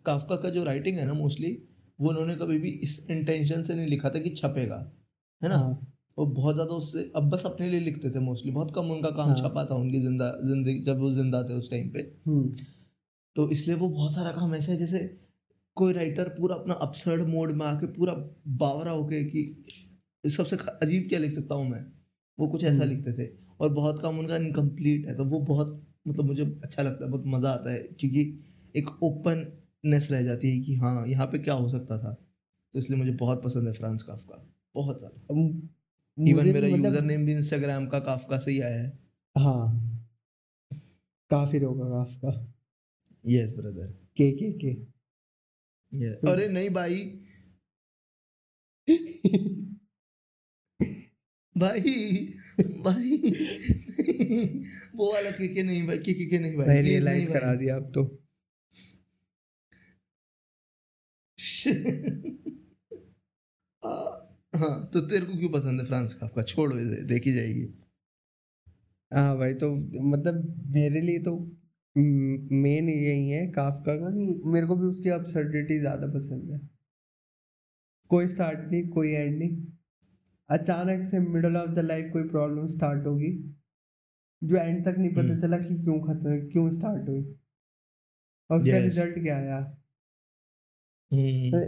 काफका 0.06 0.36
का 0.36 0.48
जो 0.50 0.64
राइटिंग 0.64 0.98
है 0.98 1.06
ना 1.06 1.12
मोस्टली 1.14 1.56
वो 1.98 2.08
उन्होंने 2.08 2.34
कभी 2.36 2.58
भी 2.58 2.68
इस 2.84 3.06
इंटेंशन 3.10 3.62
से 3.62 3.74
नहीं 3.74 3.86
लिखा 3.86 4.10
था 4.10 4.18
कि 4.18 4.30
छपेगा 4.30 4.76
है 5.42 5.48
ना? 5.48 5.56
हाँ। 5.56 5.88
वो 6.18 6.26
बहुत 6.26 6.54
ज़्यादा 6.54 6.74
उससे 6.74 7.10
अब 7.16 7.28
बस 7.30 7.44
अपने 7.46 7.68
लिए 7.68 7.80
लिखते 7.80 8.10
थे 8.10 8.20
मोस्टली 8.20 8.52
बहुत 8.52 8.70
कम 8.74 8.90
उनका 8.90 9.10
काम 9.10 9.28
हाँ। 9.28 9.36
छपा 9.36 9.64
था 9.64 9.74
उनकी 9.74 10.00
ज़िंदा 10.00 10.30
ज़िंदगी 10.42 10.78
जब 10.82 10.98
वो 11.00 11.10
ज़िंदा 11.10 11.42
थे 11.42 11.54
उस 11.54 11.70
टाइम 11.70 11.88
पे। 11.90 12.00
हम्म, 12.26 12.52
तो 13.36 13.48
इसलिए 13.50 13.76
वो 13.76 13.88
बहुत 13.88 14.14
सारा 14.14 14.32
काम 14.32 14.54
ऐसा 14.54 14.72
है 14.72 14.78
जैसे 14.78 14.98
कोई 15.76 15.92
राइटर 15.92 16.28
पूरा 16.28 16.56
अपना 16.56 16.74
अपसर्ड 16.74 17.26
मोड 17.28 17.52
में 17.52 17.66
आके 17.66 17.86
पूरा 17.86 18.12
बावरा 18.58 18.90
होके 18.90 19.24
कि 19.24 20.30
सबसे 20.30 20.56
अजीब 20.56 21.08
क्या 21.08 21.18
लिख 21.18 21.32
सकता 21.32 21.54
हूँ 21.54 21.68
मैं? 21.70 21.84
वो 22.38 22.48
कुछ 22.48 22.64
ऐसा 22.64 22.82
हम्म। 22.82 22.88
लिखते 22.88 23.12
थे 23.12 23.26
और 23.60 23.68
बहुत 23.68 24.02
काम 24.02 24.18
उनका 24.18 24.36
इनकम्प्लीट 24.36 25.06
है 25.08 25.16
तो 25.16 25.24
वो 25.24 25.40
बहुत 25.40 25.80
मतलब 26.08 26.26
मुझे 26.26 26.42
अच्छा 26.64 26.82
लगता 26.82 27.04
है 27.04 27.10
बहुत 27.10 27.24
मज़ा 27.26 27.50
आता 27.50 27.70
है 27.70 27.78
क्योंकि 28.00 28.20
एक 28.76 28.90
ओपननेस 29.02 30.10
रह 30.10 30.22
जाती 30.22 30.50
है 30.50 30.60
कि 30.60 30.74
हाँ 30.74 31.06
यहाँ 31.06 31.26
पे 31.26 31.38
क्या 31.38 31.54
हो 31.54 31.68
सकता 31.68 31.98
था। 31.98 32.12
तो 32.74 32.78
इसलिए 32.78 32.98
मुझे 32.98 33.12
बहुत 33.12 33.42
पसंद 33.44 33.66
है 33.66 33.72
फ्रांस 33.72 34.02
काफका 34.02 34.42
बहुत 34.74 34.98
ज़्यादा। 34.98 35.26
अब 35.30 36.26
इवन 36.28 36.46
मेरा 36.46 36.68
मतलब 36.68 36.84
यूज़र 36.84 37.02
नेम 37.02 37.26
भी 37.26 37.32
इंस्टाग्राम 37.32 37.86
का 37.86 37.98
काफका 38.00 38.38
से 38.38 38.50
ही 38.50 38.60
आया 38.60 38.80
है। 38.82 38.98
हाँ 39.36 39.98
काफिर 41.30 41.64
होगा 41.64 41.88
काफका। 41.88 42.30
यस 43.26 43.54
ब्रदर 43.56 43.86
के 44.16 44.32
के 44.32 44.52
के 44.52 44.72
अरे 46.32 46.48
नहीं 46.48 46.70
भाई। 46.70 47.18
भाई 51.56 51.90
भाई। 52.60 53.16
वो 54.94 55.12
वाला 55.12 55.30
के 55.30 55.48
के 55.48 55.62
नहीं 55.62 55.86
भाई 55.86 55.98
के 55.98 56.14
के 56.14 56.26
के 56.26 56.38
नहीं 56.38 56.56
भाई। 56.56 56.66
भाई 56.66 56.76
please 56.76 56.88
रियलाइज़ 56.88 57.32
करा 57.32 57.54
दिया 57.54 57.76
अब 57.76 57.92
तो। 57.92 58.22
हाँ 64.56 64.90
तो 64.94 65.00
तेरे 65.00 65.26
को 65.26 65.38
क्यों 65.38 65.50
पसंद 65.50 65.80
है 65.80 65.86
फ्रांस 65.86 66.14
काफका 66.14 66.42
छोड़ 66.42 66.72
वैसे 66.74 67.02
देखी 67.04 67.32
जाएगी। 67.32 67.66
हाँ 69.12 69.38
भाई 69.38 69.54
तो 69.54 69.76
मतलब 70.02 70.64
मेरे 70.66 71.00
लिए 71.00 71.18
तो 71.18 71.36
मेन 71.96 72.88
यही 72.88 73.28
है 73.28 73.46
काफका 73.52 73.94
का 73.94 74.10
मेरे 74.50 74.66
को 74.66 74.76
भी 74.76 74.86
उसकी 74.86 75.10
absurdity 75.10 75.78
ज़्यादा 75.80 76.06
पसंद 76.14 76.50
है 76.50 76.60
कोई 78.10 78.28
स्टार्ट 78.28 78.60
नहीं 78.70 78.88
कोई 78.88 79.10
एंड 79.10 79.38
नहीं 79.38 79.66
अचानक 80.50 81.04
से 81.06 81.18
मिडल 81.18 81.56
ऑफ़ 81.56 81.70
द 81.70 81.78
लाइफ 81.78 82.08
कोई 82.12 82.22
प्रॉब्लम 82.28 82.66
स्टार्ट 82.66 83.06
होगी 83.06 83.30
जो 84.42 84.56
एंड 84.56 84.84
तक 84.84 84.98
नहीं 84.98 85.14
पता 85.14 85.22
हम्म। 85.22 85.40
चला 85.40 85.58
कि 85.58 85.74
क्यों 85.74 86.00
खत्म 86.00 86.38
क्यों 86.48 86.68
स्टार्ट 86.70 87.08
हुई 87.08 87.22
और 88.50 88.58
उसका 88.58 88.72
Yes. 88.72 88.82
रिज़ल्ट 88.82 89.18
क्या 89.22 89.36
आया 89.36 89.58
हम्म, 91.10 91.60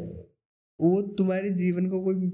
वो 0.81 1.01
तुम्हारे 1.19 1.51
जीवन 1.51 1.89
को 1.91 2.01
कोई 2.03 2.31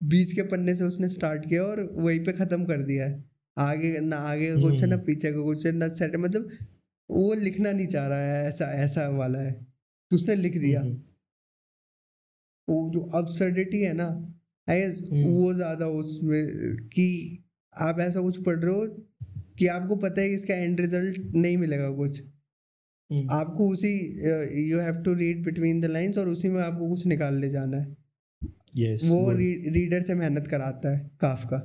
बीच 0.00 0.32
के 0.32 0.42
पन्ने 0.42 0.74
से 0.74 0.84
उसने 0.84 1.08
स्टार्ट 1.08 1.48
किया 1.48 1.62
और 1.62 1.80
वहीं 1.96 2.24
पे 2.24 2.32
खत्म 2.32 2.64
कर 2.64 2.82
दिया 2.82 3.06
है 3.06 3.24
आगे 3.56 3.98
ना 4.00 4.16
आगे 4.26 4.48
का 4.48 4.60
कुछ 4.60 4.82
है 4.82 4.88
ना 4.88 4.94
हम्म। 4.94 5.04
पीछे 5.06 5.32
का 5.32 5.42
कुछ 5.42 5.66
है 5.66 5.72
ना 5.72 5.88
सेट 5.94 6.16
मतलब 6.16 6.50
वो 7.12 7.34
लिखना 7.34 7.72
नहीं 7.72 7.86
चाह 7.86 8.06
रहा 8.08 8.18
है 8.18 8.48
ऐसा 8.48 8.64
ऐसा 8.74 9.08
वाला 9.08 9.38
है। 9.38 9.52
तो 10.10 10.16
उसने 10.16 10.34
लिख 10.36 10.56
दिया। 10.58 10.80
हम्म, 10.80 11.00
वो 12.68 12.90
जो 12.90 13.00
absurdity 13.14 13.82
है 13.82 13.92
ना 13.92 14.06
आई 14.68 14.80
हम्म। 14.80 15.22
वो 15.24 15.54
ज़्यादा 15.54 15.86
उसमें 15.86 16.46
कि 16.88 17.06
आप 17.76 18.00
ऐसा 18.00 18.20
कुछ 18.20 18.42
पढ़ 18.42 18.58
रहे 18.58 18.74
हो 18.74 18.86
कि 19.58 19.66
आपको 19.66 19.96
पता 19.96 20.20
है 20.20 20.28
कि 20.28 20.34
इसका 20.34 20.54
एंड 20.54 20.80
रिज़ल्ट 20.80 21.34
नहीं 21.34 21.56
मिलेगा 21.56 21.90
कुछ। 21.90 22.20
हम्म, 22.20 23.28
आपको 23.30 23.68
उसी 23.68 23.92
you 24.70 24.80
have 24.80 25.02
to 25.02 25.14
read 25.14 25.44
between 25.44 25.80
the 25.80 25.84
lines 25.84 26.18
और 26.18 26.28
उसी 26.28 26.48
में 26.48 26.60
आपको 26.62 26.88
कुछ 26.88 27.06
निकाल 27.06 27.34
ले 27.34 27.50
जाना 27.50 27.76
है। 27.76 27.96
Yes 28.78 29.04
वो 29.04 29.30
री, 29.32 29.52
रीडर 29.70 30.02
से 30.02 30.14
मेहनत 30.14 30.46
कराता 30.48 30.96
है 30.96 31.10
काफका 31.20 31.56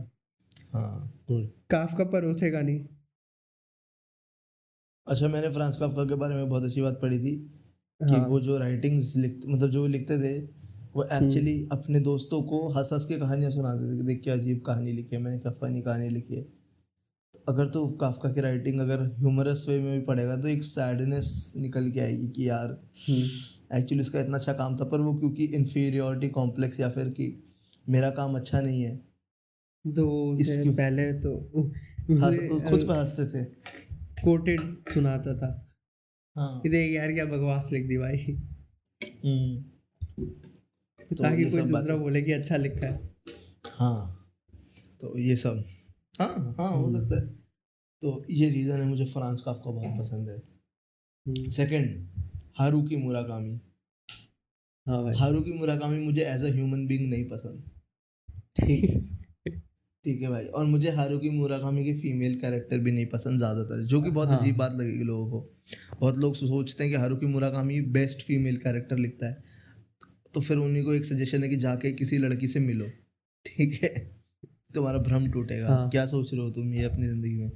हाँ 0.74 1.24
गुड 1.32 1.50
काफका 1.70 2.04
परोसेगा 2.04 2.62
नहीं। 2.62 2.86
अच्छा 5.08 5.28
मैंने 5.28 5.50
फ्रांस 5.50 5.78
काफका 5.78 6.04
के 6.04 6.15
बारे 6.15 6.36
में 6.36 6.50
बहुत 6.50 6.63
अच्छी 6.63 6.82
बात 6.82 7.00
पढ़ी 7.02 7.20
थी 7.20 7.36
कि 8.02 8.13
हाँ। 8.13 8.28
वो 8.28 8.39
जो 8.39 8.58
राइटिंग्स 8.58 9.15
लिखते 9.15 9.48
मतलब 9.48 9.70
जो 9.70 9.82
वो 9.82 9.88
लिखते 9.88 10.17
थे 10.17 10.39
वो 10.96 11.04
हम्म। 11.04 11.26
एक्चुअली 11.26 11.67
अपने 11.72 12.00
दोस्तों 12.00 12.41
को 12.43 12.67
हंस 12.70 12.89
हंस 12.93 13.06
के 13.06 13.15
कहानियाँ 13.15 13.52
सुनाते 13.52 13.91
थे 13.93 13.98
कि 13.98 14.04
देख 14.04 14.22
क्या 14.24 14.34
अजीब 14.34 14.62
कहानी 14.65 14.91
लिखी 14.91 15.15
है 15.15 15.22
मैंने 15.22 15.39
क्या 15.39 15.52
फनी 15.52 15.82
कहानी 15.82 16.10
लिखी 16.10 16.36
है। 16.36 16.41
तो 16.41 17.43
अगर 17.54 17.67
तो 17.67 17.88
काफका 18.02 18.32
की 18.32 18.41
राइटिंग 18.41 18.80
अगर 18.80 19.02
ह्यूमरस 19.20 19.65
वे 19.70 19.80
में 19.80 20.00
भी 20.00 20.06
पड़ेगा 20.06 20.38
तो 20.38 20.48
एक 20.48 20.63
सैडनेस 20.63 21.54
निकल 21.58 21.89
के 21.91 22.00
आएगी 22.00 22.28
कि 22.28 22.50
यार 22.50 22.67
हम्म, 23.10 23.78
एक्चुअली 23.78 24.02
उसका 24.02 24.20
इतना 24.20 24.38
अच्छा 24.38 24.54
काम 24.54 24.78
था 24.78 24.86
पर 24.86 25.02
वो 25.02 25.13
क्योंकि 25.13 25.46
इन्फीरियोरिटी 25.46 26.28
कॉम्प्लेक्स 26.30 26.80
या 26.80 26.89
फिर 26.89 27.10
कि 27.10 27.34
मेरा 27.89 28.10
काम 28.10 28.36
अच्छा 28.36 28.62
नहीं 28.62 28.82
है 28.82 28.96
तो 29.86 30.36
इसकी- 30.39 30.76
पहले 30.78 31.12
तो 31.13 31.38
खुद 32.70 32.88
पे 32.88 32.93
हँसते 32.93 33.26
थे। 33.26 33.46
कोटेड 34.24 34.90
सुनाता 34.90 35.38
था। 35.38 35.72
हाँ। 36.36 36.62
देख 36.68 36.96
यार 36.96 37.14
क्या 37.14 37.26
बकवास 37.26 37.70
लिख 37.74 37.88
दी 37.88 37.98
भाई। 37.98 38.18
तो 41.10 41.24
ताकि 41.24 41.44
ये 41.44 41.52
कोई 41.52 41.62
दूसरा 41.62 41.96
बोले 41.96 42.22
कि 42.22 42.32
अच्छा 42.32 42.58
लिखा 42.58 42.88
है। 42.88 43.16
हाँ। 43.70 44.14
तो 45.02 45.18
ये 45.18 45.36
सब। 45.36 45.66
हाँ 46.20 46.56
हाँ 46.60 46.72
हो 46.72 46.88
हम्म। 46.88 47.00
सकता 47.00 47.22
है। 47.22 47.28
तो 48.02 48.26
ये 48.30 48.50
रीज़न 48.50 48.80
है 48.80 48.86
मुझे 48.86 49.06
फ्रांस 49.06 49.42
काफका 49.42 49.72
बहुत 49.72 50.00
पसंद 50.00 50.30
है। 50.30 50.38
हम्म, 51.28 52.08
हारू 52.58 52.84
की 52.84 52.96
मुराकामी 52.96 53.62
हाँ 54.88 55.04
भाई। 55.04 55.16
हारू 55.16 55.42
की 55.42 55.52
मुराकामी 55.52 56.00
मुझे 56.00 56.22
एज 56.22 56.44
अ 56.44 56.48
ह्यूमन 56.48 56.88
बीइंग 56.88 57.10
नहीं 57.10 57.30
पसंद। 57.30 57.72
ठीक। 58.56 58.90
है 58.90 59.17
ठीक 60.08 60.22
है 60.22 60.30
भाई। 60.30 60.46
और 60.46 60.65
मुझे 60.65 60.91
हारूकी 60.91 61.30
मुराकामी 61.30 61.84
के 61.86 61.93
फीमेल 61.93 62.36
कैरेक्टर 62.36 62.80
भी 62.80 62.91
नहीं 62.91 63.06
पसंद 63.06 63.38
ज़्यादातर 63.38 63.80
जो 63.84 64.02
कि 64.02 64.10
बहुत 64.10 64.30
हाँ। 64.30 64.39
अजीब 64.39 64.58
बात 64.58 64.76
लगेगी 64.76 65.04
लोगों 65.04 65.30
को। 65.32 65.39
बहुत 66.00 66.17
लोग 66.17 66.36
सोचते 66.36 66.84
हैं 66.84 66.91
कि 66.93 67.00
Haruki 67.00 67.26
Murakami 67.26 67.80
best 67.82 68.22
female 68.22 68.58
character 68.58 68.98
लिखता 68.98 69.28
है। 69.28 69.41
तो 70.34 70.41
फिर 70.41 70.58
उन्हीं 70.58 70.84
को 70.84 70.93
एक 70.93 71.06
सजेशन 71.06 71.43
है 71.43 71.50
कि 71.50 71.56
जाके 71.56 71.91
किसी 71.91 72.17
लड़की 72.17 72.48
से 72.48 72.60
मिलो। 72.60 72.88
ठीक 73.46 73.80
है? 73.84 73.89
तुम्हारा 74.76 75.00
भ्रम 75.00 75.32
टूटेगा। 75.32 75.67
हाँ। 75.67 75.89
क्या 75.89 76.06
सोच 76.06 76.34
रहे 76.34 76.41
हो 76.41 76.50
तुम 76.50 76.74
ये 76.74 76.84
अपनी 76.84 77.08
ज़िंदगी 77.08 77.36
में? 77.36 77.52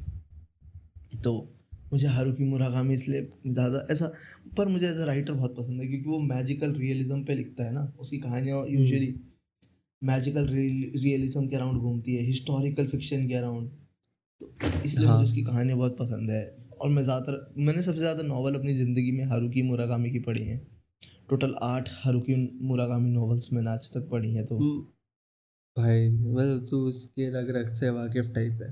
तो 1.23 1.57
मुझे 1.93 2.07
हारूकी 2.07 2.43
मुराकामी 2.43 2.93
इसलिए 2.93 3.21
ज़्यादा 3.47 3.87
ऐसा 3.91 4.11
पर 4.57 4.67
मुझे 4.67 4.87
एज 4.87 4.97
अ 4.97 5.05
राइटर 5.05 5.33
बहुत 5.33 5.55
पसंद 5.57 5.81
है 5.81 5.87
क्योंकि 5.87 6.09
वो 6.09 6.19
मैजिकल 6.19 6.73
रियलिज्म 6.73 7.23
पे 7.23 7.35
लिखता 7.35 7.63
है 7.63 7.73
ना 7.73 7.93
उसकी 7.99 8.17
कहानियाँ 8.19 8.65
यूजुअली 8.67 9.13
मैजिकल 10.01 10.47
रियलिज्म 10.47 11.47
के 11.47 11.55
अराउंड 11.55 11.79
घूमती 11.79 12.15
है 12.15 12.23
हिस्टोरिकल 12.25 12.87
फिक्शन 12.87 13.27
के 13.27 13.33
अराउंड 13.35 13.69
तो 14.41 14.51
इसलिए 14.85 15.07
हाँ। 15.07 15.15
मुझे 15.15 15.25
उसकी 15.25 15.43
कहानियाँ 15.43 15.77
बहुत 15.77 15.97
पसंद 15.97 16.29
है। 16.29 16.43
और 16.73 16.89
मैं 16.89 17.03
ज़्यादातर 17.03 17.53
मैंने 17.59 17.81
सबसे 17.81 17.99
ज़्यादा 17.99 18.23
नावल 18.23 18.55
अपनी 18.55 18.73
ज़िंदगी 18.75 19.11
में 19.11 19.23
हारूकी 19.25 19.61
मुराकामी 19.63 20.11
की 20.11 20.19
पढ़ी 20.21 20.43
हैं। 20.43 20.59
टोटल 21.29 21.55
आठ 21.63 21.89
हारूकी 21.95 22.35
मुराकामी 22.63 23.09
नावल्स 23.11 23.49
मैंने 23.53 23.69
आज 23.69 23.91
तक 23.93 24.07
पढ़ी 24.11 24.33
हैं 24.33 24.45
तो। 24.45 24.57
हम्म, 24.57 24.81
भाई 25.77 26.09
मतलब 26.09 26.65
तू 26.69 26.79
उसके 26.87 27.29
रग 27.31 27.55
रग 27.57 27.73
से 27.75 27.89
वाकिफ 27.91 28.31
टाइप 28.35 28.61
है। 28.61 28.69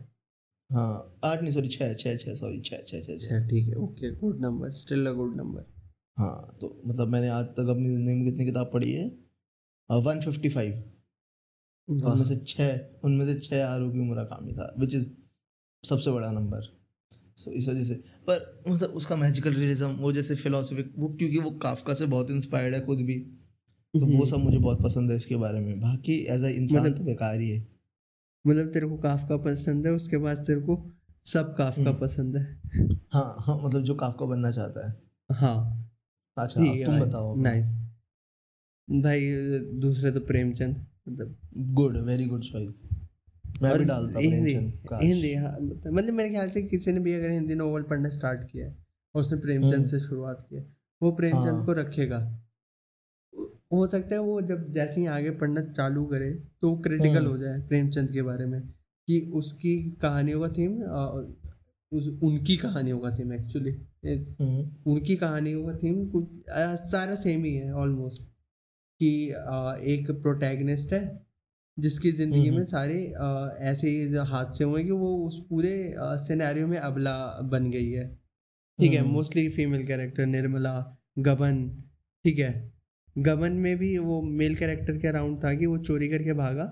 हाँ 0.69 1.19
आठ 1.25 1.41
नहीं 1.41 1.51
सॉरी 1.53 1.67
छः 1.69 1.93
छः 1.95 2.15
छः 2.17 2.33
सॉरी 2.35 2.59
छः 2.61 2.83
छः 2.83 3.01
छः 3.01 3.17
छः। 3.17 3.47
ठीक 3.49 3.67
है 3.67 3.75
okay 3.77 4.11
good 4.15 4.41
number 4.41 4.71
still 4.73 5.07
a 5.07 5.11
good 5.13 5.35
number 5.37 5.65
हाँ 6.17 6.57
तो 6.61 6.67
मतलब 6.85 7.07
मैंने 7.07 7.29
आज 7.31 7.45
तक 7.57 7.69
अपनी 7.69 7.89
ज़िंदगी 7.89 8.13
में 8.13 8.23
कितनी 8.25 8.45
किताब 8.45 8.69
पढ़ी 8.73 8.91
है? 8.91 9.05
वन 9.89 10.19
फिफ्टी 10.21 10.49
फाइव 10.49 10.83
उनमें 11.89 12.25
से 12.25 12.35
छः 12.35 12.79
उनमें 13.03 13.25
से 13.25 13.39
छः 13.39 13.67
हारूकी 13.67 13.99
मुराकामी 13.99 14.53
था 14.53 14.75
विच 14.79 14.95
इज़ 14.95 15.05
सबसे 15.85 16.11
बड़ा 16.11 16.31
नंबर 16.31 16.79
सो 17.35 17.51
इस 17.51 17.67
वजह 17.67 17.83
से। 17.83 17.93
पर 17.95 18.63
मतलब 18.67 18.89
उसका 18.89 19.15
मैजिकल 19.15 19.53
रियलिज्म 19.53 19.87
वो 19.87 20.11
जैसे 20.11 20.35
फिलोसफिक 20.35 20.93
वो 20.97 21.09
क्योंकि 21.09 21.37
वो 21.37 21.51
काफका 21.51 21.93
से 21.93 22.05
बहुत 22.05 22.31
इंस्पायर्ड 22.31 22.75
है 22.75 22.85
खुद 22.85 22.97
भी 22.97 23.15
तो 23.95 24.17
वो 24.17 24.25
सब 24.25 24.37
मुझे 24.37 24.57
बहुत 24.57 24.83
पसंद 24.83 25.11
है 25.11 25.17
इसके 25.17 25.35
बारे 25.35 25.59
में। 25.59 25.81
बाकी 25.81 26.13
एज 26.13 26.43
अ 26.43 26.47
इंसान 26.47 26.81
मतलब- 26.81 26.97
तो 26.97 27.03
बेकार 27.03 27.39
ही 27.39 27.49
है। 27.49 27.67
मतलब 28.47 28.67
तेरे 28.67 28.87
को 28.87 28.97
काफका 28.97 29.37
पसंद 29.37 29.87
है 29.87 29.93
उसके 29.93 30.17
बाद 30.17 30.37
तेरे 30.37 30.61
को 30.61 30.91
सब 31.25 31.55
काफका 31.55 31.81
हम्म। 31.81 31.99
पसंद 31.99 32.37
है। 32.37 32.61
हाँ 33.11 33.35
हाँ 33.39 33.59
मतलब 33.63 33.83
जो 33.83 33.95
काफका 33.95 34.25
बनना 34.25 34.51
चाहता 34.51 34.87
है। 34.87 35.01
हाँ। 35.31 35.91
अच्छा 36.37 36.61
तुम 36.61 36.99
बताओ। 36.99 37.35
नाइस 37.35 37.67
भाई 38.89 39.31
दूसरे 39.73 40.11
तो 40.11 40.19
प्रेमचंद। 40.19 40.85
मतलब 41.09 41.35
गुड 41.73 41.97
वेरी 42.05 42.25
गुड 42.25 42.43
चॉइस 42.43 42.83
मैं 43.61 43.77
भी 43.77 43.85
डालता 43.85 44.19
हिंदी 44.19 44.53
हिंदी 44.53 45.33
हाँ 45.35 45.51
मतलब 45.61 45.93
मतलब 45.93 46.13
मेरे 46.13 46.29
ख्याल 46.29 46.49
से 46.49 46.61
किसी 46.65 46.91
ने 46.91 46.99
भी 46.99 47.13
अगर 47.13 47.29
हिंदी 47.31 47.55
नॉवल 47.55 47.83
पढ़ना 47.85 48.09
स्टार्ट 48.09 48.43
किया 48.51 48.65
है 48.67 48.75
और 49.15 49.21
उसने 49.21 49.39
प्रेमचंद 49.39 49.73
हम्म। 49.73 49.85
से 49.87 49.99
शुरुआत 49.99 50.45
की 50.49 50.55
है 50.55 50.65
वो 51.01 51.11
प्रेमचंद 51.13 51.53
हाँ। 51.53 51.65
को 51.65 51.73
रखेगा 51.73 52.19
हो 53.73 53.85
सकता 53.87 54.15
है 54.15 54.21
वो 54.21 54.41
जब 54.43 54.71
जैसे 54.73 54.99
ही 55.01 55.05
आगे 55.09 55.31
पढ़ना 55.41 55.61
चालू 55.71 56.05
करे 56.05 56.29
तो 56.61 56.69
वो 56.69 56.77
क्रिटिकल 56.79 57.17
हम्म। 57.17 57.27
हो 57.27 57.37
जाए 57.37 57.59
प्रेमचंद 57.67 58.11
के 58.11 58.21
बारे 58.21 58.45
में 58.45 58.61
कि 59.07 59.19
उसकी 59.35 59.75
कहानियों 60.01 60.39
का 60.41 60.47
थीम 60.49 60.81
उस 61.91 62.07
उनकी 62.23 62.55
कहानियों 62.57 62.99
का 62.99 63.11
थीम 63.11 63.33
एक्चुअली 63.33 63.71
हम्म, 63.71 64.65
उनकी 64.85 65.15
कहानियों 65.17 65.63
का 65.65 65.73
थीम 65.77 66.05
कुछ 66.09 66.39
अ, 66.47 66.75
सारा 66.87 67.15
सेम 67.17 67.43
ही 67.43 67.53
है 67.55 67.71
ऑलमोस्ट 67.75 68.21
कि 69.01 69.09
एक 69.87 70.11
प्रोटैगनिस्ट 70.21 70.93
है 70.93 71.01
जिसकी 71.77 72.11
ज़िंदगी 72.11 72.49
में। 72.51 72.63
सारे 72.65 73.03
ऐसे 73.65 73.89
हादसे 74.29 74.63
हुए 74.63 74.83
कि 74.83 74.91
वो 74.93 75.15
उस 75.27 75.39
पूरे 75.49 75.73
सिनेरियो 76.19 76.67
में 76.67 76.77
अबला 76.79 77.15
बन 77.51 77.69
गई 77.71 77.91
है। 77.91 78.07
ठीक 78.79 78.93
है। 78.93 79.01
मोस्टली 79.03 79.47
फीमेल 79.49 79.85
कैरेक्टर 79.87 80.25
निर्मला 80.27 80.73
गबन 81.19 81.67
ठीक 82.25 82.39
है। 82.39 82.51
गबन 83.15 83.53
में 83.57 83.75
भी 83.77 83.97
वो 83.99 84.21
मेल 84.23 84.55
कैरेक्टर 84.55 84.97
के 84.97 85.07
अराउंड 85.07 85.43
था 85.43 85.53
कि 85.53 85.65
वो 85.65 85.77
चोरी 85.79 86.07
करके 86.07 86.33
भागा 86.33 86.67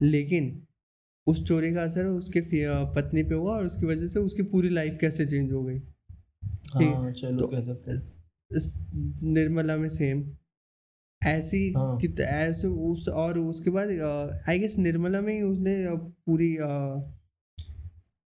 लेकिन 0.00 0.50
उस 1.26 1.44
चोरी 1.44 1.72
का 1.74 1.82
असर 1.82 2.06
उसके 2.06 2.40
पत्नी 2.94 3.22
पे 3.22 3.34
हुआ 3.34 3.56
और 3.56 3.64
उसकी 3.66 3.86
वजह 3.86 4.06
से 4.06 4.20
उसकी 4.20 4.42
पूरी 4.50 4.68
लाइफ 4.70 4.98
कैसे 5.00 5.26
चेंज 5.26 5.52
हो 5.52 5.62
गई। 5.64 5.78
हाँ 6.74 7.10
चलो 7.12 7.46
तो 7.46 7.60
निर्मला 9.28 9.76
में 9.76 9.88
सेम 9.90 10.22
ऐसी 11.22 11.72
हाँ। 11.72 11.98
कि 11.98 12.08
ऐसे 12.22 12.66
उस 12.68 13.08
और 13.08 13.38
उसके 13.38 13.70
बाद 13.70 13.88
आई 14.48 14.58
गेस 14.58 14.78
निर्मला 14.78 15.20
में 15.20 15.34
ही 15.34 15.42
उसने 15.42 15.74
पूरी 16.26 16.56
अ, 16.56 16.66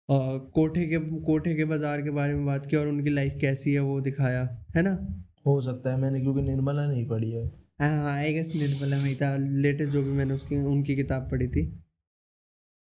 अ, 0.10 0.38
कोठे 0.54 0.86
के 0.86 0.98
कोठे 1.22 1.56
के 1.56 1.66
बाज़ार 1.66 2.02
के 2.02 2.10
बारे 2.10 2.34
में 2.34 2.46
बात 2.46 2.66
की 2.66 2.76
और 2.76 2.88
उनकी 2.88 3.10
लाइफ 3.10 3.38
कैसी 3.42 3.74
है 3.74 3.80
वो 3.80 4.00
दिखाया 4.02 4.44
है 4.76 4.82
ना? 4.82 5.24
हो 5.46 5.62
सकता 5.62 5.92
है 5.92 5.98
मैंने 6.02 6.22
क्योंकि 6.22 6.42
निर्मला 6.42 6.88
नहीं 6.88 7.08
पढ़ी 7.08 7.32
है। 7.32 7.46
हाँ 7.80 8.16
आई 8.16 8.34
गेस 8.34 8.52
निर्मला 8.56 8.98
में 8.98 9.06
ही 9.06 9.16
था 9.16 9.38
लेटेस्ट 9.38 9.94
जो 9.94 10.04
भी 10.04 10.12
मैंने 10.12 10.34
उसकी 10.34 10.58
उनकी 10.58 10.96
किताब 10.96 11.30
पढ़ी 11.32 11.48
थी। 11.48 11.66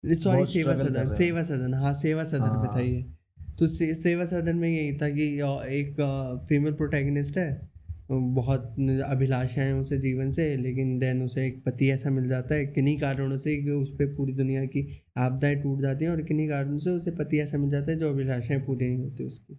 सॉरी 0.03 0.45
सेवा 0.45 0.75
सदन 0.75 1.13
सेवा 1.13 1.43
सदन 1.43 1.73
हाँ 1.73 1.93
सेवा 1.93 2.23
सदन 2.23 2.39
में 2.39 2.67
था 2.67 2.73
हाँ। 2.73 2.81
ये। 2.81 3.05
तो 3.59 3.67
से, 3.67 3.95
सेवा 3.95 4.25
सदन 4.25 4.55
में 4.55 4.69
यही 4.69 4.97
था 4.97 5.09
कि 5.09 5.27
एक 5.77 5.95
फीमेल 6.49 6.73
प्रोटैगनिस्ट 6.73 7.37
है 7.37 7.74
बहुत 8.09 8.75
अभिलाषाएँ 9.05 9.67
हैं 9.67 9.73
उसे 9.73 9.97
जीवन 9.97 10.31
से 10.31 10.55
लेकिन 10.57 10.97
देन 10.99 11.21
उसे 11.23 11.45
एक 11.47 11.63
पति 11.65 11.89
ऐसा 11.89 12.09
मिल 12.09 12.27
जाता 12.27 12.55
है 12.55 12.65
किन्हीं 12.65 12.97
कारणों 12.99 13.37
से 13.37 13.55
कि 13.57 13.71
उस 13.71 13.89
पर 13.91 14.13
पूरी 14.15 14.33
दुनिया 14.33 14.65
की 14.65 15.03
आपदाएँ 15.17 15.55
टूट 15.55 15.81
जाती 15.81 16.05
हैं 16.05 16.11
और 16.11 16.21
किन्हीं 16.21 16.49
कारणों 16.49 16.77
से 16.77 16.89
उसे 16.89 17.11
पति 17.11 17.39
ऐसा 17.39 17.57
मिल 17.57 17.69
जाता 17.69 17.91
है 17.91 17.97
जो 17.97 18.09
अभिलाषाएँ 18.09 18.59
पूरी 18.59 18.87
नहीं 18.87 18.97
होती 18.97 19.23
उसकी 19.23 19.57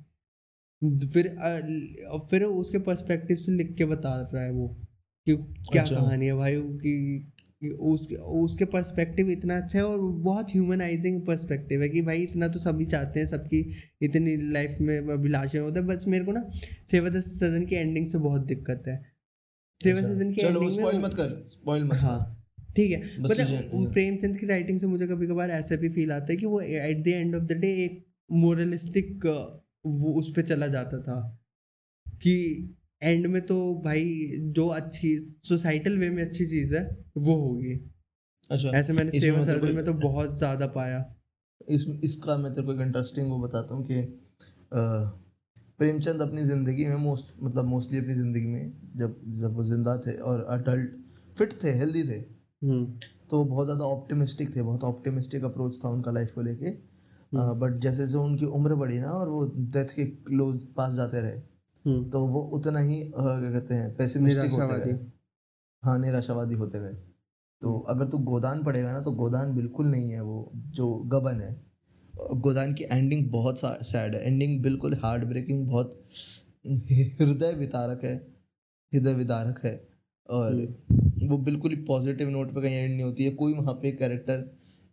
फिर 1.06 1.28
फिर 2.30 2.42
उसके 2.42 2.78
पर्सपेक्टिव 2.78 3.36
से 3.36 3.52
लिख 3.52 3.74
के 3.74 3.84
बता 3.84 4.14
रहा 4.32 4.42
है 4.42 4.50
वो 4.50 4.68
कि 5.26 5.36
क्या 5.72 5.82
अच्छा। 5.82 5.94
कहानी 5.94 6.26
है 6.26 6.34
भाई 6.34 6.56
कि 6.56 7.32
उसके 7.62 8.14
उसके 8.38 8.64
पर्सपेक्टिव 8.64 9.30
इतना 9.30 9.56
अच्छा 9.56 9.78
है 9.78 9.84
और 9.84 10.00
बहुत 10.22 10.50
ह्यूमनाइजिंग 10.50 11.20
पर्सपेक्टिव 11.26 11.82
है 11.82 11.88
कि 11.88 12.02
भाई 12.02 12.22
इतना 12.22 12.48
तो 12.48 12.58
सभी 12.58 12.84
चाहते 12.84 13.20
हैं 13.20 13.26
सबकी 13.26 13.60
इतनी 14.02 14.36
लाइफ 14.52 14.76
में 14.80 14.96
अभिलाषा 14.98 15.60
होता 15.60 15.80
है 15.80 15.86
बस 15.86 16.04
मेरे 16.08 16.24
को 16.24 16.32
ना 16.32 16.48
सेवा 16.90 17.08
दस 17.08 17.38
सदन 17.40 17.64
की 17.66 17.76
एंडिंग 17.76 18.06
से 18.06 18.18
बहुत 18.18 18.46
दिक्कत 18.46 18.82
है 18.88 18.96
सेवा 19.80 20.00
अच्छा। 20.00 20.12
सदन 20.12 20.32
की 20.32 20.40
एंडिंग 20.40 20.70
स्पॉइल 20.70 20.98
मत 20.98 21.14
कर 21.14 21.32
स्पॉइल 21.52 21.84
मत 21.84 21.96
हाँ 21.98 22.18
ठीक 22.76 22.90
है 22.90 23.20
मतलब 23.20 23.92
प्रेमचंद 23.92 24.36
की 24.38 24.46
राइटिंग 24.46 24.80
से 24.80 24.86
मुझे 24.86 25.06
कभी 25.06 25.26
कभार 25.26 25.50
ऐसा 25.50 25.76
भी 25.76 25.88
फील 25.88 26.12
आता 26.12 26.32
है 26.32 26.36
कि 26.36 26.46
वो 26.46 26.60
at 26.60 27.02
the 27.04 27.08
end 27.08 27.36
of 27.36 27.44
the 27.44 27.52
day 27.52 27.72
एक 27.84 28.04
मोरलिस्टिक 28.30 29.26
वो 29.86 30.12
उस 30.12 30.32
पे 30.36 30.42
चला 30.42 30.66
जाता 30.66 31.00
था 31.00 31.18
कि 32.20 32.34
एंड 33.06 33.26
में 33.26 33.40
तो 33.46 33.56
भाई 33.84 34.04
जो 34.52 34.66
अच्छी 34.68 35.18
सोसाइटल 35.20 35.98
वे 35.98 36.10
में 36.10 36.24
अच्छी 36.24 36.46
चीज़ 36.46 36.74
है 36.74 36.82
वो 37.18 37.34
होगी। 37.34 37.72
अच्छा 38.50 38.70
ऐसे 38.70 38.92
मैंने 38.92 39.20
सेवा 39.20 39.38
मतलब 39.40 39.54
सदन 39.54 39.60
कोई- 39.60 39.74
में 39.74 39.84
तो 39.84 39.92
बहुत 40.08 40.38
ज़्यादा 40.38 40.66
पाया। 40.66 41.14
इस 41.68 41.86
इसका 42.04 42.36
मैं 42.36 42.54
तेरे 42.54 42.66
को 42.66 42.72
एक 42.72 42.80
इंटरेस्टिंग 42.80 43.30
वो 43.30 43.38
बताता 43.38 43.74
हूँ 43.74 43.84
कि 43.86 44.02
प्रेमचंद 45.78 46.22
अपनी 46.22 46.44
ज़िंदगी 46.44 46.86
में 46.86 46.96
मोस्ट 46.96 47.32
मतलब 47.42 47.64
मोस्टली 47.64 47.98
अपनी 47.98 48.14
ज़िंदगी 48.14 48.46
में 48.46 48.72
जब 48.96 49.20
जब 49.34 49.54
वो 49.56 49.64
ज़िंदा 49.64 49.96
थे 49.96 50.16
और 50.16 50.44
अडल्ट 50.50 50.90
फिट 51.38 51.52
थे 51.64 51.72
हेल्दी 51.72 52.02
थे 52.02 52.18
हम्म। 52.66 52.84
तो 53.30 53.38
वो 53.38 53.44
बहुत 53.44 53.66
ज़्यादा 53.66 53.84
ऑप्टिमिस्टिक 53.84 54.56
थे 54.56 54.62
बहुत 54.62 54.84
ऑप्टिमिस्टिक 54.84 55.44
अप्रोच 55.44 55.84
था 55.84 55.88
उनका 55.88 56.10
लाइफ 56.10 56.32
को 56.32 56.42
लेके। 56.42 56.70
बट 57.32 57.78
जैसे 57.80 57.96
जैसे 57.96 58.18
उनकी 58.18 58.46
उम्र 58.46 58.74
बढ़ी 58.74 58.98
ना 58.98 59.10
और 59.10 59.28
वो 59.28 59.44
डेथ 59.56 59.84
के 59.84 60.04
क्लोज 60.04 60.62
पास 60.76 60.92
जाते 60.92 61.20
रहे 61.20 61.32
हम्म 61.32 61.55
तो 61.86 62.26
वो 62.26 62.40
उतना 62.56 62.78
ही 62.78 63.00
क्या 63.04 63.50
कहते 63.50 63.74
हैं 63.74 63.94
पेसिमिस्टिक 63.96 64.50
होते। 64.50 64.78
गए। 64.84 64.98
हाँ 65.82 65.98
निराशावादी 65.98 66.54
होते 66.54 66.80
गए। 66.80 66.94
तो 67.62 67.78
अगर 67.88 68.06
तू 68.06 68.18
गोदान 68.24 68.62
पढ़ेगा 68.64 68.92
ना 68.92 69.00
तो 69.00 69.10
गोदान 69.12 69.54
बिल्कुल 69.56 69.86
नहीं 69.86 70.10
है 70.10 70.20
वो 70.20 70.50
जो 70.72 70.94
गबन 71.06 71.40
है। 71.40 71.54
गोदान 72.36 72.74
की 72.74 72.84
एंडिंग 72.84 73.30
बहुत 73.30 73.60
सैड 73.60 74.14
है। 74.14 74.22
एंडिंग 74.22 74.60
बिल्कुल 74.62 74.94
हार्ड 74.94 75.24
ब्रेकिंग 75.24 75.66
बहुत 75.66 76.02
हृदय 76.66 77.52
वितारक 77.52 78.04
है। 78.04 78.14
हृदय 78.92 79.14
विदारक 79.14 79.60
है। 79.64 79.74
और 80.28 80.54
वो 81.22 81.38
बिल्कुल 81.38 81.70
ही 81.70 81.76
पॉजिटिव 81.84 82.28
नोट 82.28 82.54
पे 82.54 82.62
कहीं 82.62 82.74
एंड 82.74 82.90
नहीं 82.92 83.02
होती 83.02 83.24
है। 83.24 83.30
कोई 83.30 83.54
वहाँ 83.54 83.74
पे 83.74 83.90
कैरेक्टर 83.92 84.44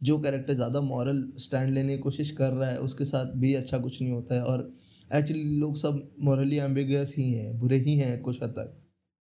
जो 0.02 0.18
कैरेक्टर 0.20 0.54
ज़्यादा 0.54 0.82
मॉरल 0.82 1.28
स्टैंड 1.38 1.70
लेने 1.70 1.96
की 1.96 2.02
कोशिश 2.04 2.32
कर 2.32 2.52
रहा 2.54 2.70
है 2.70 2.78
उसके 2.80 3.06
साथ 3.06 3.34
भी 3.36 3.54
अच्छा 3.54 3.78
कुछ 3.78 4.02
नहीं 4.02 4.12
होता 4.12 4.36
है। 4.36 4.44
और 4.44 4.72
एक्चुअली 5.14 5.44
लोग 5.44 5.76
सब 5.78 6.16
मॉरली 6.20 6.58
एम्बिगस 6.58 7.16
ही 7.18 7.32
हैं 7.34 7.60
बुरे 7.60 7.78
ही 7.78 7.96
हैं 7.96 8.22
कुछ 8.22 8.44
हद 8.44 8.50
तक। 8.50 8.84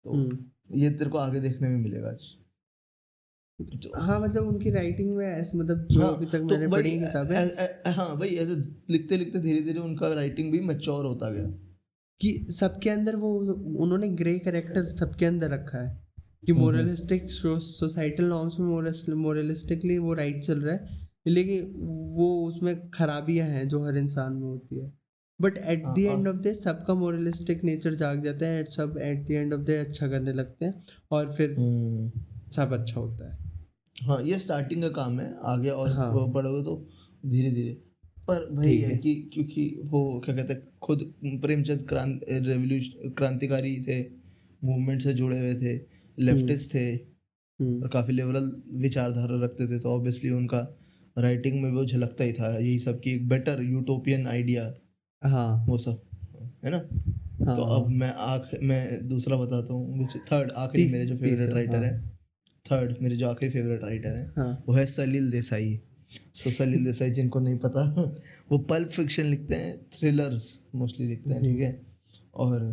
तो 0.03 0.13
हम्म। 0.13 0.39
ये 0.72 0.89
तेरे 0.89 1.09
को 1.09 1.17
आगे 1.17 1.39
देखने 1.39 1.69
में 1.69 1.78
मिलेगा 1.78 2.09
आज। 2.09 2.22
तो- 3.61 3.91
हाँ 3.95 4.19
मतलब 4.19 4.43
उनकी 4.43 4.69
राइटिंग 4.69 5.15
में 5.15 5.28
ऐसे 5.28 5.57
मतलब 5.57 5.88
जो 5.91 6.01
हाँ, 6.01 6.13
अभी 6.13 6.26
तक 6.26 6.39
तो 6.39 6.45
मैंने 6.45 6.67
पढ़ी 6.67 6.91
किताबें। 6.91 7.91
हाँ 7.91 8.17
भाई 8.17 8.30
ऐसे 8.30 8.55
लिखते 8.89 9.17
लिखते 9.17 9.39
धीरे 9.39 9.61
धीरे 9.61 9.80
उनका 9.80 10.13
राइटिंग 10.13 10.51
भी 10.51 10.59
मैच्योर 10.59 11.05
होता 11.05 11.30
गया। 11.30 11.47
कि 12.22 12.47
सबके 12.49 12.89
अंदर 12.89 13.15
वो 13.15 13.39
उन्होंने 13.53 14.07
ग्रे 14.07 14.39
करेक्टर 14.39 14.86
सबके 14.86 15.26
अंदर 15.26 15.49
रखा 15.49 15.78
है। 15.78 16.07
कि 16.45 16.53
मोरलिस्टिक 16.53 17.32
सोसाइटल 17.32 18.24
नॉर्म्स 18.24 18.59
में 18.59 19.15
मोरलिस्टिकली 19.15 19.97
वो 19.97 20.13
राइट 20.13 20.43
चल 20.43 20.59
रहा 20.61 20.76
है। 20.76 21.09
लेकिन 21.28 21.74
वो 22.15 22.47
उसमें 22.47 22.91
खराबियाँ 22.91 23.47
हैं 23.47 23.67
जो 23.67 23.86
हर 23.86 23.97
इंसान 23.97 24.34
में 24.34 24.41
होती 24.41 24.76
है। 24.76 25.01
But 25.42 25.58
at 25.58 25.84
the 25.88 26.00
end 26.00 26.28
of 26.28 26.36
the 26.38 26.54
सबका 26.54 26.94
मोरलिस्टिक 26.94 27.64
नेचर 27.64 27.94
जाग 27.94 28.24
जाता 28.24 28.46
है 28.46 28.64
सब 28.72 28.98
at 29.02 29.26
the 29.28 29.32
end 29.32 29.54
of 29.54 29.62
the 29.62 29.70
अच्छा 29.70 30.08
करने 30.08 30.34
लगते 30.34 30.66
हैं 30.66 30.74
और 31.12 31.34
फिर 31.34 31.56
सब 32.52 32.74
अच्छा 32.74 33.00
होता 33.00 33.32
है। 33.32 33.39
हाँ 33.96 34.22
ये 34.22 34.39
स्टार्टिंग 34.39 34.82
का 34.82 34.89
काम 34.89 35.20
है 35.20 35.34
आगे 35.46 35.70
और 35.70 35.92
हाँ। 35.92 36.12
बढ़ोगे 36.32 36.64
तो 36.64 36.76
धीरे 37.26 37.52
धीरे 37.52 37.74
पर 38.28 38.46
भाई 38.52 38.76
है। 38.78 38.98
कि 38.98 39.14
क्योंकि 39.34 39.64
वो 39.86 40.22
क्या 40.26 40.36
कहते 40.36 40.54
हैं 40.54 40.62
खुद 40.82 41.14
प्रेमचंद 41.42 41.88
क्रांत 41.89 42.26
रेवोल्यूशन 42.30 43.10
क्रांतिकारी 43.10 43.80
थे 43.82 44.02
मूवमेंट 44.64 45.02
से 45.02 45.14
जुड़े 45.14 45.39
हुए 45.39 45.54
थे 45.56 45.76
लेफ्टिस्ट 46.20 46.74
थे 46.74 46.86
हम्म, 47.60 47.82
और 47.84 47.89
काफ़ी 47.89 48.14
लिबरल 48.14 48.52
विचारधारा 48.82 49.44
रखते 49.44 49.68
थे 49.68 49.80
तो 49.80 49.89
ऑब्वियसली 49.89 50.30
उनका 50.30 50.60
राइटिंग 51.18 51.62
में 51.62 51.72
वो 51.72 51.86
झलकता 51.86 52.24
ही 52.24 52.34
था 52.34 52.58
यही 52.58 52.78
सब 52.80 53.00
की 53.00 53.12
एक 53.12 53.28
बेटर 53.30 53.62
यूटोपियन 53.64 54.28
आइडिया 54.28 54.64
हाँ। 55.22 55.65
वो 55.67 55.78
सब 55.78 56.01
है 56.65 56.72
ना? 56.72 56.78
हाँ। 57.47 57.55
तो 57.55 57.63
अब 57.63 57.88
मैं 57.89 58.13
आख 58.13 58.49
मैं 58.63 59.07
दूसरा 59.07 59.38
बताता 59.38 59.74
हूँ 59.74 59.97
विच 59.99 60.15
थर्ड 60.32 60.51
आखिरी 60.51 60.91
मेरे 60.91 61.05
जो 61.05 61.15
फेवरेट 61.15 61.49
राइटर 61.49 61.76
हाँ। 61.76 61.84
है 61.84 61.99
थर्ड 62.65 62.95
मेरे 63.01 63.15
जो 63.15 63.30
आखिरी 63.30 63.51
फेवरेट 63.51 63.84
राइटर 63.84 64.19
है 64.19 64.26
हाँ। 64.38 64.63
वो 64.67 64.74
है 64.74 64.86
सलील 64.86 65.32
देसाई। 65.32 65.80
सो 66.36 66.51
सलील 66.51 66.84
देसाई 66.86 67.11
जिनको 67.11 67.39
नहीं 67.39 67.57
पता 67.57 67.84
वो 68.51 68.57
पल्प 68.69 68.89
फिक्शन 68.89 69.24
लिखते 69.24 69.55
हैं 69.55 69.78
थ्रिलर्स 69.93 70.47
मोस्टली 70.76 71.07
लिखते 71.07 71.34
हैं 71.34 71.43
ठीक 71.43 71.59
है? 71.59 71.72
और 72.34 72.63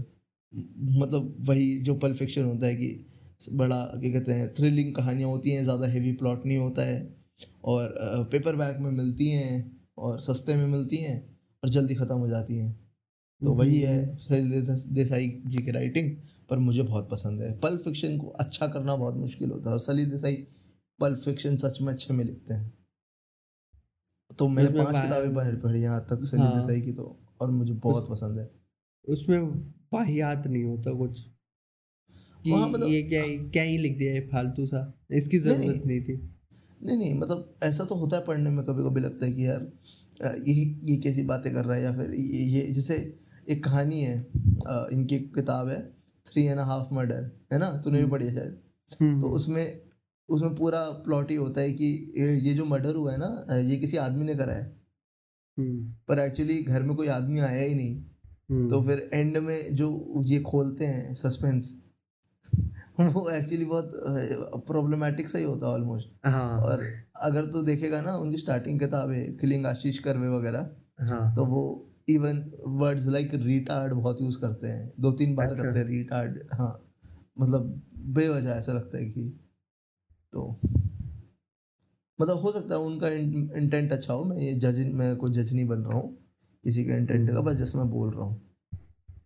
मतलब 0.52 1.34
वही 1.40 1.78
जो 1.78 1.94
पल्प 1.94 2.16
फिक्शन 2.16 2.44
होता 2.44 2.66
है 2.66 2.74
कि 2.74 3.04
बड़ा 3.52 3.84
क्या 3.94 4.12
कहते 4.12 4.32
हैं 4.32 4.52
थ्रिलिंग 4.54 4.94
कहानियाँ 4.94 5.30
होती 5.30 5.50
हैं 5.50 5.62
ज़्यादा 5.62 5.86
हेवी 5.86 6.12
प्लॉट 6.12 6.46
नहीं 6.46 6.58
होता 6.58 6.82
है 6.82 6.98
और 7.64 7.94
पेपर 8.32 8.56
बैग 8.56 8.78
में 8.78 8.90
मिलती 8.90 9.28
हैं 9.28 9.80
और 9.98 10.20
सस्ते 10.20 10.54
में 10.54 10.66
मिलती 10.66 10.96
हैं 10.96 11.18
और 11.64 11.68
जल्दी 11.68 11.94
ख़त्म 11.94 12.14
हो 12.14 12.28
जाती 12.28 12.56
हैं। 12.58 12.88
तो 13.44 13.52
वही 13.52 13.80
है 13.80 14.16
सलील 14.16 14.62
देसाई 14.94 15.42
जी 15.46 15.58
की 15.58 15.70
राइटिंग 15.70 16.16
पर 16.50 16.58
मुझे 16.58 16.82
बहुत 16.82 17.10
पसंद 17.10 17.42
है। 17.42 17.58
पल्प 17.58 17.80
फिक्शन 17.80 18.18
को 18.18 18.26
अच्छा 18.26 18.66
करना 18.66 18.96
बहुत 18.96 19.14
मुश्किल 19.14 19.50
होता 19.50 19.68
है 19.68 19.72
और 19.72 19.80
सलील 19.80 20.10
देसाई 20.10 20.46
पल्प 21.00 21.18
फिक्शन 21.18 21.56
सच 21.56 21.80
में 21.80 21.92
अच्छे 21.92 22.14
में 22.14 22.24
लिखते 22.24 22.54
हैं। 22.54 22.78
तो 24.38 24.48
मैंने 24.48 24.70
पाँच 24.70 24.88
किताबें 24.88 25.34
पढ़ 25.34 25.56
पढ़ी 25.56 25.80
यहाँ 25.80 26.06
तक 26.10 26.24
सलील 26.24 26.42
हाँ। 26.42 26.56
देसाई 26.56 26.80
की 26.80 26.92
तो 26.92 27.20
और 27.40 27.50
मुझे 27.50 27.72
बहुत 27.72 28.10
पसंद 28.10 28.38
है। 28.38 28.50
उसमें 29.08 29.38
वाहियात 29.92 30.46
नहीं 30.46 30.64
होता 30.64 30.92
कुछ 30.92 31.26
कि 32.44 32.52
हाँ, 32.52 32.68
मतलब- 32.68 32.90
ये 32.90 33.02
क्या 33.02 33.22
ही 33.22 33.38
क्या 33.38 33.62
ही 33.62 33.78
लिख 33.78 33.98
दिया 33.98 34.14
ये 34.14 34.20
फालतू 34.20 34.66
सा 34.66 34.94
इसकी 35.10 35.38
नहीं, 35.38 35.56
ज़रूरत 35.56 35.86
नहीं 35.86 36.00
थी। 36.00 36.34
नहीं 36.82 36.96
नहीं 36.96 37.14
मतलब 37.14 37.56
ऐसा 37.62 37.84
तो 37.84 37.94
होता 37.94 38.16
है 38.16 38.24
पढ़ने 38.24 38.50
में 38.50 38.64
कभी 38.64 38.82
कभी 38.82 39.00
लगता 39.00 39.26
है 39.26 39.32
कि 39.32 39.46
यार 39.46 39.72
ये 40.22 40.54
ये 40.84 40.96
कैसी 40.96 41.22
बातें 41.24 41.52
कर 41.54 41.64
रहा 41.64 41.76
है 41.76 41.82
या 41.82 41.92
फिर 41.96 42.14
ये 42.14 42.44
ये 42.46 42.66
जैसे 42.72 42.94
एक 43.48 43.64
कहानी 43.64 44.00
है 44.00 44.16
इनकी 44.92 45.18
किताब 45.34 45.68
है 45.68 45.80
थ्री 46.26 46.44
एंड 46.44 46.60
हाफ़ 46.60 46.94
मर्डर 46.94 47.30
है 47.52 47.58
ना? 47.58 47.70
तूने 47.84 47.98
भी 47.98 48.10
पढ़ी 48.10 48.26
है 48.26 48.34
शायद? 48.34 48.58
हम्म, 49.00 49.20
तो 49.20 49.28
उसमें 49.30 49.80
उसमें 50.28 50.54
पूरा 50.54 50.82
प्लॉट 51.04 51.30
ही 51.30 51.36
होता 51.36 51.60
है 51.60 51.72
कि 51.72 51.86
ये 52.44 52.54
जो 52.54 52.64
मर्डर 52.64 52.94
हुआ 52.94 53.12
है 53.12 53.18
ना 53.18 53.56
ये 53.58 53.76
किसी 53.76 53.96
आदमी 53.96 54.24
ने 54.24 54.34
करा 54.34 54.54
है। 54.54 54.64
हम्म, 55.58 55.92
पर 56.08 56.18
एक्चुअली 56.18 56.62
घर 56.62 56.82
में 56.82 56.94
कोई 56.96 57.08
आदमी 57.08 57.38
आया 57.40 57.62
ही 57.62 57.74
नहीं। 57.74 57.94
हम्म, 58.50 58.68
तो 58.68 58.80
फिर 58.82 59.08
एंड 59.12 59.36
में 59.38 59.74
जो 59.74 60.22
ये 60.26 60.40
खोलते 60.40 60.86
हैं 60.86 61.14
सस्पेंस 61.14 61.72
वो 63.12 63.30
एक्चुअली 63.30 63.64
बहुत 63.64 63.90
प्रॉब्लमेटिक 64.66 65.28
सा 65.28 65.38
ही 65.38 65.44
होता 65.44 65.66
है 65.66 65.72
ऑलमोस्ट 65.72 66.26
हाँ। 66.26 66.60
और 66.60 66.82
अगर 67.22 67.44
तू 67.44 67.62
देखेगा 67.62 68.00
ना 68.00 68.16
उनकी 68.16 68.38
स्टार्टिंग 68.38 68.80
किताब 68.80 69.10
है 69.10 69.24
किलिंग 69.24 69.66
आशीष 69.66 69.98
करवे 69.98 70.28
वगैरह 70.28 70.70
हाँ। 71.00 71.34
तो 71.34 71.44
वो 71.44 71.90
इवन 72.08 72.52
वर्ड्स 72.66 73.06
लाइक 73.08 73.34
रीटार्ड 73.34 73.92
बहुत 73.94 74.20
यूज़ 74.20 74.38
करते 74.38 74.66
हैं। 74.66 74.92
दो 75.00 75.12
तीन 75.12 75.34
बार 75.34 75.50
अच्छा। 75.50 75.62
करते 75.64 75.78
हैं 75.78 75.86
रीटार्ड 75.86 76.38
हाँ। 76.52 76.88
मतलब 77.40 77.82
बेवजह 77.96 78.50
ऐसा 78.50 78.72
लगता 78.72 78.98
है 78.98 79.04
कि 79.04 79.40
तो 80.32 80.60
मतलब 82.20 82.36
हो 82.38 82.52
सकता 82.52 82.74
है 82.74 82.80
उनका 82.80 83.08
इंटेंट 83.08 83.92
अच्छा 83.92 84.12
हो 84.14 84.24
मैं 84.24 84.36
ये 84.36 84.54
जज 84.54 84.78
मैं 84.92 85.16
कोई 85.16 85.30
जज 85.30 85.54
नहीं 85.54 85.66
बन 85.66 85.78
रहा 85.78 85.98
हूँ 85.98 86.18
किसी 86.64 86.84
के 86.84 86.92
इंटेंट 86.92 87.30
का 87.30 87.40
बस 87.40 87.56
जैसे 87.56 87.78
मैं 87.78 87.90
बोल 87.90 88.10
रहा 88.10 88.24
हूँ। 88.24 88.40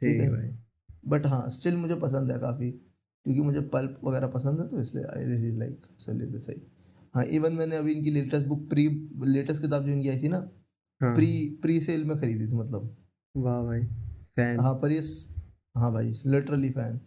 ठीक 0.00 0.20
है 0.20 0.26
है। 0.26 0.30
भाई। 0.30 0.58
बट 1.06 1.26
हाँ 1.26 1.50
स्टिल 1.50 1.76
मुझे 1.76 1.94
पसंद 1.94 2.30
है 2.30 2.38
काफ़ी। 2.38 2.91
क्योंकि 3.26 3.40
मुझे 3.40 3.60
पल्प 3.72 4.00
वगैरह 4.04 4.26
पसंद 4.26 4.60
है 4.60 4.66
तो 4.68 4.80
इसलिए 4.80 5.04
आई 5.06 5.24
रियली 5.24 5.56
लाइक 5.58 5.86
सली 6.00 6.26
देसाई 6.26 6.60
हाँ 7.14 7.24
इवन 7.36 7.52
मैंने 7.52 7.76
अभी 7.76 7.92
इनकी 7.92 8.10
लेटेस्ट 8.10 8.46
बुक 8.46 8.68
प्री 8.68 8.88
लेटेस्ट 9.26 9.62
किताब 9.62 9.86
जो 9.86 9.92
इनकी 9.92 10.08
आई 10.08 10.18
थी 10.18 10.28
ना 10.28 10.36
हाँ। 11.00 11.14
प्री 11.14 11.58
प्री 11.62 11.80
सेल 11.80 12.04
में 12.04 12.16
खरीदी 12.18 12.46
थी 12.46 12.56
मतलब। 12.56 12.96
वाह 13.34 13.62
भाई 13.62 13.80
फ़ैन 14.36 14.60
हाँ 14.60 14.74
पर 14.74 14.92
यस 14.92 15.12
हाँ 15.76 15.92
भाई 15.92 16.12
लिटरली 16.26 16.70
फ़ैन 16.70 17.00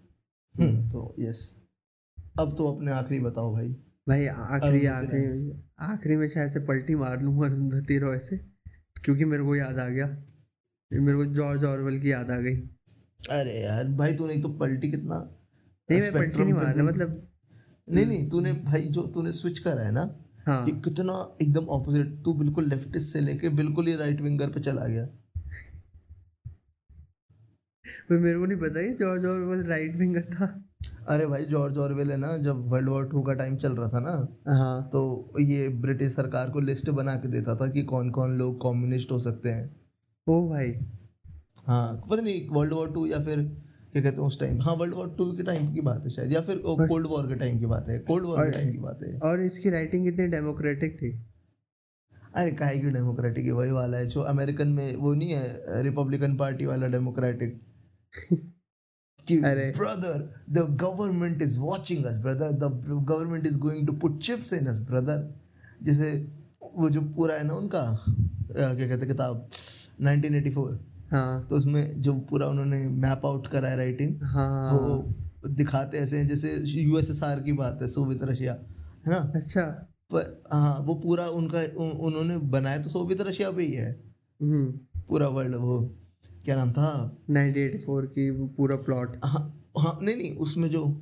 हम्म। 0.55 0.87
तो 0.89 1.15
यस 1.19 1.41
अब 2.39 2.55
तो 2.57 2.71
अपने 2.71 2.91
आखिरी 2.91 3.19
बताओ 3.19 3.53
भाई। 3.53 3.69
भाई 4.07 4.25
आखिरी 4.27 4.85
आखिरी 4.85 5.51
आखिरी 5.83 6.15
में 6.17 6.27
शायद 6.27 6.49
से 6.51 6.59
पलटी 6.59 6.95
मार 6.95 7.21
लूँगा 7.21 7.45
अरुंधति 7.45 7.97
रॉय 7.97 8.19
से 8.19 8.37
क्योंकि 9.03 9.25
मेरे 9.25 9.43
को 9.43 9.55
याद 9.55 9.79
आ 9.79 9.87
गया। 9.89 10.07
मेरे 10.91 11.17
को 11.17 11.25
जॉर्ज 11.33 11.63
ऑरवेल 11.63 11.99
की 11.99 12.11
याद 12.11 12.31
आ 12.31 12.39
गई। 12.39 12.55
अरे 13.31 13.59
यार 13.61 13.87
भाई 13.97 14.13
तूने 14.13 14.37
तो 14.41 14.49
पलटी 14.57 14.91
कितना 14.91 15.15
नहीं 15.89 16.01
मैं 16.01 16.11
पलटी 16.13 16.43
नहीं 16.43 16.53
मार 16.53 16.75
रहा 16.75 16.83
मतलब 16.83 17.21
नहीं 17.87 18.05
नहीं 18.05 18.29
तूने 18.29 18.53
भाई 18.63 18.81
जो 18.89 19.01
तूने 19.07 19.31
स्विच 19.31 19.59
करा 19.59 19.81
है 19.81 19.91
ना 19.91 20.03
हाँ। 20.45 20.65
ये 20.67 20.71
कितना 20.81 21.13
एकदम 21.41 21.65
ऑपोजिट 21.69 22.21
तू 22.25 22.33
बिल्कुल 22.33 22.65
लेफ्टिस्ट 22.65 23.13
से 23.13 23.19
लेके 23.21 23.49
बिल्कुल 23.49 23.87
ही 23.87 23.95
राइट 23.95 24.21
विंगर 24.21 24.49
पे 24.49 24.59
चला 24.59 24.85
गया। 24.85 25.05
भाई 27.85 28.17
मेरे 28.19 28.39
को 28.39 28.45
नहीं 28.45 28.57
पता 28.57 28.81
कि 28.81 28.93
जॉर्ज 28.93 29.25
ऑरवेल 29.25 29.63
राइट 29.63 29.95
विंगर 29.95 30.23
था। 30.23 30.45
अरे 31.07 31.25
भाई 31.27 31.45
जॉर्ज 31.45 31.77
ऑरवेल 31.77 32.11
है 32.11 32.17
ना 32.17 32.35
जब 32.37 32.67
वर्ल्ड 32.69 32.89
वॉर 32.89 33.07
टू 33.07 33.21
का 33.21 33.33
टाइम 33.33 33.55
चल 33.57 33.75
रहा 33.75 33.89
था 33.89 33.99
ना 33.99 34.11
हाँ। 34.57 34.89
तो 34.93 35.33
ये 35.39 35.67
ब्रिटिश 35.69 36.13
सरकार 36.13 36.49
को 36.49 36.59
लिस्ट 36.59 36.89
बना 36.89 37.13
के 37.15 37.27
देता 37.27 37.55
था 37.55 37.67
कि 37.67 37.83
कौन 37.83 38.09
कौन 38.09 38.37
लोग 38.37 38.61
कम्युनिस्ट 38.61 39.11
हो 39.11 39.19
सकते 39.19 39.49
हैं। 39.49 39.75
ओ 40.27 40.47
भाई। 40.49 40.73
हाँ 41.67 42.01
पता 42.09 42.21
नहीं 42.21 42.47
वर्ल्ड 42.49 42.73
वॉर 42.73 42.91
टू 42.91 43.05
या 43.05 43.19
फिर 43.19 43.39
क्या 43.95 44.01
कहते 44.03 44.21
हैं 44.21 44.27
उस 44.27 44.39
टाइम 44.39 44.61
हाँ 44.61 44.73
वर्ल्ड 44.75 44.93
वॉर 44.93 45.09
टू 45.17 45.25
के 45.33 45.43
टाइम 45.43 45.73
की 45.73 45.81
बात 45.81 46.05
है 46.05 46.09
शायद 46.11 46.31
या 46.33 46.39
फिर 46.41 46.57
कोल्ड 46.65 47.07
वॉर 47.07 47.27
के 47.27 47.35
टाइम 47.35 47.59
की 47.59 47.65
बात 47.65 47.89
है। 47.89 47.97
कोल्ड 47.99 48.25
वॉर 48.25 48.45
के 48.45 48.51
टाइम 48.51 48.71
की 48.71 48.77
बात 48.77 49.03
है। 49.03 49.17
और 49.19 49.41
इसकी 49.41 49.69
राइटिंग 49.69 50.03
कितनी 50.05 50.27
डेमोक्रेटिक 50.27 50.97
थी। 51.01 51.11
अरे 52.35 52.51
काहे 52.51 52.79
की 52.79 52.89
डेमोक्रेटिक 52.89 53.45
है? 53.45 53.51
वही 53.51 53.71
वाला 53.71 53.97
है 53.97 54.07
जो 54.07 54.21
अमेरिकन 54.21 54.67
में 54.67 54.95
वो 54.95 55.13
नहीं 55.13 55.29
है 55.29 55.81
रिपब्लिकन 55.83 56.35
पार्टी 56.37 56.65
वाला 56.65 56.87
डेमोक्रेटिक 56.87 57.61
कि। 59.27 59.37
Brother 59.37 60.43
the 60.49 60.65
government 60.81 61.41
is 61.41 61.57
watching 61.59 62.05
us 62.05 62.17
brother 62.19 62.51
the 62.51 62.71
government 63.09 63.47
is 63.47 63.57
going 63.57 63.87
to 63.87 63.93
put 63.93 64.21
chips 64.21 64.53
in 64.53 64.65
us 64.65 64.81
brother 64.81 65.23
जैसे 65.83 66.11
वो 66.75 66.89
जो 66.89 67.01
पूरा 67.15 67.35
है 67.35 67.47
ना 67.47 67.53
उनका 67.53 67.85
क्या 68.51 68.87
कहते 68.87 69.05
किताब 69.05 69.47
1984 70.01 70.94
हाँ। 71.11 71.47
तो 71.49 71.55
उसमें 71.55 72.01
जो 72.01 72.13
पूरा 72.13 72.47
उन्होंने 72.47 72.87
मैप 72.87 73.21
आउट 73.25 73.47
करा 73.47 73.69
है 73.69 73.77
राइटिंग 73.77 74.19
हाँ। 74.23 74.77
वो 74.77 75.15
दिखाते 75.49 75.97
ऐसे 75.97 76.17
हैं 76.17 76.27
जैसे 76.27 76.55
यूएसएसआर 76.81 77.39
की 77.39 77.53
बात 77.53 77.79
है 77.81 77.87
सोवियत 77.87 78.23
रशिया 78.23 78.53
है 79.07 79.11
ना? 79.11 79.31
अच्छा। 79.35 79.61
पर 80.11 80.43
हाँ 80.53 80.79
वो 80.79 80.95
पूरा 80.95 81.27
उनका 81.27 81.59
उ, 81.59 81.89
उन्होंने 81.89 82.37
बनाया 82.37 82.77
तो 82.77 82.89
सोवियत 82.89 83.21
रशिया 83.21 83.51
पे 83.51 83.63
ही 83.63 83.71
है। 83.71 84.03
हम्म। 84.41 84.99
पूरा 85.09 85.27
वर्ल्ड 85.27 85.55
वो 85.55 85.95
क्या 86.45 86.55
नाम 86.55 86.71
था? 86.71 87.17
1984 87.29 88.05
की 88.05 88.31
पूरा 88.47 88.75
प्लॉट 88.75 89.17
हाँ 89.25 89.67
हाँ 89.79 89.99
नहीं 90.01 90.15
नहीं 90.15 90.35
उसमें 90.35 90.69
जो 90.69 91.01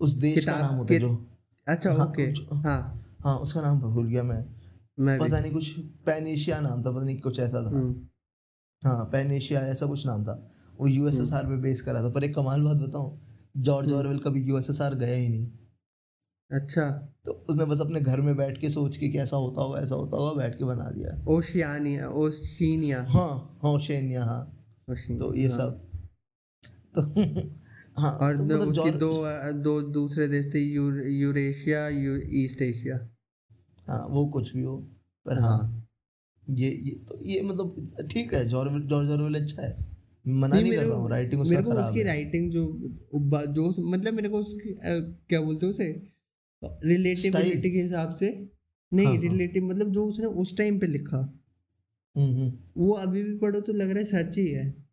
उस 0.00 0.12
देश 0.14 0.44
का 0.44 0.58
नाम 0.58 0.74
होता 0.74 0.94
है 0.94 1.00
जो। 1.00 1.26
अच्छा 1.68 1.92
हाँ, 1.92 2.06
ओके 2.06 2.32
जो- 2.32 2.54
हाँ। 2.54 2.94
हाँ 3.20 3.36
उसका 3.38 3.60
नाम 3.60 3.80
भूल 3.80 4.06
गया 4.06 4.22
मैं। 4.22 4.44
मैं 5.00 5.18
पता 5.18 5.40
नहीं 5.40 5.52
कुछ 5.52 5.70
पैनेशिया 5.78 6.60
नाम 6.60 6.82
था 6.82 6.90
पता 6.90 7.04
नहीं 7.04 7.20
कुछ 7.20 7.38
ऐसा 7.40 7.62
था। 7.62 7.70
हाँ 8.82 9.04
पैनेशिया 9.04 9.60
ऐसा 9.60 9.86
कुछ 9.86 10.06
नाम 10.06 10.24
था। 10.24 10.48
वो 10.80 10.86
यूएसएसआर 10.88 11.46
पे 11.46 11.56
बेस 11.56 11.80
करा 11.82 12.02
था। 12.02 12.08
पर 12.08 12.24
एक 12.24 12.34
कमाल 12.34 12.62
बात 12.62 12.76
बताऊँ 12.76 13.18
जॉर्ज 13.56 13.88
हम्म। 13.88 13.98
ऑरवेल 13.98 14.18
कभी 14.18 14.42
यूएसएसआर 14.42 14.94
गया 14.94 15.14
ही 15.16 15.28
नहीं। 15.28 15.46
अच्छा। 16.50 16.90
तो 17.24 17.32
उसने 17.50 17.64
बस 17.64 17.80
अपने 17.80 18.00
घर 18.00 18.20
में 18.20 18.36
बैठ 18.36 18.58
के 18.58 18.70
सोच 18.70 18.96
के 18.96 19.08
कि 19.08 19.18
ऐसा 19.18 19.36
होता 19.36 19.62
होगा 19.62 19.80
ऐसा 19.80 19.94
होता 19.94 20.16
होगा 20.16 20.32
बैठ 20.32 20.58
के 20.58 20.64
बना 20.64 20.90
दिया। 20.90 21.24
ओशियानिया 21.28 22.08
ओशिनिया 22.08 23.02
हाँ 23.08 23.58
हाँ। 23.62 23.78
शेनिया 23.80 24.24
हाँ 24.24 24.44
तो 24.90 25.34
ये 25.34 25.48
हाँ। 25.48 25.56
सब। 25.56 25.82
तो 26.94 27.02
हाँ 28.00 28.12
और 28.12 28.36
तो 28.36 28.44
दो, 28.44 28.54
मतलब 28.54 28.68
उसकी 28.68 28.90
दो 28.90 29.52
दो 29.52 29.80
दूसरे 29.82 30.28
देश 30.28 30.46
थे 30.54 30.60
यूर, 30.60 31.02
यूरेशिया 31.02 31.88
यू, 31.88 32.16
ईस्ट 32.42 32.62
एशिया 32.62 32.96
हाँ 33.88 34.06
वो 34.10 34.26
कुछ 34.26 34.54
भी 34.54 34.62
हो 34.62 34.76
पर 35.26 35.38
हाँ। 35.38 35.85
ये 36.50 36.70
ये 36.70 36.90
तो 36.90 37.18
ये 37.22 37.42
मतलब 37.42 37.96
ठीक 38.12 38.34
है 38.34 38.48
जॉर्ज 38.48 38.88
जॉर्ज 38.88 39.10
ऑरवेल 39.10 39.34
अच्छा 39.34 39.62
है। 39.62 39.76
मना 40.28 40.54
नहीं, 40.54 40.62
नहीं 40.62 40.72
कर 40.72 40.84
रहा 40.84 40.98
हूँ 40.98 41.10
राइटिंग 41.10 41.42
उसका 41.42 41.56
मेरे 41.56 41.62
को 41.62 41.82
उसकी 41.82 42.02
राइटिंग 42.02 42.50
जो 42.50 42.80
जो 43.46 43.82
मतलब 43.82 44.14
मेरे 44.14 44.28
को 44.28 44.38
उसकी 44.38 44.74
क्या 45.28 45.40
बोलते 45.40 45.66
हैं 45.66 45.70
उसे? 45.70 46.02
रिलेटिविटी 46.84 47.70
के 47.70 47.82
हिसाब 47.82 48.14
से। 48.14 48.50
नहीं 48.92 49.06
हाँ, 49.06 49.16
हाँ। 49.16 49.68
मतलब 49.68 49.92
जो 49.92 50.04
उसने 50.04 50.26
उस 50.26 50.56
टाइम 50.56 50.78
पे 50.78 50.86
लिखा। 50.86 51.42
हम्म, 52.16 52.36
हम्म, 52.36 52.52
वो 52.76 52.92
अभी 52.92 53.22
भी 53.22 53.38
पढ़ो 53.38 53.60
तो 53.60 53.72
लग 53.72 53.90
रहा 53.90 53.98
है 53.98 54.04
सच 54.04 54.38
ही 54.38 54.46
है। 54.46 54.86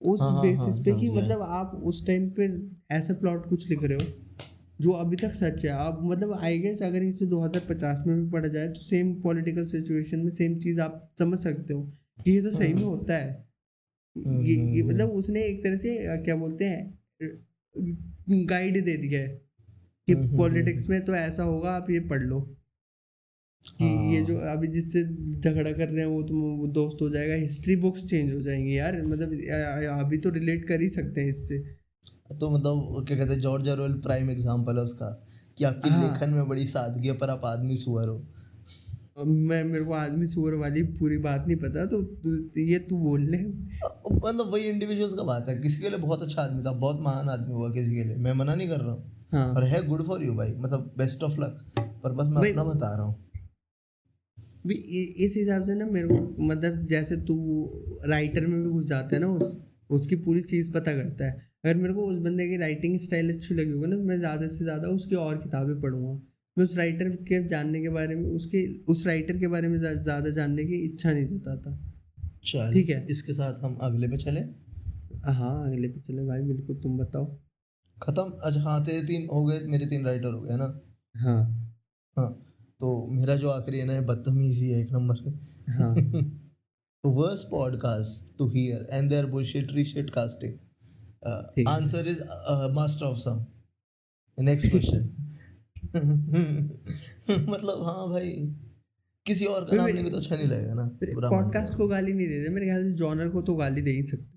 उस 0.00 0.20
हाँ, 0.20 0.32
हाँ, 0.32 0.42
बेसिस 0.42 0.74
हाँ, 0.74 0.82
पे 0.82 0.90
समझ 0.90 1.00
कि 1.00 1.08
मतलब 1.08 1.42
आप 1.42 1.80
उस 1.84 2.06
टाइम 2.06 2.30
पे 2.30 2.68
ऐसा 2.94 3.14
प्लॉट 3.14 3.48
कुछ 3.48 3.70
लिख 3.70 3.84
रहे 3.84 3.98
हो। 3.98 4.31
जो 4.80 4.90
अभी 4.90 5.16
तक 5.16 5.32
सच 5.32 5.64
है 5.64 5.70
आप 5.70 5.98
मतलब 6.02 6.32
आई 6.32 6.58
गेस 6.58 6.82
अगर 6.82 7.02
इसे 7.02 7.26
2050 7.26 8.06
में 8.06 8.24
भी 8.24 8.30
पढ़ा 8.30 8.48
जाए 8.48 8.68
तो 8.68 8.80
सेम 8.80 9.14
पॉलिटिकल 9.14 9.64
सिचुएशन 9.64 10.18
में 10.18 10.30
सेम 10.30 10.58
चीज़ 10.58 10.80
आप 10.80 11.12
समझ 11.18 11.38
सकते 11.38 11.74
हो 11.74 11.82
कि 12.24 12.30
ये 12.30 12.42
तो 12.42 12.50
सही 12.50 12.68
में 12.68 12.80
हम्म। 12.80 12.90
होता 12.90 13.16
है। 13.16 13.30
हम्म, 14.16 14.42
ये 14.42 14.54
ये 14.54 14.80
हम्म, 14.80 14.92
मतलब 14.92 15.10
उसने 15.10 15.42
एक 15.42 15.64
तरह 15.64 15.76
से 15.76 16.16
क्या 16.18 16.36
बोलते 16.36 16.64
हैं 16.64 16.98
गाइड 18.46 18.84
दे 18.84 18.96
दिया 18.96 19.20
है 19.20 19.28
कि 20.08 20.14
पॉलिटिक्स 20.36 20.88
में 20.88 21.04
तो 21.04 21.14
ऐसा 21.14 21.42
होगा 21.42 21.70
आप 21.70 21.90
ये 21.90 22.00
पढ़ 22.00 22.22
लो। 22.22 22.40
कि 23.66 24.14
ये 24.14 24.22
जो 24.22 24.38
हाँ। 24.38 24.56
अभी 24.56 24.66
जिससे 24.66 25.02
झगड़ा 25.40 25.72
कर 25.72 25.88
रहे 25.88 26.00
हैं 26.00 26.06
वो 26.06 26.22
तुम 26.22 26.40
वो 26.58 26.66
दोस्त 26.66 27.02
हो 27.02 27.08
जाएगा 27.10 27.34
हिस्ट्री 27.34 27.76
बुक्स 27.76 28.04
चेंज 28.04 28.32
हो 28.32 28.40
जाएँगी 28.40 28.78
यार 28.78 29.02
मतलब 29.02 29.32
अभी 30.00 30.18
तो 30.18 30.30
रिलेट 30.30 30.64
कर 30.64 30.80
ही 30.80 30.88
सकते 30.88 31.20
हैं 31.20 31.28
इससे। 31.28 31.81
तो 32.32 32.50
मतलब 32.50 33.04
क्या 33.08 33.16
कहते 33.16 33.32
हैं 33.32 33.40
जॉर्ज 33.40 33.68
ऑरवेल 33.68 33.92
प्राइम 34.00 34.30
एग्जांपल 34.30 34.76
है 34.76 34.82
उसका 34.82 35.06
कि 35.58 35.64
आपकी 35.64 35.88
हाँ। 35.88 36.02
लेखन 36.02 36.30
में 36.30 36.48
बड़ी 36.48 36.66
सादगी 36.66 37.08
है 37.08 37.14
पर 37.18 37.30
आप 37.30 37.44
आदमी 37.44 37.76
सुअर 37.76 38.08
हो। 38.08 38.22
मैं 39.18 39.62
मेरे 39.64 39.84
को 39.84 39.92
आदमी 39.94 40.26
सुअर 40.26 40.54
वाली 40.54 40.82
पूरी 40.98 41.16
बात 41.18 41.44
नहीं 41.46 41.56
पता 41.56 41.84
तो 41.86 42.00
ये 42.60 42.78
तू 42.80 42.98
बोल 42.98 43.22
ले। 43.22 43.38
मतलब 43.38 44.52
वही 44.52 44.62
इंडिविजुअल्स 44.64 45.14
का 45.14 45.22
बात 45.22 45.48
है 45.48 45.56
किसी 45.60 45.80
के 45.80 45.88
लिए 45.88 45.98
बहुत 45.98 46.22
अच्छा 46.22 46.42
आदमी 46.42 46.62
था 46.62 46.72
बहुत 46.78 47.00
महान 47.00 47.28
आदमी 47.28 47.54
हुआ 47.54 47.70
किसी 47.72 47.94
के 47.94 48.04
लिए 48.04 48.16
मैं 48.18 48.32
मना 48.32 48.54
नहीं 48.54 48.68
कर 48.68 48.80
रहा 48.80 48.92
हूँ। 48.92 49.26
हाँ। 49.32 49.46
और 49.54 49.64
है 49.64 49.86
गुड 49.86 50.02
फॉर 50.02 50.22
यू 50.22 50.34
भाई 50.34 50.54
मतलब 50.56 50.94
बेस्ट 50.98 51.22
ऑफ़ 51.22 51.40
लक 51.40 51.58
पर 51.78 52.12
बस 52.12 52.28
मैं 52.28 52.50
अपना 52.50 52.64
बता 52.64 52.94
रहा 52.96 53.06
हूँ। 53.06 53.14
भी 54.66 54.74
इस 55.24 55.34
हिसाब 55.36 55.62
से 55.62 55.74
ना 55.74 55.86
मेरे 55.86 56.08
को 56.08 56.44
मतलब 56.44 56.86
जैसे 56.86 57.16
तू 57.22 57.36
राइटर 58.06 58.46
में 58.46 58.62
भी 58.62 58.70
घुस 58.70 58.86
जाता 58.86 59.16
है 59.16 59.20
ना 59.20 59.28
उस 59.28 59.56
उसकी 59.90 60.16
पूरी 60.16 60.40
चीज़ 60.42 60.72
पता 60.72 60.92
करता 60.92 61.24
है। 61.24 61.50
अगर 61.64 61.76
मेरे 61.76 61.94
को 61.94 62.04
उस 62.06 62.18
बंदे 62.18 62.48
की 62.48 62.56
राइटिंग 62.56 62.98
स्टाइल 63.00 63.32
अच्छी 63.34 63.54
लगी 63.54 63.72
होगी 63.72 63.86
ना 63.86 63.96
तो 63.96 64.02
मैं 64.02 64.18
ज़्यादा 64.18 64.46
से 64.48 64.64
ज़्यादा 64.64 64.88
उसकी 64.88 65.14
और 65.14 65.36
किताबें 65.38 65.80
पढ़ूँगा। 65.80 66.12
मैं 66.56 66.64
उस 66.64 66.76
राइटर 66.76 67.08
के 67.28 67.42
जानने 67.48 67.80
के 67.82 67.88
बारे 67.88 68.16
में 68.16 68.24
उसके 68.30 68.66
उस 68.92 69.06
राइटर 69.06 69.38
के 69.38 69.48
बारे 69.48 69.68
में 69.68 69.78
ज़्यादा 69.78 70.30
जानने 70.30 70.64
की 70.64 70.80
इच्छा 70.84 71.12
नहीं 71.12 71.26
जताता। 71.26 71.78
चल 72.44 72.72
ठीक 72.72 72.88
है। 72.88 73.06
इसके 73.10 73.34
साथ 73.34 73.62
हम 73.64 73.76
अगले 73.82 74.08
पे 74.08 74.16
चले? 74.16 74.40
हाँ 75.30 75.66
अगले 75.66 75.88
पे 75.88 76.00
चले 76.00 76.22
भाई 76.22 76.42
बिल्कुल 76.42 76.76
तुम 76.76 76.98
बताओ। 76.98 77.26
खत्म? 77.96 78.30
अच्छा 78.42 78.60
हाँ 78.60 78.84
तेरे 78.84 79.06
तीन 79.06 79.28
हो 79.32 79.44
गए 79.44 79.60
मेरे 79.66 79.86
तीन 79.86 80.04
राइटर 80.06 80.32
हो 80.32 80.40
गए 80.40 80.56
ना? 80.56 80.68
हाँ। 81.14 81.42
हाँ 82.16 82.30
तो 82.80 83.06
मेरा 83.10 83.36
जो 83.36 83.48
आखिरी 83.48 83.78
है 83.78 83.84
ना 83.84 84.00
बदतमीजी 84.00 84.70
है 84.70 84.80
एक 84.80 84.92
नंबर 84.92 85.16
हाँ। 85.72 85.94
Worst 87.04 87.48
podcast 87.50 88.18
to 88.38 88.46
hear 88.48 88.76
and 88.90 89.10
their 89.10 89.26
bullshit 89.26 89.70
shit 89.86 90.10
casting 90.12 90.58
है। 91.26 92.04
is 92.04 92.20
uh, 92.48 92.68
master 92.72 93.04
of 93.04 93.20
some. 93.20 93.46
Next 94.38 94.70
question. 94.70 95.08
मतलब 97.30 97.82
हाँ 97.84 98.08
भाई 98.08 98.30
किसी 99.26 99.44
और 99.44 99.64
का 99.64 99.76
नाम 99.76 99.86
लेंगे 99.86 100.10
तो 100.10 100.16
अच्छा 100.16 100.36
नहीं 100.36 100.46
लगेगा 100.46 100.74
ना 100.74 100.98
पॉडकास्ट 101.04 101.74
को 101.74 101.88
गाली 101.88 102.12
नहीं 102.12 102.28
देते 102.28 102.50
मेरे 102.50 102.66
ख्याल 102.66 102.84
से 102.84 102.92
जॉनर 102.92 103.28
को 103.28 103.42
तो 103.42 103.54
गाली 103.54 103.82
दे 103.82 103.90
ही 103.90 104.02
सकते। 104.02 104.32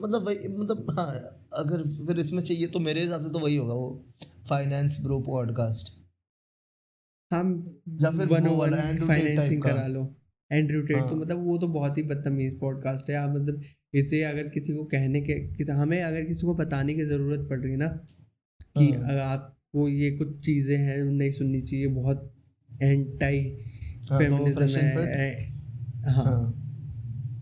मतलब 0.00 0.22
वही 0.22 0.48
मतलब 0.48 0.86
हाँ 0.98 1.10
अगर 1.52 2.06
फिर 2.06 2.18
इसमें 2.18 2.42
चाहिए 2.42 2.66
तो 2.66 2.78
मेरे 2.78 3.00
हिसाब 3.00 3.20
से 3.20 3.30
तो 3.30 3.38
वही 3.38 3.56
होगा 3.56 3.74
वो 3.74 4.14
फाइनेंस 4.48 5.00
ब्रो 5.00 5.20
पॉडकास्ट 5.20 6.06
हम 7.32 7.64
या 7.88 8.10
फिर 8.10 8.26
वन 8.26 8.46
वाला 8.46 9.06
फाइनेंसिंग 9.06 9.62
करा 9.62 9.86
लो। 9.86 10.16
एंड्रयू 10.52 10.82
टेट 10.82 10.96
तो 10.96 11.04
हाँ। 11.04 11.14
मतलब 11.14 11.44
वो 11.44 11.58
तो 11.58 11.68
बहुत 11.68 11.98
ही 11.98 12.02
बदतमीज 12.02 12.60
पॉडकास्ट 12.60 13.10
है 13.10 13.16
आप 13.16 13.30
मतलब 13.30 13.62
इसे 13.98 14.22
अगर 14.22 14.48
किसी 14.48 14.74
को 14.74 14.84
कहने 14.84 15.20
के 15.20 15.34
किस 15.34 15.70
हमें 15.70 16.02
अगर 16.02 16.24
किसी 16.24 16.46
को 16.46 16.54
बताने 16.54 16.94
की 16.94 17.04
ज़रूरत 17.04 17.46
पड़ 17.50 17.60
रही 17.60 17.72
है 17.72 17.78
ना 17.78 17.88
कि 18.78 18.90
हाँ। 18.90 19.08
अगर 19.08 19.18
आपको 19.18 19.88
ये 19.88 20.10
कुछ 20.10 20.38
चीज़ें 20.40 20.78
हैं 20.78 21.04
नहीं 21.04 21.30
सुननी 21.30 21.60
चाहिए 21.60 21.86
बहुत 21.86 22.32
एंटाई 22.82 23.40
हाँ, 24.10 24.18
तो 24.18 24.18
फेमिनिज्म 24.18 24.62
fit? 24.62 24.74
है 24.74 25.52
हाँ 26.06 26.24
हाँ 26.24 26.62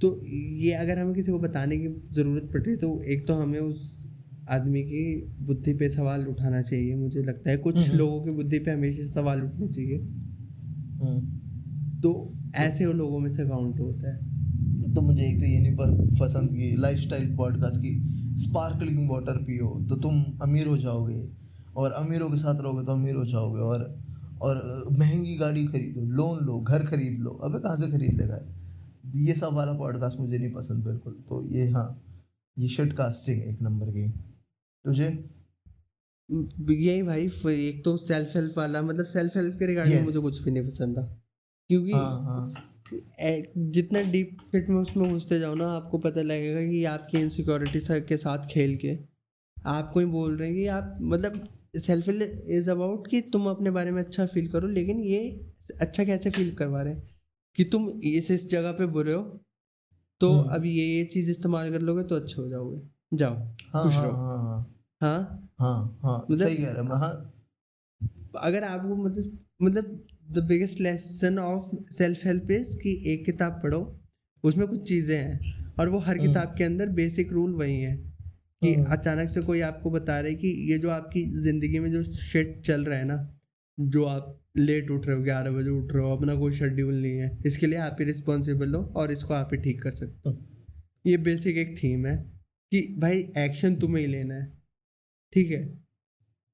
तो 0.02 0.26
ये 0.26 0.72
अगर 0.72 0.98
हमें 0.98 1.14
किसी 1.14 1.32
को 1.32 1.38
बताने 1.38 1.76
की 1.76 1.88
ज़रूरत 2.10 2.50
पड़ 2.52 2.60
रही 2.62 2.70
है 2.70 2.76
तो 2.76 3.02
एक 3.02 3.26
तो 3.26 3.34
हमें 3.34 3.58
उस 3.58 4.10
आदमी 4.48 4.82
की 4.82 5.22
बुद्धि 5.40 5.74
पे 5.74 5.88
सवाल 5.88 6.26
उठाना 6.26 6.62
चाहिए 6.62 6.94
मुझे 6.94 7.22
लगता 7.22 7.50
है 7.50 7.56
कुछ 7.56 7.88
हम्म। 7.88 7.98
लोगों 7.98 8.22
की 8.22 8.30
बुद्धि 8.30 8.58
पे 8.58 8.70
हमेशा 8.70 9.02
सवाल 9.02 9.42
उठने 9.42 9.68
चाहिए। 9.68 9.98
तो 12.00 12.34
ऐसे 12.54 12.92
लोगों 12.92 13.18
में 13.18 13.30
से 13.30 13.44
काउंट 13.44 13.80
होता 13.80 14.14
है 14.14 14.33
तो 14.94 15.02
मुझे 15.02 15.22
एक 15.22 15.38
तो 15.40 15.46
ये 15.46 15.60
नहीं 15.60 15.74
पर 15.76 15.90
पसंद 16.20 16.50
की 16.50 16.70
लाइफ 16.76 16.98
स्टाइल 16.98 17.34
पॉडकास्ट 17.36 17.80
की 17.80 17.90
स्पार्कलिंग 18.42 19.10
वाटर 19.10 19.36
पियो 19.44 19.68
तो 19.88 19.96
तुम 19.96 20.22
अमीर 20.42 20.66
हो 20.66 20.76
जाओगे। 20.76 21.26
और 21.76 21.92
अमीरों 21.92 22.30
के 22.30 22.36
साथ 22.36 22.60
रहोगे 22.62 22.84
तो 22.84 22.92
अमीर 22.92 23.14
हो 23.14 23.24
जाओगे। 23.24 23.60
और 23.60 23.82
और 24.42 24.88
महँगी 24.92 25.34
गाड़ी 25.36 25.64
खरीदो 25.66 26.00
लोन 26.12 26.44
लो 26.46 26.58
घर 26.60 26.84
खरीद 26.86 27.18
लो। 27.18 27.30
अबे 27.44 27.58
कहाँ 27.58 27.76
से 27.76 27.90
खरीद 27.90 28.20
ले 28.20 28.26
घर? 28.26 28.46
ये 29.16 29.34
सब 29.34 29.52
वाला 29.52 29.72
पॉडकास्ट 29.72 30.18
मुझे 30.20 30.38
नहीं 30.38 30.52
पसंद 30.52 30.84
बिल्कुल। 30.84 31.12
तो 31.28 31.42
ये 31.48 31.68
हाँ 31.70 31.88
ये 32.56 32.68
शर्ट 32.68 32.92
कास्टिंग 32.92 33.42
एक 33.42 33.62
नंबर 33.62 33.90
की। 33.90 34.08
तुझे 34.84 35.08
यही 36.28 37.02
भाई 37.02 37.26
एक 37.46 37.82
तो 37.84 37.96
सेल्फ 37.96 38.36
हेल्प 38.36 38.58
वाला 38.58 38.82
मतलब 38.82 39.04
सेल्फ 39.06 39.36
हेल्प 39.36 39.58
के 39.58 39.66
रिगार्डिंग 39.66 39.96
Yes. 39.96 40.04
मुझे 40.04 40.18
कुछ 40.18 40.42
भी 40.42 40.50
नहीं 40.50 40.66
पसंद 40.66 40.98
था। 40.98 41.02
क्योंकि 41.70 41.92
हाँ 41.92 42.20
हाँ। 42.22 42.52
जितना 42.92 44.00
डीप 44.02 44.36
फिट 44.52 44.68
में 44.68 44.76
उसमें 44.76 45.10
घुसते 45.12 45.38
जाओ 45.40 45.54
ना 45.54 45.68
आपको 45.72 45.98
पता 45.98 46.22
लगेगा 46.22 46.60
कि 46.70 46.84
आपकी 46.84 47.18
इनसिक्योरिटी 47.18 47.80
सर 47.80 48.00
के 48.00 48.16
साथ 48.16 48.38
खेल 48.50 48.76
के। 48.76 48.98
आपको 49.56 50.00
ही 50.00 50.06
बोल 50.06 50.36
रहे 50.36 50.48
हैं 50.48 50.56
कि 50.58 50.66
आप 50.66 50.98
मतलब 51.00 51.48
सेल्फ 51.76 52.08
इज़ 52.08 52.70
अबाउट 52.70 53.06
कि 53.06 53.20
तुम 53.20 53.46
अपने 53.46 53.70
बारे 53.70 53.90
में 53.90 54.02
अच्छा 54.02 54.26
फील 54.26 54.46
करो 54.48 54.68
लेकिन 54.68 55.00
ये 55.00 55.50
अच्छा 55.80 56.04
कैसे 56.04 56.30
फील 56.30 56.54
करवा 56.54 56.82
रहे 56.82 56.94
हैं? 56.94 57.08
कि 57.56 57.64
तुम 57.64 57.88
इस 58.04 58.30
इस 58.30 58.48
जगह 58.48 58.72
पे 58.72 58.86
बुरे 58.86 59.14
हो 59.14 59.22
तो 60.20 60.30
हम्म। 60.32 60.54
अब 60.54 60.64
ये 60.64 60.72
ये 60.72 61.04
चीज़ 61.04 61.30
इस्तेमाल 61.30 61.70
कर 61.70 61.80
लोगे 61.80 62.02
तो 62.04 62.16
अच्छे 62.16 62.42
हो 62.42 62.48
जाओगे। 62.48 62.80
जाओ 63.16 63.34
हाँ 63.72 63.82
खुश 63.84 63.94
हाँ 63.94 64.04
रहो। 64.06 64.12
हाँ 64.12 64.38
हाँ। 64.38 64.70
हाँ? 65.00 65.50
हाँ 65.60 65.98
हाँ 66.02 66.26
मतलब- 66.30 66.48
सही 66.48 66.56
कह 66.56 66.70
रहे 66.72 66.84
हैं 66.84 66.90
हाँ 66.92 67.30
अगर 68.40 68.64
आपको 68.64 68.96
मतलब 68.96 69.38
मतलब 69.62 70.03
the 70.26 70.44
biggest 70.44 70.80
lesson 70.80 71.38
of 71.38 71.64
self 71.92 72.24
help 72.26 72.50
is 72.50 72.76
कि 72.78 72.92
एक 73.06 73.24
किताब 73.24 73.60
पढ़ो 73.62 73.80
उसमें 74.44 74.66
कुछ 74.68 74.82
चीज़ें 74.88 75.16
हैं 75.16 75.74
और 75.80 75.88
वो 75.88 75.98
हर 75.98 76.16
हम्म। 76.16 76.26
किताब 76.26 76.54
के 76.58 76.64
अंदर 76.64 76.88
बेसिक 76.94 77.32
रूल 77.32 77.54
वही 77.54 77.80
है 77.80 77.96
कि 77.96 78.74
हम्म। 78.74 78.92
अचानक 78.92 79.28
से 79.28 79.40
कोई 79.42 79.60
आपको 79.62 79.90
बता 79.90 80.18
रहे 80.20 80.34
कि 80.34 80.48
ये 80.70 80.78
जो 80.78 80.90
आपकी 80.90 81.24
ज़िंदगी 81.42 81.78
में 81.78 81.90
जो 81.92 82.02
शिट 82.04 82.60
चल 82.66 82.84
रहा 82.84 82.98
है 82.98 83.04
ना 83.04 83.18
जो 83.78 84.04
आप 84.06 84.40
लेट 84.58 84.90
उठ 84.90 85.06
रहे 85.06 85.16
हो 85.16 85.22
ग्यारह 85.22 85.50
बजे 85.50 85.70
उठ 85.70 85.92
रहे 85.92 86.02
हो 86.02 86.16
अपना 86.16 86.34
कोई 86.34 86.52
शेड्यूल 86.52 86.94
नहीं 86.94 87.16
है 87.18 87.30
इसके 87.46 87.66
लिए 87.66 87.78
आप 87.80 87.96
ही 88.00 88.04
रिस्पॉन्सिबल 88.04 88.74
हो 88.74 88.82
और 88.96 89.12
इसको 89.12 89.34
आप 89.34 89.50
ही 89.52 89.58
ठीक 89.60 89.82
कर 89.82 89.90
सकते 89.92 90.28
हो 90.28 90.36
ये 91.06 91.16
बेसिक 91.22 91.56
एक 91.56 91.76
थीम 91.82 92.06
है 92.06 92.16
कि 92.72 92.82
भाई 92.98 93.18
एक्शन 93.38 93.76
तुम्हें 93.76 94.02
ही 94.02 94.06
लेना 94.06 94.34
है 94.34 94.52
ठीक 95.32 95.50
है 95.50 95.62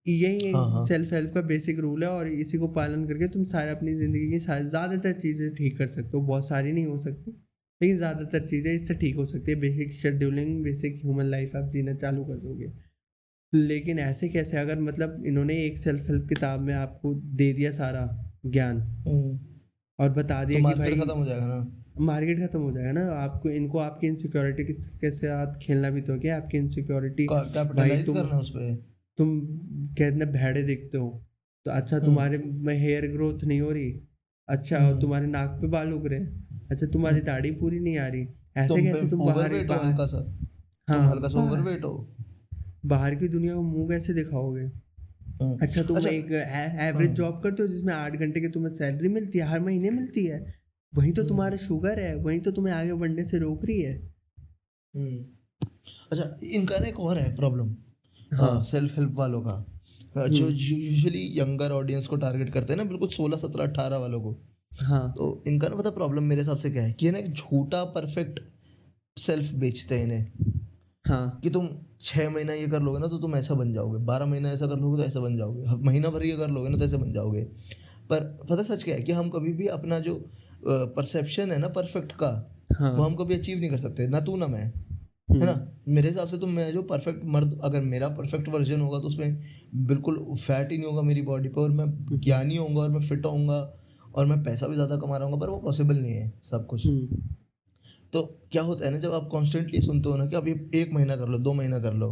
यही 0.08 0.52
हाँ, 0.52 0.70
हाँ। 0.70 0.84
सेल्फ 0.86 1.12
हेल्प 1.12 1.34
का 1.34 1.42
बेसिक 1.42 1.78
रूल 1.78 2.04
है 2.04 2.10
और 2.10 2.28
इसी 2.28 2.58
को 2.58 2.68
पालन 2.68 3.06
करके 3.06 3.28
तुम 3.28 3.44
सारे 3.44 3.70
अपनी 3.70 3.94
ज़िंदगी 3.94 4.30
की 4.30 4.38
सारी 4.38 4.68
ज़्यादातर 4.68 5.12
चीज़ें 5.12 5.54
ठीक 5.54 5.78
कर 5.78 5.86
सकते 5.86 6.16
हो। 6.16 6.20
बहुत 6.20 6.48
सारी 6.48 6.72
नहीं 6.72 6.86
हो 6.86 6.98
सकती 6.98 7.30
लेकिन 7.82 7.96
ज़्यादातर 7.96 8.42
चीज़ें 8.42 8.72
इससे 8.72 8.94
ठीक 8.94 9.16
हो 9.16 9.24
सकती 9.24 9.50
है। 9.52 9.60
Basic 9.60 9.92
scheduling 9.92 10.62
basic 10.62 11.00
human 11.04 11.24
life 11.24 11.56
आप 11.56 11.70
जीना 11.70 11.92
चालू 11.94 12.24
कर 12.24 12.36
दोगे। 12.36 12.72
लेकिन 13.54 13.98
ऐसे 13.98 14.28
कैसे? 14.28 14.56
अगर 14.56 14.80
मतलब 14.80 15.22
इन्होंने 15.26 15.64
एक 15.64 15.78
सेल्फ 15.78 16.10
हेल्प 16.10 16.28
किताब 16.28 16.60
में 16.60 16.74
आपको 16.74 17.14
दे 17.14 17.52
दिया 17.52 17.72
सारा 17.72 18.32
ज्ञान 18.46 18.76
हम्म। 18.78 19.38
और 19.98 20.10
बता 20.10 20.44
दिया 20.44 20.60
तो 20.60 20.68
कि 20.68 20.74
भाई 20.74 20.90
खत्म 20.90 21.18
हो 21.18 21.24
जाएगा 21.24 21.46
ना? 21.46 21.76
मार्केट 22.00 22.40
खत्म 22.40 22.60
हो 22.60 22.70
जाएगा 22.70 22.92
ना? 22.92 23.00
आपको 23.00 23.50
इनको 23.50 23.78
आपकी 23.78 24.06
इनसिक्योरिटी 24.06 24.64
के 24.64 25.10
साथ 25.10 25.58
खेलना 25.62 25.90
भी 25.90 26.00
तो 26.00 26.18
क्या 26.18 26.36
आपकी 26.36 26.58
इनसिक्योरिटी 26.58 27.26
तुम- 28.04 28.16
करना 28.16 28.38
उस 28.38 28.50
पे। 28.50 28.89
तुम 29.20 29.40
कितने 29.94 30.26
भेड़े 30.26 30.62
दिखते 30.62 30.98
हो? 30.98 31.08
तो 31.66 31.70
अच्छा 31.70 31.98
तुम्हारे 31.98 32.38
में 32.38 32.74
हेयर 32.74 33.06
ग्रोथ 33.06 33.44
नहीं 33.44 33.60
हो 33.60 33.70
रही। 33.72 33.90
अच्छा 34.48 34.78
हम्म। 34.78 35.00
तुम्हारे 35.00 35.26
नाक 35.26 35.58
पे 35.60 35.66
बाल 35.66 35.92
उग 35.92 36.06
रहे 36.06 36.20
हैं। 36.20 36.66
अच्छा 36.70 36.86
तुम्हारी 36.86 37.20
दाढ़ी 37.20 37.50
पूरी 37.50 37.80
नहीं 37.80 37.98
आ 37.98 38.06
रही। 38.06 38.26
ऐसे 38.56 38.82
कैसे 38.82 39.08
तुम 39.08 39.24
बाहर 39.26 39.54
हल्का 39.54 40.06
सा 40.06 40.22
हाँ 40.88 41.10
हल्का 41.10 41.28
सा 41.28 41.38
ओवरवेट 41.38 41.84
हो। 41.84 41.92
बाहर 42.86 43.14
की 43.14 43.28
दुनिया 43.28 43.54
को 43.54 43.62
मुँह 43.62 43.88
कैसे 43.88 44.14
दिखाओगे? 44.14 44.62
हम्म। 44.62 45.58
अच्छा 45.62 45.82
तुम 45.82 45.96
अच्छा, 45.96 46.08
एक 46.08 46.32
एवरेज। 46.80 47.10
जॉब 47.10 47.40
करते 47.42 47.62
हो 47.62 47.68
जिसमें 47.68 47.92
आठ 47.94 48.16
घंटे 48.16 48.40
की 48.40 48.48
तुम्हें 48.48 48.72
सैलरी 48.74 49.08
मिलती 49.08 49.38
है 49.38 49.44
हर 49.44 49.60
महीने 49.60 49.90
मिलती 49.90 50.24
है। 50.26 50.40
वही 50.92 51.12
तो 51.12 51.22
हम्म। 51.22 51.28
तुम्हारा 51.28 51.56
शुगर 51.56 52.00
है 52.00 52.14
वही 52.16 52.40
तो 52.40 52.50
तुम्हें 52.50 52.74
आगे 52.74 52.94
बढ़ने 52.94 53.24
से 53.24 53.38
रोक 53.38 53.64
रही 53.64 53.80
है। 53.80 53.94
हम्म। 54.96 55.24
अच्छा 56.12 56.40
इनका 56.42 56.78
ना 56.78 56.86
एक 56.86 57.00
और 57.00 57.18
है 57.18 57.36
प्रॉब्लम 57.36 57.74
हाँ। 58.32 58.48
हाँ 58.50 58.62
सेल्फ 58.64 58.98
हेल्प 58.98 59.14
वालों 59.14 59.40
का। 59.40 59.64
हाँ, 60.16 60.26
जो। 60.28 60.48
यूजुअली 60.48 61.24
यंगर 61.38 61.72
ऑडियंस 61.72 62.06
को 62.06 62.16
टारगेट 62.16 62.52
करते 62.52 62.72
हैं 62.72 62.78
ना 62.78 62.84
बिल्कुल 62.84 63.08
सोलह 63.08 63.36
सत्रह 63.36 63.64
अट्ठारह 63.64 63.96
वालों 63.96 64.20
को। 64.20 64.36
हाँ। 64.72 65.12
तो 65.16 65.42
इनका 65.46 65.68
ना 65.68 65.76
पता 65.76 65.90
प्रॉब्लम 65.90 66.22
मेरे 66.22 66.40
हिसाब 66.40 66.56
से 66.56 66.70
क्या 66.70 66.82
है 66.82 66.92
कि 66.92 67.06
ये 67.06 67.12
ना 67.12 67.18
एक 67.18 67.32
झूठा 67.32 67.84
परफेक्ट 67.84 68.40
सेल्फ 69.16 69.52
बेचते 69.52 69.98
हैं 69.98 70.04
इन्हें। 70.04 70.26
हाँ। 71.04 71.40
कि 71.42 71.50
तुम 71.50 71.68
छः 72.02 72.30
महीना 72.30 72.52
ये 72.52 72.66
कर 72.68 72.80
लोगे 72.80 72.98
ना 72.98 73.06
तो 73.06 73.18
तुम 73.18 73.34
ऐसा 73.36 73.54
बन 73.54 73.72
जाओगे। 73.72 73.98
बारह 74.04 74.26
महीना 74.26 74.50
ऐसा 74.50 74.66
कर 74.66 74.76
लोगे 74.76 75.02
तो 75.02 75.08
ऐसा 75.08 75.20
बन 75.20 75.36
जाओगे। 75.36 75.76
महीना 75.84 76.08
भर 76.08 76.22
ये 76.22 76.36
कर 76.36 76.50
लोगे 76.50 76.68
ना 76.68 76.78
तो 76.78 76.84
ऐसे 76.84 76.96
बन 76.96 77.12
जाओगे। 77.12 77.42
पर 78.10 78.24
पता 78.50 78.62
सच 78.62 78.82
क्या 78.84 78.94
है 78.94 79.02
कि 79.02 79.12
हम 79.12 79.28
कभी 79.30 79.52
भी 79.52 79.66
अपना 79.66 79.98
जो 79.98 80.14
परसेप्शन 80.66 81.52
है 81.52 81.58
ना 81.58 81.68
परफेक्ट 81.68 82.12
का 82.12 82.30
हाँ। 82.78 82.92
वो 82.92 83.02
हम 83.02 83.14
कभी 83.14 83.34
अचीव 83.34 83.58
नहीं 83.58 83.70
कर 83.70 83.78
सकते। 83.78 84.06
ना 84.08 84.20
तू 84.20 84.36
ना 84.36 84.46
मैं। 84.46 84.72
है 85.30 85.44
ना? 85.44 85.66
मेरे 85.88 86.08
हिसाब 86.08 86.28
से 86.28 86.38
तो 86.38 86.46
मैं 86.46 86.72
जो 86.72 86.82
परफेक्ट 86.82 87.24
मर्द 87.24 87.60
अगर 87.64 87.82
मेरा 87.82 88.08
परफेक्ट 88.08 88.48
वर्जन 88.48 88.80
होगा 88.80 88.98
तो 88.98 89.08
उसमें 89.08 89.36
बिल्कुल 89.86 90.34
फैट 90.38 90.72
ही 90.72 90.78
नहीं 90.78 90.88
होगा 90.88 91.02
मेरी 91.02 91.22
बॉडी 91.22 91.48
पर 91.48 91.60
और 91.60 91.70
मैं 91.70 91.86
ज्ञानी 92.12 92.56
होऊँगा 92.56 92.82
और 92.82 92.90
मैं 92.90 93.00
फिट 93.00 93.26
होऊँगा 93.26 93.76
और 94.14 94.26
मैं 94.26 94.42
पैसा 94.42 94.66
भी 94.66 94.74
ज़्यादा 94.74 94.96
कमा 94.96 95.16
रहा 95.16 95.28
हूँ 95.28 95.40
पर 95.40 95.48
वो 95.48 95.56
पॉसिबल 95.56 95.96
नहीं 95.96 96.12
है 96.12 96.32
सब 96.44 96.66
कुछ। 96.66 96.86
हम्म। 96.86 97.22
तो 98.12 98.22
क्या 98.52 98.62
होता 98.62 98.84
है 98.84 98.90
ना 98.90 98.98
जब 98.98 99.12
आप 99.12 99.28
कॉन्स्टेंटली 99.32 99.80
सुनते 99.80 100.08
हो 100.08 100.16
ना 100.16 100.26
कि 100.26 100.36
आप 100.36 100.48
ये 100.48 100.70
एक 100.74 100.92
महीना 100.92 101.16
कर 101.16 101.28
लो 101.28 101.38
दो 101.38 101.52
महीना 101.52 101.78
कर 101.78 101.94
लो 101.94 102.10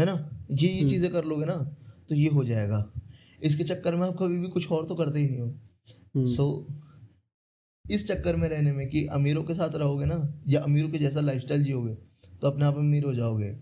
है 0.00 0.06
ना? 0.06 0.46
ये 0.50 0.68
ये 0.68 0.88
चीज़ें 0.88 1.10
कर 1.12 1.24
लोगे 1.24 1.44
ना 1.44 1.54
तो 2.08 2.14
ये 2.14 2.28
हो 2.28 2.44
जाएगा। 2.44 2.92
इसके 3.42 3.64
चक्कर 3.64 3.96
में 3.96 4.06
आप 4.06 4.16
कभी 4.18 4.38
भी 4.38 4.48
कुछ 4.48 4.70
और 4.72 4.86
तो 4.86 4.94
करते 4.94 5.18
ही 5.18 5.28
नहीं 5.28 5.40
हो। 5.40 5.46
हम्म। 5.46 6.24
सो 6.26 6.66
इस 7.84 8.06
चक्कर 8.08 8.36
में 8.36 8.48
रहने 8.48 8.72
में 8.72 8.88
कि 8.88 9.06
अमीरों 9.06 9.44
के 9.44 9.54
साथ 9.54 9.74
रहोगे 9.74 10.06
ना 10.06 10.16
या 10.48 10.60
अमीरों 10.60 10.88
के 10.88 10.98
जैसा 10.98 11.20
लाइफ 11.20 11.26
लाइफस्टाइल 11.26 11.64
जियोगे 11.64 12.13
तो 12.44 12.50
अपने 12.50 12.64
आप 12.64 12.76
अमीर 12.76 13.04
हो 13.04 13.12
जाओगे। 13.14 13.54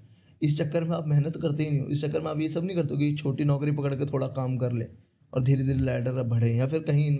इस 0.42 0.56
चक्कर 0.58 0.84
में 0.84 0.94
आप 0.96 1.06
मेहनत 1.08 1.36
करते 1.42 1.62
ही 1.62 1.70
नहीं 1.70 1.80
हो। 1.80 1.86
इस 1.86 2.00
चक्कर 2.04 2.20
में 2.20 2.30
आप 2.30 2.40
ये 2.40 2.48
सब 2.48 2.64
नहीं 2.64 2.76
करते 2.76 2.94
हो 2.94 2.98
कि 2.98 3.14
छोटी 3.16 3.44
नौकरी 3.44 3.72
पकड़ 3.72 3.94
के 3.94 4.06
थोड़ा 4.06 4.26
काम 4.28 4.56
कर 4.58 4.72
ले 4.72 4.84
और 5.32 5.42
धीरे 5.42 5.64
धीरे 5.64 5.78
लैडर 5.78 6.22
बढ़े 6.24 6.50
या 6.52 6.66
फिर 6.66 6.80
कहीं 6.82 7.10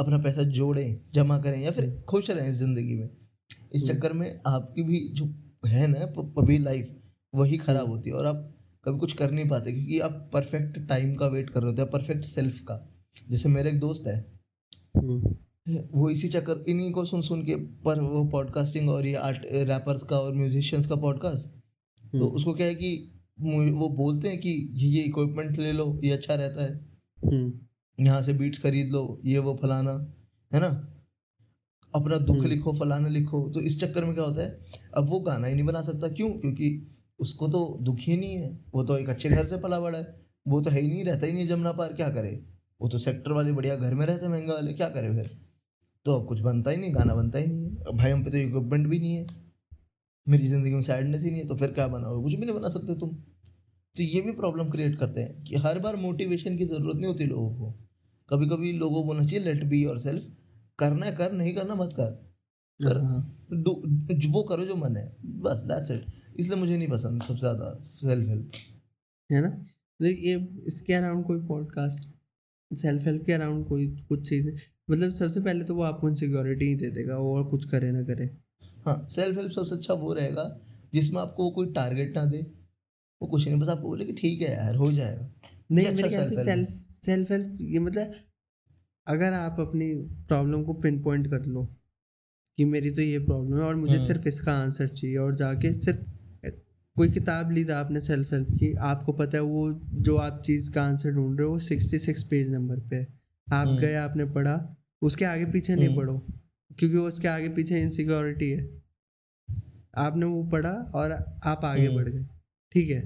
अपना 0.00 0.18
पैसा 0.18 0.42
जोड़ें 0.50 1.00
जमा 1.14 1.38
करें 1.38 1.58
या 1.58 1.70
फिर 1.70 1.90
खुश 2.08 2.30
रहें 2.30 2.52
ज़िंदगी 2.54 2.94
में। 2.94 3.08
इस 3.74 3.86
चक्कर 3.88 4.12
में 4.12 4.40
आपकी 4.46 4.82
भी 4.82 5.00
जो 5.12 5.26
है 5.66 5.86
ना 5.86 6.00
अभी 6.38 6.58
लाइफ 6.58 6.90
वही 7.34 7.56
ख़राब 7.58 7.90
होती 7.90 8.10
है 8.10 8.16
और 8.16 8.26
आप 8.26 8.46
कभी 8.84 8.98
कुछ 8.98 9.12
कर 9.12 9.30
नहीं 9.30 9.48
पाते 9.48 9.72
क्योंकि 9.72 9.98
आप 10.00 10.30
परफेक्ट 10.32 10.78
टाइम 10.88 11.14
का 11.14 11.26
वेट 11.26 11.50
कर 11.50 11.60
रहे 11.60 11.70
होते 11.70 11.82
हैं 11.82 11.90
परफेक्ट 11.90 12.24
सेल्फ 12.24 12.60
का। 12.60 12.80
जैसे 13.30 13.48
मेरे 13.48 13.70
एक 13.70 13.78
दोस्त 13.80 14.06
है। 14.06 14.18
हम्म। 14.96 15.36
वो 15.68 16.08
इसी 16.10 16.28
चक्कर 16.28 16.64
इन्हीं 16.68 16.90
को 16.92 17.04
सुन 17.04 17.22
सुन 17.22 17.42
के 17.42 17.56
पर 17.82 18.00
वो 18.00 18.24
पॉडकास्टिंग 18.24 18.88
और 18.90 19.06
ये 19.06 19.14
आर्ट 19.14 19.46
रैपर्स 19.68 20.02
का 20.02 20.18
और 20.18 20.34
म्यूजिशियंस 20.34 20.86
का 20.86 20.96
पॉडकास्ट 20.96 21.48
तो 22.12 22.18
हम्म। 22.18 22.36
उसको 22.36 22.52
क्या 22.54 22.66
है 22.66 22.74
कि 22.74 23.16
वो 23.40 23.88
बोलते 23.88 24.28
हैं 24.28 24.38
कि 24.40 24.50
ये 24.50 24.88
ये 24.88 25.02
इक्विपमेंट 25.02 25.58
ले 25.58 25.72
लो 25.72 26.00
ये 26.04 26.10
अच्छा 26.10 26.34
रहता 26.34 26.62
है। 26.62 26.72
हम्म। 27.18 28.04
यहाँ 28.04 28.22
से 28.22 28.32
बीट्स 28.32 28.58
खरीद 28.58 28.90
लो 28.90 29.20
ये 29.24 29.38
वो 29.38 29.58
फलाना 29.62 29.92
है 30.52 30.60
ना? 30.60 30.68
अपना 31.94 32.16
दुख 32.16 32.36
हम्म। 32.36 32.48
लिखो 32.48 32.72
फलाना 32.72 33.08
लिखो। 33.08 33.48
तो 33.50 33.60
इस 33.60 33.80
चक्कर 33.80 34.04
में 34.04 34.14
क्या 34.14 34.24
होता 34.24 34.42
है 34.42 34.58
अब 34.96 35.08
वो 35.08 35.20
गाना 35.20 35.46
ही 35.46 35.54
नहीं 35.54 35.64
बना 35.64 35.82
सकता। 35.82 36.08
क्यों? 36.08 36.30
क्योंकि 36.30 36.86
उसको 37.18 37.48
तो 37.48 37.78
दुख 37.82 37.98
ही 38.00 38.16
नहीं 38.16 38.34
है। 38.34 38.50
वो 38.74 38.82
तो 38.84 38.98
एक 38.98 39.08
अच्छे 39.08 39.28
घर 39.28 39.44
से 39.46 39.56
पला 39.56 39.80
बड़ा 39.80 39.98
है। 39.98 40.16
वो 40.48 40.60
तो 40.60 40.70
है 40.70 40.80
ही 40.80 40.88
नहीं 40.88 41.04
रहता 41.04 41.26
ही 41.26 41.32
नहीं 41.32 41.46
जमुना 41.48 41.72
पार। 41.72 41.92
क्या 41.92 42.08
करे? 42.10 42.44
वो 42.80 42.88
तो 42.88 42.98
सेक्टर 42.98 43.32
वाले 43.32 43.52
बढ़िया 43.52 43.76
घर 43.76 43.94
में 43.94 44.06
रहते 44.06 44.26
हैं 44.26 44.32
महँगा 44.32 44.54
वाले। 44.54 44.72
क्या 44.74 44.88
करे 44.88 45.14
फिर? 45.16 45.49
तो 46.06 46.14
अब 46.14 46.26
कुछ 46.26 46.40
बनता 46.40 46.70
ही 46.70 46.76
नहीं 46.76 46.94
गाना 46.94 47.14
बनता 47.14 47.38
ही 47.38 47.46
नहीं 47.46 47.64
है। 47.64 47.82
अब 47.82 47.96
भाई 47.96 48.10
हम 48.10 48.24
पे 48.24 48.30
तो 48.30 48.36
इक्विपमेंट 48.38 48.86
भी 48.86 48.98
नहीं 48.98 49.14
है। 49.14 49.26
मेरी 50.26 50.46
ज़िंदगी 50.48 50.74
में 50.74 50.82
सैडनेस 50.82 51.22
ही 51.22 51.30
नहीं 51.30 51.40
है 51.40 51.46
तो 51.46 51.56
फिर 51.56 51.72
क्या 51.72 51.86
बनाओगे 51.88 52.22
कुछ 52.22 52.34
भी 52.34 52.46
नहीं 52.46 52.54
बना 52.56 52.68
सकते 52.70 52.94
तुम। 52.98 53.14
तो 53.96 54.02
ये 54.04 54.20
भी 54.20 54.32
प्रॉब्लम 54.32 54.68
क्रिएट 54.70 54.98
करते 54.98 55.20
हैं 55.20 55.42
कि 55.44 55.56
हर 55.58 55.78
बार 55.78 55.96
मोटिवेशन 55.98 56.56
की 56.58 56.64
ज़रूरत 56.66 56.96
नहीं 56.96 57.06
होती 57.06 57.26
लोगों 57.26 57.54
को। 57.54 57.72
कभी 58.28 58.46
कभी 58.48 58.72
लोगों 58.74 58.94
को 58.94 59.06
बोलना 59.06 59.24
चाहिए 59.24 59.44
लेट 59.44 59.64
बी 59.64 59.82
योर 59.82 59.98
सेल्फ 59.98 60.26
करना 60.78 61.10
कर 61.12 61.32
नहीं 61.32 61.54
करना 61.54 61.74
मत 61.74 61.92
कर। 61.92 62.10
कर। 62.80 63.00
हाँ। 63.00 63.20
वो 64.32 64.42
करो 64.42 64.64
जो 64.64 64.76
मन 64.76 64.96
है। 64.96 65.04
बस 65.40 65.64
दैट्स 65.68 65.90
इट 65.90 66.04
इसलिए 66.40 66.58
मुझे 66.58 66.76
नहीं 66.76 66.88
पसंद 66.88 67.22
सबसे 67.22 67.40
ज़्यादा 67.40 67.72
सेल्फ 67.84 68.28
हेल्प 68.28 68.50
है 69.30 69.40
ना? 69.40 69.48
तो 69.48 70.06
ये 70.06 70.34
इसके 70.66 70.92
अराउंड 70.94 71.24
कोई 71.26 71.40
पॉडकास्ट 71.46 72.08
सेल्फ 72.70 73.06
हेल्प 73.06 73.24
के 73.26 73.32
अराउंड 73.32 73.66
कोई 73.66 73.86
कुछ 74.08 74.28
चीज़ें। 74.28 74.52
मतलब 74.90 75.10
सबसे 75.12 75.40
पहले 75.40 75.64
तो 75.64 75.74
वो 75.74 75.82
आपको 75.84 76.14
सिक्योरिटी 76.16 76.66
ही 76.66 76.74
दे 76.76 76.90
देगा 76.90 77.16
और 77.24 77.48
कुछ 77.48 77.64
करे 77.70 77.90
ना 77.92 78.02
करे 78.04 78.30
हाँ 78.86 78.96
सेल्फ 79.10 79.36
हेल्प 79.36 79.52
सबसे 79.52 79.74
अच्छा 79.74 79.94
वो 79.96 80.12
रहेगा 80.14 80.44
जिसमें 80.94 81.20
आपको 81.20 81.44
वो 81.44 81.50
कोई 81.50 81.72
टारगेट 81.72 82.16
ना 82.16 82.24
दे 82.26 82.40
वो 83.20 83.28
कुछ 83.28 83.46
नहीं 83.46 83.60
बस 83.60 83.68
आपको 83.68 83.88
बोले 83.88 84.04
कि 84.04 84.12
ठीक 84.12 84.42
है 84.42 84.52
यार 84.52 84.76
हो 84.76 84.90
जाएगा 84.92 85.30
नहीं 85.70 85.86
अच्छा 85.86 85.96
मेरे 85.96 86.08
ख्याल 86.08 86.28
से 86.28 86.44
सेल्फ 86.44 87.02
सेल्फ 87.04 87.30
हेल्प 87.30 87.58
ये 87.62 87.78
मतलब 87.80 88.14
अगर 89.06 89.32
आप 89.32 89.60
अपनी 89.60 89.92
प्रॉब्लम 90.28 90.62
को 90.62 90.72
पिन 90.80 91.02
पॉइंट 91.02 91.26
कर 91.26 91.44
लो 91.46 91.64
कि 92.58 92.64
मेरी 92.66 92.90
तो 92.90 93.02
ये 93.02 93.18
प्रॉब्लम 93.20 93.58
है 93.58 93.64
और 93.64 93.76
मुझे 93.76 93.94
हम्म। 93.94 94.06
सिर्फ़ 94.06 94.26
इसका 94.28 94.52
आंसर 94.54 94.88
चाहिए 94.88 95.16
और 95.16 95.34
जाके 95.34 95.72
सिर्फ़ 95.74 96.08
कोई 96.96 97.10
किताब 97.10 97.50
ली 97.50 97.64
था 97.64 97.78
आपने 97.78 98.00
सेल्फ 98.00 98.32
हेल्प 98.32 98.48
की 98.54 98.72
आपको 98.86 99.12
पता 99.12 99.38
है 99.38 99.42
वो 99.44 99.70
जो 100.02 100.16
आप 100.18 100.42
चीज़ 100.46 100.70
का 100.70 100.82
आंसर 100.84 101.10
ढूंढ 101.10 101.38
रहे 101.38 101.46
हो 101.46 101.52
वो 101.52 101.58
सिक्सटी 101.60 101.98
सिक्स 101.98 102.24
पेज 102.24 102.50
नंबर 102.50 102.80
पे 102.80 102.96
है 102.96 103.06
आप 103.48 103.66
हम्म। 103.66 103.78
गए 103.78 103.94
आपने 103.96 104.24
पढ़ा 104.32 104.56
उसके 105.02 105.24
आगे 105.24 105.44
पीछे 105.44 105.74
नहीं 105.74 105.88
हम्म। 105.88 105.96
पढ़ो 105.96 106.18
क्योंकि 106.78 106.96
उसके 106.96 107.28
आगे 107.28 107.48
पीछे 107.48 107.80
इनसिक्योरिटी 107.82 108.50
है। 108.50 108.68
आपने 109.98 110.26
वो 110.26 110.42
पढ़ा 110.44 110.72
और 110.94 111.12
आप 111.12 111.64
आगे 111.64 111.86
हम्म। 111.86 111.96
बढ़ 111.96 112.08
गए 112.08 112.24
ठीक 112.72 112.90
है? 112.90 113.00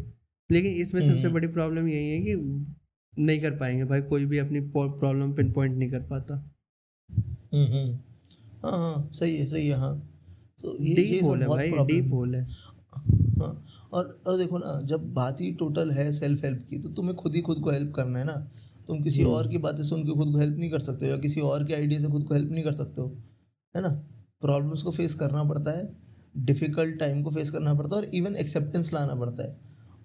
लेकिन 0.50 0.72
इसमें 0.72 1.00
सबसे 1.02 1.22
हम्म। 1.22 1.34
बड़ी 1.34 1.48
प्रॉब्लम 1.48 1.88
यही 1.88 2.10
है 2.10 2.20
कि 2.20 2.34
नहीं 3.14 3.40
कर 3.40 3.50
पाएँगे 3.50 3.84
भाई 3.84 4.02
कोई 4.02 4.24
भी 4.26 4.38
अपनी 4.38 4.60
प्रॉब्लम 4.60 5.32
पिन 5.32 5.52
पॉइंट 5.52 5.76
नहीं 5.76 5.90
कर 5.90 6.00
पाता। 6.00 6.34
हम्म 7.54 7.66
हम्म। 7.66 7.98
हाँ 8.64 8.78
हाँ 8.78 9.10
सही 9.14 9.36
है 9.36 9.46
सही 9.46 9.66
है 9.68 9.78
हाँ। 9.78 9.96
तो 10.62 10.76
ये 10.80 10.88
ये 10.88 10.94
डीप 10.94 11.24
होल 11.24 11.42
है 11.42 11.48
भाई 11.48 11.70
डीप 11.70 12.12
होल 12.12 12.34
है। 12.34 12.44
हाँ। 12.44 13.64
और 13.92 14.22
और 14.26 14.38
देखो 14.38 14.58
ना 14.58 14.80
जब 14.86 15.12
बात 15.14 15.40
ही 15.40 15.52
टोटल 15.52 15.90
है 15.90 16.12
सेल्फ 16.12 16.44
हेल्प 16.44 16.66
की 16.70 16.78
तो 16.78 16.88
तुम्हें 16.88 17.14
खुद 17.16 17.34
ही 17.34 17.40
खुद 17.40 17.60
को 17.60 17.70
हेल्प 17.70 17.92
करना 17.94 18.18
है 18.18 18.24
ना। 18.24 18.50
तुम 18.88 19.02
किसी 19.02 19.22
हम्म। 19.22 19.32
और 19.32 19.48
की 19.48 19.58
बातें 19.58 19.82
सुन 19.84 20.04
के 20.06 20.12
खुद 20.12 20.32
को 20.32 20.38
हेल्प 20.38 20.56
नहीं 20.58 20.70
कर 20.70 20.80
सकते 20.80 21.06
हो 21.06 21.10
या 21.10 21.18
किसी 21.18 21.40
और 21.40 21.64
के 21.64 21.74
आइडिया 21.74 22.00
से 22.00 22.08
खुद 22.08 22.24
को 22.24 22.34
हेल्प 22.34 22.50
नहीं 22.50 22.64
कर 22.64 22.72
सकते 22.72 23.00
हो 23.00 23.16
है 23.74 23.82
ना 23.82 23.88
प्रॉब्लम्स 24.40 24.82
को 24.82 24.90
फेस 24.90 25.14
करना 25.14 25.44
पड़ता 25.44 25.70
है 25.70 25.88
डिफ़िकल्ट 26.36 26.98
टाइम 26.98 27.22
को 27.22 27.30
फेस 27.30 27.50
करना 27.50 27.74
पड़ता 27.74 27.96
है 27.96 28.02
और 28.02 28.14
इवन 28.14 28.36
एक्सेप्टेंस 28.36 28.92
लाना 28.92 29.14
पड़ता 29.14 29.42
है 29.42 29.56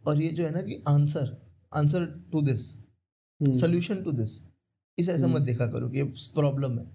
और 0.07 0.21
ये 0.21 0.29
जो 0.29 0.45
है 0.45 0.51
ना 0.51 0.61
कि 0.61 0.83
answer 0.87 1.35
answer 1.73 2.05
to 2.31 2.41
this 2.41 2.67
solution 3.41 4.03
to 4.03 4.11
this 4.11 4.41
इसे 4.97 5.11
ऐसा 5.11 5.27
मत। 5.27 5.41
देखा 5.41 5.67
करो 5.67 5.89
कि 5.89 5.97
ये 5.97 6.03
प्रॉब्लम 6.35 6.79
है 6.79 6.85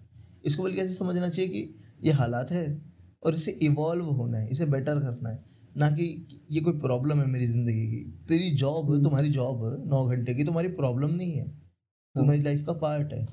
इसको 0.45 0.63
बल्कि 0.63 0.81
ऐसे 0.81 0.95
समझना 0.95 1.29
चाहिए 1.29 1.51
कि 1.51 1.75
ये 2.05 2.13
हालात 2.13 2.51
है 2.51 2.65
और 3.23 3.35
इसे 3.35 3.51
इवॉल्व 3.63 4.05
होना 4.05 4.39
है 4.39 4.49
इसे 4.49 4.67
बेटर 4.67 5.01
करना 5.01 5.29
है 5.29 5.45
ना 5.77 5.91
कि 5.91 6.07
ये 6.51 6.61
कोई 6.61 6.73
प्रॉब्लम 6.81 7.21
है 7.21 7.27
मेरी 7.27 7.47
ज़िंदगी 7.47 7.87
की 7.87 8.03
तेरी 8.29 8.51
जॉब 8.51 8.91
हम्म। 8.91 9.03
तुम्हारी 9.03 9.31
जॉब 9.31 9.63
नौ 9.89 10.05
घंटे 10.07 10.35
की 10.35 10.45
तुम्हारी 10.45 10.69
प्रॉब्लम 10.69 11.11
नहीं 11.11 11.33
है 11.33 11.64
तुम्हारी 12.15 12.41
लाइफ 12.41 12.65
का 12.67 12.73
पार्ट 12.73 13.13
है। 13.13 13.27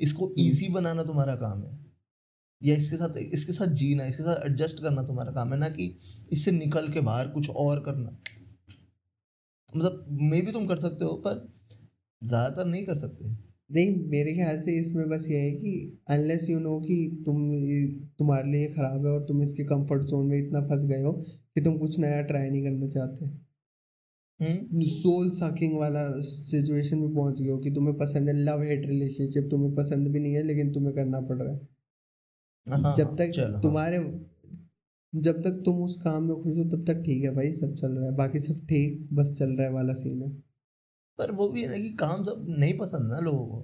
इसको 0.00 0.26
हम्म। 0.26 0.40
ईजी 0.40 0.68
बनाना 0.68 1.02
तुम्हारा 1.04 1.34
काम 1.36 1.62
है। 1.62 1.80
या 2.62 2.74
इसके 2.76 2.96
साथ 2.96 3.16
इसके 3.18 3.52
साथ 3.52 3.72
जीना 3.74 4.04
इसके 4.06 4.22
साथ 4.22 4.44
एडजस्ट 4.46 4.82
करना 4.82 5.02
तुम्हारा 5.02 5.32
काम 5.32 5.52
है 5.52 5.58
ना 5.58 5.68
कि 5.68 5.94
इससे 6.32 6.50
निकल 6.50 6.88
के 6.92 7.00
बाहर 7.00 7.28
कुछ 7.28 7.48
और 7.50 7.80
करना। 7.80 8.16
मतलब 9.72 10.06
मे 10.22 10.40
भी 10.42 10.52
तुम 10.52 10.66
कर 10.66 10.78
सकते 10.78 11.04
हो 11.04 11.12
पर 11.26 11.48
ज़्यादातर 12.22 12.64
नहीं 12.66 12.84
कर 12.86 12.96
सकते। 12.96 13.30
नहीं 13.70 13.90
मेरे 14.10 14.34
ख्याल 14.34 14.60
से 14.60 14.78
इसमें 14.80 15.08
बस 15.08 15.26
ये 15.30 15.38
है 15.38 15.50
कि 15.52 16.00
अनलेस 16.10 16.46
यू 16.50 16.58
नो 16.60 16.78
कि 16.80 16.96
तुम 17.26 17.36
तुम्हारे 18.18 18.50
लिए 18.50 18.66
खराब 18.68 19.06
है 19.06 19.12
और 19.12 19.24
तुम 19.24 19.42
इसके 19.42 19.64
कंफर्ट 19.64 20.02
जोन 20.04 20.26
में 20.26 20.38
इतना 20.38 20.60
फंस 20.68 20.84
गए 20.84 21.02
हो 21.02 21.12
कि 21.12 21.60
तुम 21.60 21.78
कुछ 21.78 21.98
नया 21.98 22.20
ट्राई 22.22 22.50
नहीं 22.50 22.62
करना 22.64 22.88
चाहते। 22.88 23.24
हम्म 23.24 23.41
सोल 24.40 25.30
सकिंग 25.30 25.78
वाला 25.78 26.20
सिचुएशन 26.20 26.98
में 26.98 27.14
पहुँच 27.14 27.42
गए 27.42 27.50
हो 27.50 27.58
कि 27.58 27.70
तुम्हें 27.70 27.96
पसंद 27.98 28.28
है 28.28 28.34
लव 28.36 28.62
हेट 28.62 28.86
रिलेशनशिप 28.86 29.48
तुम्हें 29.50 29.74
पसंद 29.74 30.08
भी 30.08 30.20
नहीं 30.20 30.34
है 30.34 30.42
लेकिन 30.42 30.72
तुम्हें 30.72 30.94
करना 30.94 31.20
पड़ 31.20 31.42
रहा 31.42 31.52
है। 31.52 31.68
हाँ, 32.66 32.94
जब 32.96 33.16
तक 33.16 33.32
हाँ। 33.38 33.60
तुम्हारे 33.60 33.98
जब 35.14 35.42
तक 35.42 35.62
तुम 35.64 35.82
उस 35.82 35.96
काम 35.96 36.22
में 36.22 36.36
खुश 36.42 36.56
हो 36.56 36.64
तब 36.64 36.84
तक 36.86 37.02
ठीक 37.02 37.22
है 37.24 37.34
भाई 37.34 37.52
सब 37.52 37.74
चल 37.74 37.92
रहा 37.92 38.06
है। 38.06 38.14
बाकी 38.16 38.38
सब 38.38 38.66
ठीक 38.66 39.08
बस 39.12 39.34
चल 39.38 39.50
रहा 39.50 39.66
है 39.66 39.72
वाला 39.72 39.92
सीन 39.92 40.22
है। 40.22 40.30
पर 41.18 41.30
वो 41.30 41.48
भी 41.48 41.62
है 41.62 41.68
ना 41.68 41.76
कि 41.76 41.90
काम 41.90 42.24
सब 42.24 42.46
नहीं 42.48 42.78
पसंद 42.78 43.10
ना 43.12 43.20
लोगों 43.20 43.46
को। 43.46 43.60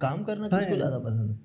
काम 0.00 0.22
करना 0.24 0.48
हाँ 0.52 0.60
किसको 0.60 0.76
ज़्यादा 0.76 0.98
पसंद 0.98 1.30
है? 1.30 1.38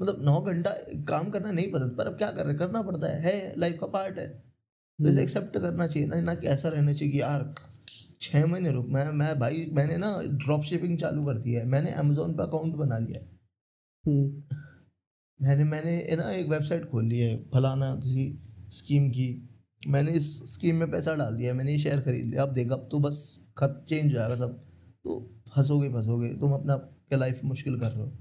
मतलब 0.00 0.18
नौ 0.22 0.40
घंटा 0.40 0.70
काम 1.08 1.30
करना 1.30 1.50
नहीं 1.50 1.72
पसंद 1.72 1.96
पर 1.96 2.06
अब 2.06 2.18
क्या 2.18 2.30
कर 2.30 2.46
रहे 2.46 2.54
करना 2.54 2.82
पड़ता 2.82 3.06
है 3.06 3.20
है 3.20 3.54
लाइफ 3.58 3.78
का 3.80 3.86
पार्ट 3.86 4.18
है। 4.18 4.28
तो 4.28 5.04
इसे 5.04 5.10
हम्म। 5.10 5.20
एक्सेप्ट 5.20 5.58
करना 5.58 5.86
चाहिए 5.86 6.08
ना 6.08 6.20
ना 6.20 6.34
कि 6.34 6.46
ऐसा 6.46 6.68
रहना 6.68 6.92
चाहिए 6.92 7.12
कि 7.12 7.20
यार 7.20 7.54
छः 8.20 8.46
महीने 8.46 8.70
रुक 8.70 8.86
मैं 8.88 9.10
मैं 9.12 9.38
भाई 9.38 9.70
मैंने 9.72 9.96
ना 9.96 10.20
ड्रॉप 10.24 10.62
शिपिंग 10.62 10.98
चालू 10.98 11.24
कर 11.24 11.38
दी 11.38 11.52
है। 11.52 11.64
मैंने 11.64 11.90
अमेजोन 11.90 12.34
पर 12.34 12.42
अकाउंट 12.42 12.74
बना 12.74 12.98
लिया 12.98 13.20
है। 13.20 13.26
हम्म, 14.04 14.56
मैंने 15.40 15.64
मैंने 15.64 16.16
ना 16.16 16.30
एक 16.30 16.48
वेबसाइट 16.48 16.84
खोल 16.84 17.04
ली 17.04 17.18
है 17.18 17.36
फलाना 17.54 17.94
किसी 17.96 18.42
स्कीम 18.70 19.08
की। 19.10 19.28
मैंने 19.88 20.10
इस 20.10 20.54
स्कीम 20.54 20.76
में 20.76 20.90
पैसा 20.90 21.14
डाल 21.14 21.34
दिया 21.34 21.54
मैंने 21.54 21.72
ये 21.72 21.78
शेयर 21.78 22.00
खरीद 22.00 22.26
लिया। 22.26 22.42
अब 22.42 22.52
देख 22.52 22.72
अब 22.72 22.88
तो 22.92 22.98
बस 22.98 23.38
खत 23.58 23.84
चेंज 23.88 24.04
हो 24.04 24.10
जाएगा 24.10 24.36
सब। 24.36 24.58
तो 25.04 25.40
फंसोगे 25.48 25.88
फंसोगे। 25.88 26.28
तुम 26.28 26.52
अपना 26.52 26.76
क्या 26.76 27.18
लाइफ 27.18 27.40
मुश्किल 27.44 27.78
कर 27.80 27.90
रहे 27.90 28.02
हो। 28.02 28.12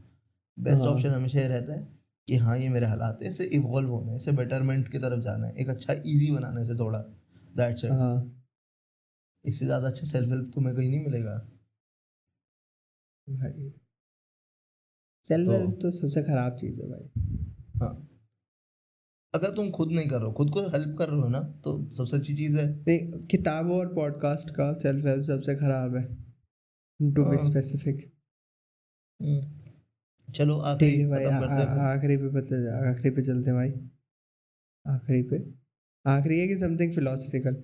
बेस्ट 0.59 0.83
हाँ। 0.83 0.91
ऑप्शन 0.91 1.09
हमेशा 1.09 1.39
ये 1.39 1.47
रहता 1.47 1.73
है 1.73 1.87
कि 2.27 2.35
हाँ 2.35 2.57
ये 2.57 2.69
मेरे 2.69 2.85
हालात 2.85 3.19
है। 3.21 3.27
इसे 3.27 3.43
इवॉल्व 3.43 3.89
होना 3.89 4.11
है 4.11 4.17
इसे 4.17 4.31
बेटरमेंट 4.31 4.91
की 4.91 4.97
तरफ़ 4.97 5.21
जाना 5.21 5.47
है। 5.47 5.55
एक 5.55 5.69
अच्छा 5.69 5.93
इजी 5.93 6.31
बनाना 6.31 6.59
है 6.59 6.65
इसे 6.65 6.75
थोड़ा। 6.75 6.99
दैट्स 7.57 7.85
इट 7.85 7.91
हाँ। 7.91 8.36
इससे 9.47 9.65
ज़्यादा 9.65 9.87
अच्छा 9.87 10.07
सेल्फ 10.07 10.29
हेल्प 10.29 10.51
तुम्हें 10.53 10.75
कहीं 10.75 10.89
नहीं 10.89 11.03
मिलेगा। 11.03 11.35
भाई। 13.27 13.73
सेल्फ 15.27 15.47
तो- 15.47 15.55
हेल्प 15.55 15.79
तो 15.81 15.91
सबसे 15.91 16.23
खराब 16.23 16.55
चीज़ 16.55 16.81
है 16.81 16.87
भाई। 16.89 17.09
हाँ। 17.79 18.03
अगर 19.33 19.53
तुम 19.53 19.69
खुद 19.71 19.91
नहीं 19.91 20.07
कर 20.07 20.17
रहे 20.17 20.25
हो 20.25 20.33
खुद 20.33 20.49
को 20.49 20.61
हेल्प 20.61 20.97
कर 20.97 21.09
रहे 21.09 21.21
हो 21.21 21.27
ना 21.27 21.39
तो 21.63 21.91
सबसे 21.91 22.17
अच्छी 22.17 22.35
चीज़ 22.35 22.57
है। 22.57 22.67
नहीं 22.79 23.25
किताबों 23.27 23.77
और 23.77 23.93
पॉडकास्ट 23.95 24.49
का 24.49 24.73
सेल्फ 24.73 25.05
हेल्प 25.05 25.23
सबसे 25.23 25.55
खराब 25.55 25.95
है। 25.95 26.05
To 26.99 27.25
be. 27.25 27.37
स्पेसिफिक 27.37 28.11
चलो 30.35 30.57
आखिरी 30.59 30.99
है 30.99 31.07
भाई 31.07 31.23
आखिरी 31.25 32.17
पे 32.17 32.29
बता 32.29 32.89
आखिरी 32.91 33.09
पे 33.09 33.21
चलते 33.21 33.49
हैं 33.51 33.55
भाई। 33.55 33.71
आखिरी 34.85 35.21
पे। 35.23 35.37
आखिरी 36.05 36.39
है 36.39 36.47
कि 36.47 36.55
समथिंग 36.55 36.93
फिलोसफिकल 36.93 37.55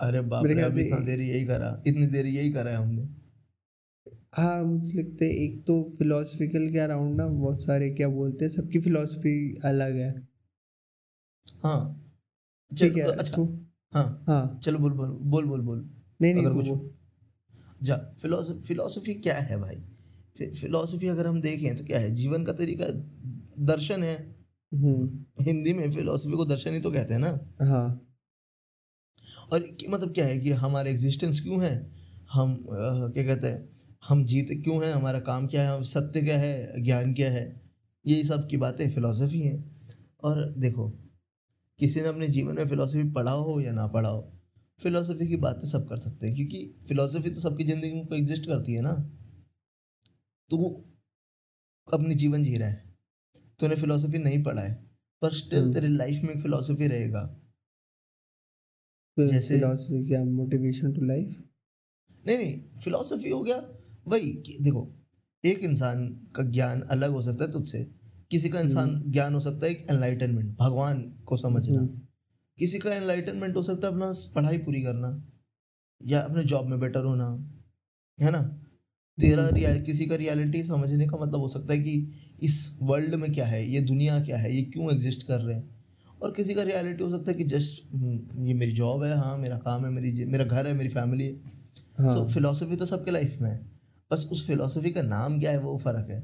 अरे 0.00 0.20
बाप 0.20 0.46
रे 0.46 0.60
अभी 0.62 0.82
इतना 0.82 0.98
देर 1.00 1.20
यही 1.20 1.44
करा 1.44 1.82
इतनी 1.86 2.06
देर 2.06 2.26
यही 2.26 2.52
करा 2.52 2.70
है 2.70 2.76
हमने। 2.76 3.08
हाँ 4.34 4.64
मुझे 4.64 4.98
लगता 4.98 5.24
है 5.24 5.30
एक 5.30 5.62
तो 5.66 5.82
फिलोसफिकल 5.98 6.68
के 6.72 6.78
अराउंड 6.78 7.16
ना 7.16 7.26
बहुत 7.26 7.62
सारे 7.62 7.90
क्या 7.90 8.08
बोलते 8.08 8.44
हैं 8.44 8.52
सबकी 8.52 8.80
फिलोसफी 8.80 9.60
अलग 9.64 9.96
है। 9.96 10.10
हाँ 11.62 11.80
ठीक 12.72 12.96
है 12.96 13.02
अच्छा 13.02 13.36
तो? 13.36 13.44
हाँ 13.92 14.24
हाँ। 14.28 14.60
चलो 14.64 14.78
बोल 14.78 14.92
बोल 14.92 15.08
बोल 15.08 15.44
बोल 15.46 15.60
बोल 15.60 15.88
नहीं 16.22 16.34
नहीं 16.34 16.44
तो 16.44 16.52
कुछ 16.52 16.90
जा 17.82 17.96
फिलोसफी 18.22 18.60
फिलोसफी 18.60 19.14
क्या 19.14 19.34
है 19.34 19.60
भाई? 19.60 19.76
फिलोसफी 20.40 21.08
अगर 21.08 21.26
हम 21.26 21.40
देखें 21.40 21.76
तो 21.76 21.84
क्या 21.84 21.98
है 21.98 22.10
जीवन 22.14 22.44
का 22.44 22.52
तरीका 22.52 22.86
दर्शन 23.64 24.02
है। 24.02 24.16
हम्म। 24.72 25.42
हिंदी 25.44 25.72
में 25.72 25.90
फिलोसफी 25.90 26.36
को 26.36 26.44
दर्शन 26.44 26.74
ही 26.74 26.80
तो 26.80 26.90
कहते 26.90 27.14
हैं 27.14 27.20
ना। 27.20 27.30
हाँ। 27.62 28.07
और 29.52 29.76
मतलब 29.88 30.12
क्या 30.14 30.26
है 30.26 30.38
कि 30.38 30.50
हमारे 30.50 30.90
एग्जिस्टेंस 30.90 31.40
क्यों 31.40 31.62
है? 31.64 31.74
हम 32.32 32.54
अ, 32.54 33.12
क्या 33.12 33.24
कहते 33.24 33.46
हैं? 33.46 33.68
हम 34.08 34.24
जीते 34.24 34.54
क्यों 34.54 34.84
हैं? 34.84 34.92
हमारा 34.94 35.20
काम 35.20 35.46
क्या 35.46 35.70
है? 35.70 35.82
सत्य 35.84 36.22
क्या 36.22 36.38
है? 36.38 36.82
ज्ञान 36.82 37.14
क्या 37.14 37.30
है? 37.32 37.44
यही 38.06 38.24
सब 38.24 38.48
की 38.48 38.56
बातें 38.56 38.90
फिलोसफी 38.90 39.40
हैं। 39.40 39.58
और 40.22 40.54
देखो 40.58 40.88
किसी 41.80 42.00
ने 42.00 42.08
अपने 42.08 42.28
जीवन 42.28 42.54
में 42.54 42.66
फिलोसफी 42.66 43.02
पढ़ा 43.10 43.30
हो 43.30 43.60
या 43.60 43.72
ना 43.72 43.86
पढ़ा 43.86 44.08
हो 44.08 44.32
फिलोसफी 44.78 45.26
की 45.26 45.36
बातें 45.36 45.68
सब 45.68 45.88
कर 45.88 45.98
सकते 45.98 46.26
हैं 46.26 46.34
क्योंकि 46.36 46.74
फिलोसफी 46.88 47.30
तो 47.30 47.40
सबकी 47.40 47.64
ज़िंदगी 47.64 47.92
में 47.92 48.16
एग्जिस्ट 48.18 48.46
करती 48.46 48.72
है 48.72 48.80
ना। 48.80 48.92
तो 50.50 50.84
अपनी 51.88 52.14
जीवन 52.14 52.44
जी 52.44 52.56
रहा 52.56 52.68
है। 52.68 52.84
तूने 53.60 53.76
फिलोसफी 53.76 54.18
नहीं 54.18 54.42
पढ़ा 54.42 54.62
है 54.62 54.74
पर 55.22 55.32
स्टिल 55.32 55.58
हम्म। 55.58 55.72
तेरे 55.74 55.88
लाइफ 55.88 56.22
में 56.22 56.34
एक 56.34 56.40
फिलोसफी 56.40 56.88
रहेगा। 56.88 57.22
जैसे- 59.26 59.60
फिलोसफी 59.60 60.08
क्या 60.08 60.24
मोटिवेशन 60.24 60.92
टू 60.92 61.04
लाइफ 61.04 61.42
नहीं 62.26 62.38
नहीं 62.38 62.60
फिलोसफी 62.84 63.30
हो 63.30 63.42
गया। 63.42 63.68
वही 64.08 64.32
कि 64.32 64.58
देखो 64.60 64.90
एक 65.44 65.58
इंसान 65.58 66.08
का 66.08 66.42
ज्ञान 66.42 66.80
अलग 66.80 67.10
हो 67.10 67.22
सकता 67.22 67.44
है 67.44 67.52
तुझसे। 67.52 67.90
किसी 68.30 68.48
का 68.48 68.60
इंसान 68.60 69.04
ज्ञान 69.08 69.34
हो 69.34 69.40
सकता 69.40 69.66
है 69.66 69.72
एक 69.72 69.86
एनलाइटनमेंट 69.90 70.58
भगवान 70.58 71.02
को 71.02 71.36
समझना। 71.36 71.78
हम्म। 71.78 72.00
किसी 72.58 72.78
का 72.78 72.94
एनलाइटनमेंट 72.94 73.56
हो 73.56 73.62
सकता 73.62 73.86
है 73.86 73.92
अपना 73.92 74.12
पढ़ाई 74.34 74.58
पूरी 74.58 74.82
करना 74.82 75.28
या 76.06 76.20
अपने 76.20 76.44
जॉब 76.44 76.66
में 76.66 76.80
बेटर 76.80 77.04
होना 77.04 77.54
है 78.22 78.32
ना? 78.32 78.64
तेरा 79.20 79.48
रियल 79.48 79.82
किसी 79.82 80.06
का 80.06 80.16
रियलिटी 80.16 80.62
समझने 80.62 81.06
का 81.06 81.24
मतलब 81.24 81.40
हो 81.40 81.48
सकता 81.48 81.72
है 81.72 81.80
कि 81.80 82.08
इस 82.42 82.72
वर्ल्ड 82.82 83.14
में 83.14 83.32
क्या 83.32 83.46
है 83.46 83.70
ये 83.70 83.80
दुनिया 83.80 84.24
क्या 84.24 84.38
है 84.38 84.54
ये 84.54 84.62
क्यों 84.62 84.92
एग्जिस्ट 84.92 85.26
कर 85.26 85.40
रहे 85.40 85.56
हैं? 85.56 85.77
और 86.22 86.32
किसी 86.32 86.54
का 86.54 86.62
रियलिटी 86.62 87.04
हो 87.04 87.10
सकता 87.10 87.30
है 87.30 87.36
कि 87.36 87.44
जस्ट 87.44 87.82
ये 88.38 88.54
मेरी 88.54 88.72
जॉब 88.72 89.02
है 89.04 89.16
हाँ 89.18 89.36
मेरा 89.38 89.58
काम 89.58 89.84
है 89.84 89.90
मेरी 89.90 90.24
मेरा 90.24 90.44
घर 90.44 90.66
है 90.66 90.72
मेरी 90.72 90.88
फैमिली 90.88 91.24
है। 91.24 91.34
हाँ। 91.98 92.14
सो 92.14 92.26
फिलोसफी 92.28 92.76
तो 92.76 92.86
सबके 92.86 93.10
लाइफ 93.10 93.38
में 93.40 93.50
है। 93.50 93.58
बस 94.10 94.28
उस 94.32 94.46
फिलोसफी 94.46 94.90
का 94.90 95.02
नाम 95.02 95.38
क्या 95.40 95.50
है 95.50 95.58
वो 95.58 95.76
फ़र्क 95.78 96.10
है। 96.10 96.20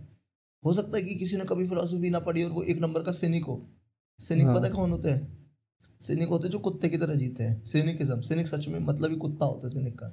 हो 0.63 0.73
सकता 0.73 0.97
है 0.97 1.03
कि 1.03 1.15
किसी 1.15 1.37
ने 1.37 1.45
कभी 1.45 1.69
फिलोसफी 1.69 2.11
ना 2.11 2.19
पढ़ी 2.19 2.43
और 2.43 2.51
वो 2.51 2.63
एक 2.63 2.81
नंबर 2.81 3.03
का 3.03 3.13
सैनिक 3.13 3.45
हो। 3.45 3.57
सैनिक 4.19 4.47
हाँ। 4.47 4.59
पता 4.59 4.69
कौन 4.69 4.91
होते 4.91 5.11
हैं? 5.11 5.51
सैनिक 6.01 6.29
होते 6.29 6.47
हैं 6.47 6.53
जो 6.53 6.59
कुत्ते 6.59 6.89
की 6.89 6.99
तरह 6.99 7.15
जीते 7.15 7.45
हैं। 7.45 7.65
सिनिकिज्म 7.65 8.21
सैनिक 8.21 8.49
सच 8.49 8.69
में 8.69 8.79
मतलब 8.79 9.11
ही 9.11 9.17
कुत्ता 9.17 9.47
होता 9.47 9.67
है 9.67 9.73
सैनिक 9.73 9.99
का। 9.99 10.07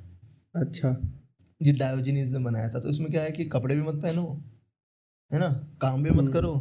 अच्छा। 0.55 0.97
ये 1.61 1.71
डायोजिनीज 1.71 2.31
ने 2.31 2.39
बनाया 2.39 2.69
था 2.69 2.79
तो 2.79 2.89
इसमें 2.89 3.09
क्या 3.11 3.23
है 3.23 3.31
कि 3.31 3.45
कपड़े 3.45 3.75
भी 3.75 3.81
मत 3.81 3.95
पहनो 3.95 4.23
है 5.31 5.39
ना? 5.39 5.49
काम 5.81 6.03
भी 6.03 6.09
मत 6.09 6.17
हम्म। 6.17 6.31
करो 6.31 6.53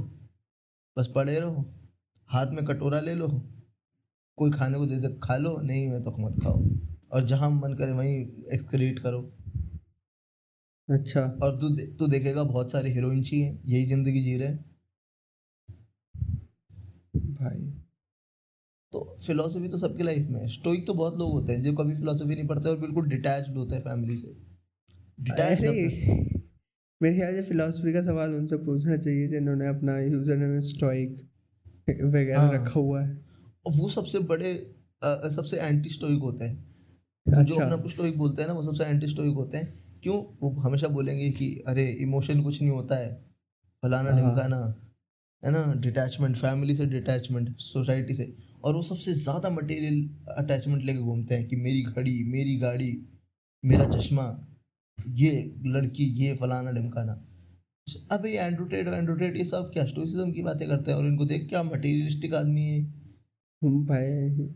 बस 0.97 1.13
पढ़े 1.15 1.39
रहो। 1.41 1.65
हाथ 2.31 2.47
में 2.47 2.65
कटोरा 2.65 3.01
ले 3.01 3.15
लो 3.15 3.29
कोई 4.39 4.51
खाने 4.51 4.79
को 4.79 4.87
दे 4.87 4.97
दे 4.97 5.09
खा 5.23 5.37
लो 5.37 5.57
नहीं 5.61 5.89
मैं 5.89 6.03
तो 6.03 6.11
मत 6.19 6.41
खाओ। 6.43 6.63
और 7.13 7.25
जहाँ 7.27 7.51
मन 7.51 7.75
करे 7.75 7.93
वहीं 7.93 8.17
एक्सक्रीट 8.55 8.99
करो। 8.99 9.21
अच्छा। 10.89 11.21
और 11.43 11.59
तू 11.61 11.69
दे, 11.69 11.83
तू 11.89 12.07
देखेगा 12.07 12.43
बहुत 12.45 12.73
सारे 12.73 12.91
हीरोइन 12.91 13.23
चाहिए 13.23 13.59
यही 13.67 13.85
ज़िंदगी 13.87 14.23
जी 14.23 14.37
रहे 14.37 14.49
हैं। 14.49 14.65
भाई। 17.35 17.61
तो 18.93 19.17
फिलोसफी 19.27 19.69
तो 19.69 19.79
सबकी 19.79 20.03
लाइफ 20.03 20.29
में 20.29 20.41
है। 20.41 20.49
स्टोइक 20.49 20.87
तो 20.87 20.95
बहुत 20.95 21.19
लोग 21.19 21.33
होते 21.33 21.53
हैं 21.53 21.63
जो 21.63 21.73
कभी 21.73 21.95
फिलोसफी 21.97 22.35
नहीं 22.35 22.47
पढ़ते 22.47 22.69
और 22.69 22.79
बिल्कुल 22.79 23.09
डिटैच्ड 23.09 23.57
होते 23.57 23.75
हैं 23.75 23.83
फैमिली 23.83 24.17
से। 24.17 24.35
डिटैच 25.19 25.61
मेरे 27.01 27.15
ख्याल 27.17 27.35
से 27.35 27.43
फिलोसफी 27.43 27.93
का 27.93 28.03
सवाल 28.03 28.35
उनसे 28.35 28.57
पूछना 28.65 28.97
चाहिए 28.97 29.29
जिन्होंने 29.29 29.69
अपना 29.69 29.99
यूज़र 29.99 30.37
नेम 30.37 30.59
स्टोइक 30.67 31.17
वगैरह 31.93 32.41
हाँ। 32.41 32.53
रखा 32.55 32.81
हुआ 32.81 33.03
है। 33.03 33.15
और 33.67 33.73
वो 33.75 33.89
सबसे 33.89 34.19
बड़े 34.19 34.53
अ, 35.03 35.29
सबसे 35.29 35.57
एंटी 35.57 35.89
स्टोइक 35.89 36.21
होते 36.21 36.45
हैं। 36.45 36.65
जो 37.27 37.41
अच्छा। 37.41 37.65
अपना 37.65 37.89
स्टोइक 37.89 38.19
बोलते 38.19 38.43
हैं 38.43 38.49
ना 38.49 38.55
वो 38.55 38.63
सबसे 38.63 38.85
एंटी 38.85 39.09
स्टोइक 39.09 39.35
होते 39.35 39.59
हैं। 39.59 39.73
क्यों? 40.03 40.17
वो 40.43 40.51
हमेशा 40.61 40.89
बोलेंगे 40.89 41.31
कि 41.31 41.65
अरे 41.69 41.87
इमोशन 42.01 42.43
कुछ 42.43 42.61
नहीं 42.63 42.71
होता 42.71 42.97
है। 42.97 43.13
फलाना 43.83 44.11
हाँ। 44.11 44.21
ढिमकाना। 44.21 44.57
है 45.43 45.51
ना? 45.51 45.75
डिटैचमेंट 45.75 46.37
फैमिली 46.37 46.75
से 46.75 46.87
डिटैचमेंट 46.87 47.57
सोसाइटी 47.59 48.15
से। 48.15 48.33
और 48.65 48.75
वो 48.75 48.83
सबसे 48.83 49.15
ज़्यादा 49.15 49.51
मटेरियल 49.51 50.09
अटैचमेंट 50.39 50.85
लेके 50.85 51.01
घूमते 51.01 51.35
हैं 51.35 51.47
कि 51.49 51.57
मेरी 51.57 51.83
घड़ी 51.83 52.25
मेरी 52.25 52.57
गाड़ी 52.57 52.93
मेरा 53.65 53.85
चश्मा 53.91 54.25
ये 54.99 55.31
लड़की 55.67 56.05
ये 56.25 56.35
फलाना 56.35 56.73
ढिमकाना। 56.73 57.13
अबे 57.87 58.31
ये 58.31 58.39
एंड्रोटेड 58.39 58.89
एंड्रोटेड 58.89 59.37
ये 59.37 59.45
सब 59.45 59.71
क्या 59.73 59.87
स्टोइसिज्म 59.87 60.33
की 60.33 60.43
बातें 60.43 60.69
करते 60.69 60.91
हैं 60.91 60.99
और 60.99 61.07
इनको 61.07 61.25
देख 61.25 61.49
क्या 61.49 61.63
मटेरियलिस्टिक 61.63 62.35
आदमी 62.35 62.63
है? 62.63 62.83
भाई 63.63 64.47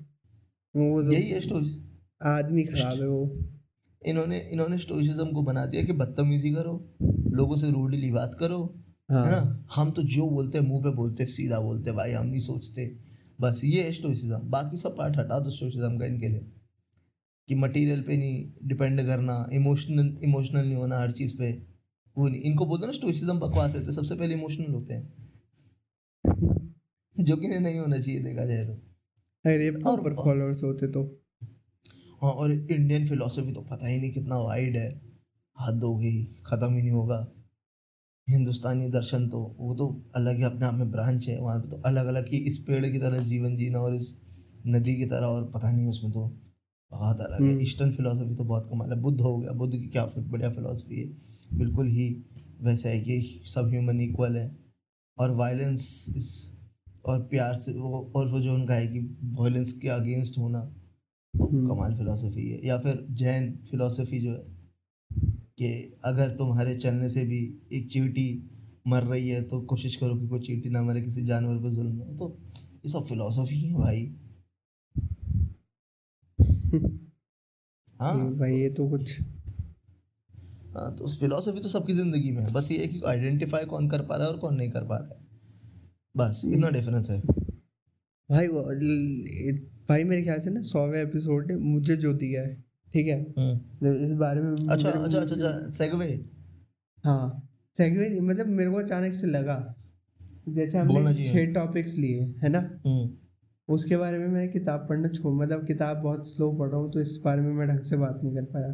वो 0.74 1.02
तो 1.02 1.12
यही 1.12 1.30
है 1.30 1.40
स्टोइस 1.40 1.76
आदमी 2.22 2.62
खराब 2.64 3.00
है 3.00 3.08
वो। 3.08 3.38
इन्होंने 4.02 4.38
इन्होंने 4.52 4.78
स्टोइसिज्म 4.78 5.26
को 5.32 5.42
बना 5.42 5.64
दिया 5.66 5.82
कि 5.82 5.92
बदतमीजी 5.92 6.50
करो 6.50 6.74
लोगों 7.34 7.56
से 7.56 7.70
रूडली 7.70 8.10
बात 8.10 8.36
करो 8.40 8.62
है 9.10 9.30
ना? 9.30 9.36
हाँ 9.36 9.66
हम 9.76 9.90
तो 9.90 10.02
जो 10.02 10.28
बोलते 10.30 10.58
हैं 10.58 10.66
मुँह 10.66 10.82
पे 10.82 10.90
बोलते 10.90 11.26
सीधा 11.26 11.60
बोलते 11.60 11.92
भाई 11.92 12.12
हम 12.12 12.26
नहीं 12.26 12.40
सोचते। 12.40 12.86
बस 13.40 13.60
ये 13.64 13.82
है 13.82 13.92
स्टोइसिज्म 13.92 14.38
बाकी 14.50 14.76
सब 14.76 14.96
पार्ट 14.96 15.16
हटा 15.16 15.38
दो 15.40 15.50
स्टोइसिज्म 15.50 15.98
का 15.98 16.06
इनके 16.06 16.28
लिए। 16.28 16.46
कि 17.48 17.54
मटेरियल 17.54 18.02
पे 18.02 18.16
नहीं 18.16 18.68
डिपेंड 18.68 19.00
करना 19.06 19.46
इमोशनल 19.52 20.16
इमोशनल 20.24 20.64
नहीं 20.64 20.74
होना 20.74 20.98
हर 20.98 21.10
चीज़ 21.12 21.36
पे। 21.38 21.52
वो 22.18 22.28
नहीं 22.28 22.40
इनको 22.40 22.66
बोलते 22.66 22.86
ना 22.86 22.92
स्टोइसिज्म 22.92 23.40
बकवास 23.40 23.74
है 23.76 23.84
तो 23.84 23.92
सबसे 23.92 24.14
पहले 24.14 24.34
इमोशनल 24.34 24.74
होते 24.74 24.94
हैं। 24.94 25.14
जो 27.20 27.36
कि 27.36 27.48
नहीं 27.48 27.78
होना 27.78 27.98
चाहिए 27.98 28.20
देखा 28.20 28.44
जाए 28.44 28.64
तो। 28.64 28.72
अरे 29.46 29.70
और- 29.70 30.04
पर 30.04 30.14
फॉलोअर्स 30.14 30.62
होते 30.62 30.86
तो। 30.86 31.20
हाँ 32.22 32.30
और 32.30 32.52
इंडियन 32.52 33.06
फिलोसफी 33.06 33.52
तो 33.52 33.60
पता 33.60 33.86
ही 33.86 34.00
नहीं 34.00 34.10
कितना 34.10 34.38
वाइड 34.38 34.76
है। 34.76 35.02
हद 35.60 35.82
हो 35.82 35.96
गई 35.96 36.24
ख़त्म 36.24 36.72
ही 36.72 36.78
नहीं 36.78 36.90
होगा। 36.90 37.32
हिंदुस्तानी 38.30 38.88
दर्शन 38.88 39.28
तो 39.28 39.56
वो 39.58 39.74
तो 39.74 40.10
अलग 40.16 40.36
ही 40.36 40.42
अपने 40.42 40.66
आप 40.66 40.74
में 40.74 40.90
ब्रांच 40.90 41.28
है। 41.28 41.40
वहाँ 41.40 41.60
पे 41.60 41.68
तो 41.68 41.76
अलग 41.76 42.06
अलग 42.06 42.28
ही 42.28 42.38
इस 42.38 42.58
पेड़ 42.58 42.86
की 42.86 42.98
तरह 42.98 43.18
जीवन 43.18 43.56
जीना 43.56 43.78
और 43.78 43.94
इस 43.94 44.18
नदी 44.66 44.96
की 44.96 45.06
तरह 45.06 45.26
और 45.26 45.50
पता 45.50 45.72
नहीं 45.72 45.86
उसमें 45.86 46.12
तो 46.12 46.40
बहुत 46.90 47.20
अलग 47.20 47.42
है। 47.42 47.48
हम्म। 47.48 47.62
ईस्टर्न 47.62 47.92
फिलोसफी 47.92 48.34
तो 48.34 48.44
बहुत 48.44 48.66
कमाल 48.66 48.92
है। 48.92 49.00
बुद्ध 49.00 49.20
हो 49.20 49.38
गया 49.38 49.50
बुद्ध 49.50 49.74
की 49.76 49.86
क्या 49.86 50.06
बढ़िया 50.18 50.50
फिलोसफी 50.50 51.00
है। 51.00 51.33
बिल्कुल 51.58 51.86
ही 51.86 52.08
वैसा 52.62 52.88
है 52.88 53.00
कि 53.00 53.42
सब 53.46 53.68
ह्यूमन 53.68 54.00
इक्वल 54.00 54.36
है। 54.36 54.56
और 55.18 55.30
वायलेंस 55.30 56.06
इस 56.16 56.52
और 57.04 57.20
प्यार 57.22 57.56
से 57.56 57.72
वो 57.72 58.12
और 58.16 58.28
वो 58.28 58.40
जो 58.40 58.54
उनका 58.54 58.74
है 58.74 58.86
कि 58.86 59.00
वायलेंस 59.24 59.72
के 59.72 59.88
अगेंस्ट 59.88 60.38
होना 60.38 60.58
हम्म, 61.34 61.68
कमाल 61.68 61.94
फिलोसफी 61.94 62.48
है। 62.50 62.66
या 62.66 62.78
फिर 62.78 63.06
जैन 63.10 63.52
फिलोसफी 63.70 64.18
जो 64.18 64.30
है 64.30 64.42
कि 65.58 65.98
अगर 66.04 66.30
तुम्हारे 66.30 66.74
चलने 66.76 67.08
से 67.08 67.24
भी 67.24 67.60
एक 67.72 67.90
चींटी 67.90 68.50
मर 68.86 69.02
रही 69.02 69.28
है 69.28 69.42
तो 69.42 69.60
कोशिश 69.60 69.96
करो 69.96 70.16
कि 70.16 70.28
कोई 70.28 70.40
चींटी 70.40 70.68
ना 70.68 70.82
मरे 70.82 71.02
किसी 71.02 71.24
जानवर 71.24 71.62
पर 71.62 71.70
जुल्म 71.70 71.96
हो। 71.96 72.16
तो 72.16 72.38
ये 72.84 72.90
सब 72.90 73.06
फिलोसफी 73.06 73.60
है 73.60 73.74
भाई। 73.74 74.14
हाँ। 78.00 78.34
भाई 78.36 78.54
ये 78.54 78.70
तो 78.70 78.88
कुछ 78.90 79.20
हाँ 80.76 80.94
तो 80.96 81.08
फिलोसफी 81.10 81.60
तो 81.60 81.68
सबकी 81.68 81.92
ज़िंदगी 81.92 82.30
में 82.32 82.42
है। 82.42 82.52
बस 82.52 82.70
ये 82.70 82.78
है 82.78 82.86
कि 82.88 83.00
आइडेंटिफाई 83.06 83.64
कौन 83.64 83.88
कर 83.88 84.02
पा 84.02 84.16
रहा 84.16 84.26
है 84.26 84.32
और 84.32 84.38
कौन 84.38 84.54
नहीं 84.54 84.70
कर 84.70 84.84
पा 84.84 84.96
रहा 84.96 85.08
है। 85.08 85.22
बस 86.14 86.42
इतना 86.46 86.70
डिफरेंस 86.70 87.10
है। 87.10 87.20
भाई 88.30 88.48
वो 88.48 88.62
भाई 89.88 90.04
मेरे 90.04 90.22
ख्याल 90.22 90.38
से 90.40 90.50
ना 90.50 90.60
सौवे 90.62 91.00
एपिसोड 91.02 91.50
ने 91.50 91.56
मुझे 91.56 91.96
जो 91.96 92.12
दिया 92.14 92.42
है 92.42 92.54
ठीक 92.94 93.06
है? 93.06 93.18
हम्म। 93.38 93.54
मतलब 93.54 93.94
इस 94.02 94.12
बारे 94.14 94.40
में 94.40 94.68
अच्छा 94.68 94.90
अच्छा 94.90 95.18
अच्छा 95.18 95.70
सेगवे 95.70 96.06
हाँ 97.04 97.48
सेगवे 97.78 98.20
मतलब 98.20 98.46
मेरे 98.48 98.70
को 98.70 98.78
अचानक 98.78 99.14
से 99.14 99.26
लगा। 99.26 99.56
जैसे 100.48 100.78
हमने 100.78 101.24
छह 101.24 101.52
टॉपिक्स 101.52 101.96
लिए 101.98 102.22
है 102.42 102.48
ना? 102.48 102.58
हम्म। 102.86 103.10
उसके 103.68 103.96
बारे 103.96 104.18
में 104.18 104.26
मैं 104.28 104.48
किताब 104.50 104.86
पढ़ना 104.88 105.08
छोड़ 105.08 105.34
मतलब 105.34 105.66
किताब 105.66 105.96
बहुत 105.96 106.26
स्लो 106.28 106.50
पढ़ 106.52 106.68
रहा 106.70 106.80
हूँ 106.80 106.92
तो 106.92 107.00
इस 107.00 107.16
बारे 107.24 107.42
में 107.42 107.52
मैं 107.52 107.68
ढंग 107.68 107.82
से 107.82 107.96
बात 107.96 108.20
नहीं 108.24 108.34
कर 108.34 108.44
पाया। 108.44 108.72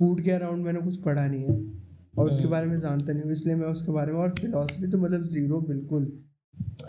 फ़ूड 0.00 0.20
के 0.20 0.30
अराउंड 0.30 0.64
मैंने 0.64 0.80
कुछ 0.80 0.96
पढ़ा 1.02 1.26
नहीं 1.26 1.42
है। 1.42 1.84
और 2.18 2.28
उसके 2.30 2.42
हम्म। 2.42 2.50
बारे 2.50 2.66
में 2.66 2.78
जानता 2.80 3.12
नहीं 3.12 3.24
हूँ 3.24 3.32
इसलिए 3.32 3.56
मैं 3.56 3.66
उसके 3.66 3.92
बारे 3.92 4.12
में 4.12 4.18
और 4.20 4.34
फिलोसफी 4.40 4.86
तो 4.86 4.98
मतलब 4.98 5.26
ज़ीरो 5.26 5.60
बिल्कुल। 5.60 6.04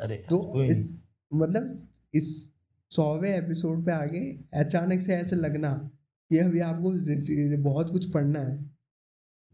अरे 0.02 0.16
तो 0.30 0.64
इस 0.64 0.94
मतलब 1.32 1.76
इस 2.14 2.28
सौवे 2.92 3.36
एपिसोड 3.38 3.86
पे 3.86 3.92
आगे 3.92 4.20
अचानक 4.54 5.02
से 5.02 5.14
ऐसे 5.14 5.36
लगना 5.36 5.72
कि 6.32 6.38
अभी 6.38 6.60
आपको 6.60 6.92
बहुत 7.64 7.92
कुछ 7.92 8.10
पढ़ना 8.12 8.40
है। 8.40 8.58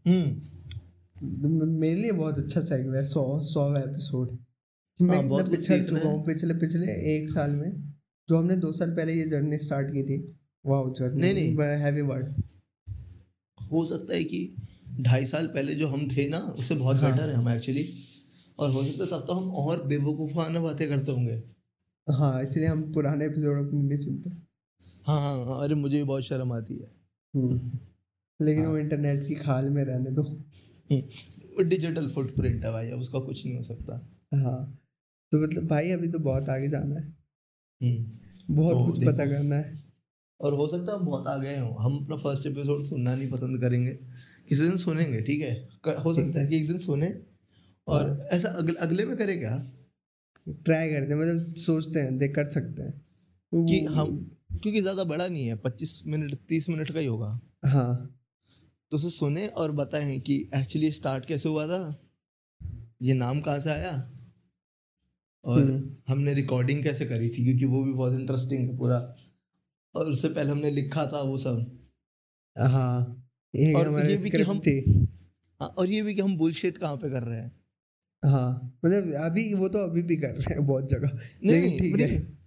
हम्म। 0.06 1.42
तो 1.42 1.48
मेरे 1.48 1.94
लिए 1.94 2.12
बहुत 2.12 2.38
अच्छा 2.38 2.60
सेगवे 2.60 2.98
है 2.98 3.04
सौ 3.04 3.24
सौवा 3.44 3.80
एपिसोड 3.80 4.30
मैं 5.00 5.08
हाँ, 5.08 5.18
इतना 5.18 5.28
बहुत 5.28 5.48
कुछ 5.48 5.66
सीखना 5.66 5.86
चुका 5.88 6.08
हूँ। 6.08 6.24
पिछले 6.24 6.54
पिछले 6.54 6.92
एक 7.14 7.28
साल 7.28 7.50
में 7.50 7.70
जो 8.28 8.38
हमने 8.38 8.56
दो 8.56 8.72
साल 8.72 8.90
पहले 8.90 9.14
ये 9.14 9.24
जर्नी 9.28 9.58
स्टार्ट 9.58 9.90
की 9.90 10.02
थी। 10.02 10.18
वाह 10.64 10.88
जर्नी 10.92 11.20
नहीं, 11.22 11.34
नहीं। 11.34 11.78
हैवी 11.78 12.02
वर्ड 12.02 12.42
हो 13.72 13.84
सकता 13.86 14.14
है 14.14 14.24
कि 14.24 14.40
ढाई 15.00 15.26
साल 15.26 15.46
पहले 15.46 15.74
जो 15.74 15.88
हम 15.88 16.06
थे 16.08 16.28
ना 16.28 16.38
उससे 16.58 16.74
बहुत 16.74 16.96
हाँ। 16.96 17.10
बेटर 17.10 17.28
है 17.28 17.34
हम 17.34 17.48
एक्चुअली 17.48 17.88
और 18.58 18.70
हो 18.70 18.84
सकता 18.84 19.04
है 19.04 19.10
तब 19.10 19.24
तो 19.26 19.32
हम 19.32 19.50
और 19.56 19.82
बेवकूफ़ाना 19.86 20.60
बातें 20.60 20.88
करते 20.88 21.12
होंगे 21.12 21.42
हाँ 22.06 22.42
इसलिए 22.42 22.66
हम 22.66 22.82
पुराने 22.92 23.24
एपिसोड 23.24 23.66
अपने 23.66 23.82
नहीं 23.82 23.98
सुनते 23.98 24.30
हाँ 25.06 25.20
हाँ 25.20 25.44
हाँ, 25.44 25.62
अरे 25.64 25.74
मुझे 25.74 25.96
भी 25.96 26.02
बहुत 26.04 26.24
शर्म 26.24 26.52
आती 26.52 26.74
है 26.74 26.90
हम्म। 27.34 27.78
लेकिन 28.40 28.64
हाँ। 28.64 28.70
वो 28.72 28.78
इंटरनेट 28.78 29.26
की 29.28 29.34
खाल 29.34 29.68
में 29.70 29.84
रहने 29.84 30.10
दो 30.10 30.22
डिजिटल 31.64 32.08
फुटप्रिंट 32.08 32.64
है 32.64 32.72
भाई 32.72 32.90
अब 32.90 33.00
उसका 33.00 33.18
कुछ 33.20 33.44
नहीं 33.44 33.56
हो 33.56 33.62
सकता 33.62 33.96
हाँ 34.34 34.60
तो 35.32 35.38
मतलब 35.38 35.66
भाई 35.66 35.90
अभी 35.90 36.08
तो 36.08 36.18
बहुत 36.18 36.48
आगे 36.48 36.68
जाना 36.68 37.00
है 37.00 37.06
हम्म। 37.80 38.54
बहुत 38.54 38.78
तो 38.78 38.84
कुछ 38.84 39.04
पता 39.04 39.26
करना 39.26 39.56
है 39.56 39.76
और 40.42 40.54
हो 40.54 40.66
सकता 40.68 40.92
है 40.92 40.98
हम 40.98 41.04
बहुत 41.06 41.26
आगे 41.28 41.56
हों। 41.58 41.74
हम 41.84 41.96
अपना 42.04 42.16
फ़र्स्ट 42.16 42.46
एपिसोड 42.46 42.82
सुनना 42.82 43.14
नहीं 43.14 43.30
पसंद 43.30 43.60
करेंगे। 43.60 43.90
किसी 44.48 44.62
दिन 44.62 44.76
सुनेंगे 44.76 45.20
ठीक 45.20 45.40
है? 45.40 45.54
हो 46.04 46.14
सकता 46.14 46.40
है 46.40 46.46
कि 46.46 46.56
एक 46.56 46.66
दिन 46.68 46.78
सुने। 46.78 47.14
और। 47.86 48.28
ऐसा 48.32 48.48
अगले 48.48 48.74
अगले 48.78 49.04
में 49.04 49.16
करें 49.16 49.38
क्या? 49.38 49.56
ट्राई 50.46 50.88
करते 50.88 51.14
हैं 51.14 51.20
मतलब 51.20 51.54
सोचते 51.54 52.00
हैं 52.00 52.18
देख 52.18 52.34
कर 52.34 52.44
सकते 52.44 52.82
हैं। 52.82 53.64
कि 53.66 53.84
हम 53.84 54.16
क्योंकि 54.62 54.80
ज़्यादा 54.80 55.04
बड़ा 55.04 55.26
नहीं 55.28 55.46
है 55.46 55.54
पच्चीस 55.56 56.02
मिनट 56.06 56.34
तीस 56.48 56.68
मिनट 56.68 56.90
का 56.90 57.00
ही 57.00 57.06
होगा। 57.06 57.40
हाँ। 57.66 58.18
तो 58.90 58.96
उसे 58.96 59.10
सुने 59.10 59.46
और 59.46 59.72
बताएँ 59.72 60.20
कि 60.20 60.50
एक्चुअली 60.54 60.90
स्टार्ट 60.92 61.24
कैसे 61.24 61.48
हुआ 61.48 61.66
था? 61.66 62.08
ये 63.02 63.14
नाम 63.14 63.40
कहाँ 63.40 63.58
से 63.58 63.70
आया? 63.70 63.92
और 65.44 65.62
हम्म। 65.62 65.96
हमने 66.08 66.34
रिकॉर्डिंग 66.34 66.82
कैसे 66.82 67.06
करी 67.06 67.28
थी? 67.28 67.44
क्योंकि 67.44 67.64
वो 67.64 67.82
भी 67.84 67.92
बहुत 67.92 68.12
इंटरेस्टिंग 68.12 68.70
है 68.70 68.76
पूरा। 68.76 68.98
और 69.94 70.06
उससे 70.06 70.28
पहले 70.28 70.50
हमने 70.50 70.70
लिखा 70.70 71.06
था 71.06 71.20
वो 71.22 71.38
सब। 71.38 71.88
हाँ 72.58 73.28
ये 73.54 73.72
और 73.72 74.10
ये 74.10 74.16
भी 74.16 74.30
कि 74.30 74.42
हम- 74.42 74.60
थी। 74.60 75.08
हाँ 75.60 75.68
और 75.68 75.88
ये 75.88 76.02
भी 76.02 76.14
कि 76.14 76.20
हम 76.20 76.36
बुलशिट 76.36 76.78
कहाँ 76.78 76.96
पे 76.96 77.10
कर 77.10 77.22
रहे 77.22 77.40
हैं। 77.40 77.60
हाँ 78.24 78.78
मतलब 78.84 79.12
अभी 79.14 79.54
वो 79.54 79.68
तो 79.68 79.78
अभी 79.78 80.02
भी 80.02 80.16
कर 80.16 80.28
रहे 80.28 80.54
हैं 80.54 80.66
बहुत 80.66 80.88
जगह 80.88 81.08
नहीं 81.44 81.60
नहीं 81.60 81.78
ठीक 81.78 81.96
नहीं, 81.96 82.06
है। 82.08 82.38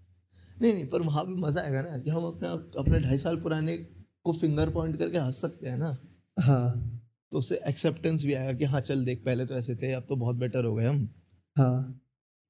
नहीं 0.62 0.74
नहीं 0.74 0.88
पर 0.88 1.02
वहाँ 1.02 1.28
भी 1.28 1.34
मज़ा 1.34 1.62
आएगा 1.62 1.82
ना 1.82 1.98
कि 1.98 2.10
हम 2.10 2.24
अपने 2.24 2.50
अपने 2.80 3.00
ढाई 3.00 3.18
साल 3.18 3.38
पुराने 3.38 3.78
को 4.24 4.34
फिंगर 4.34 4.70
पॉइंट 4.70 4.98
करके 4.98 5.18
हंस 5.18 5.42
सकते 5.42 5.70
हैं 5.70 5.78
ना। 5.78 5.98
हाँ। 6.40 6.92
तो 7.32 7.38
उससे 7.38 7.60
एक्सेप्टेंस 7.68 8.26
भी 8.26 8.34
आएगा 8.34 8.54
कि 8.54 8.66
हाँ 8.66 8.82
चल 8.82 9.06
देख 9.06 9.24
पहले 9.26 9.46
तो 9.46 9.56
ऐसे 9.56 9.76
थे 9.76 9.92
अब 9.92 10.06
तो 10.10 10.16
बहुत 10.16 10.36
बेटर 10.36 10.66
हो 10.66 10.76
गए 10.76 10.86
हम। 10.86 11.10
हाँ। 11.58 12.02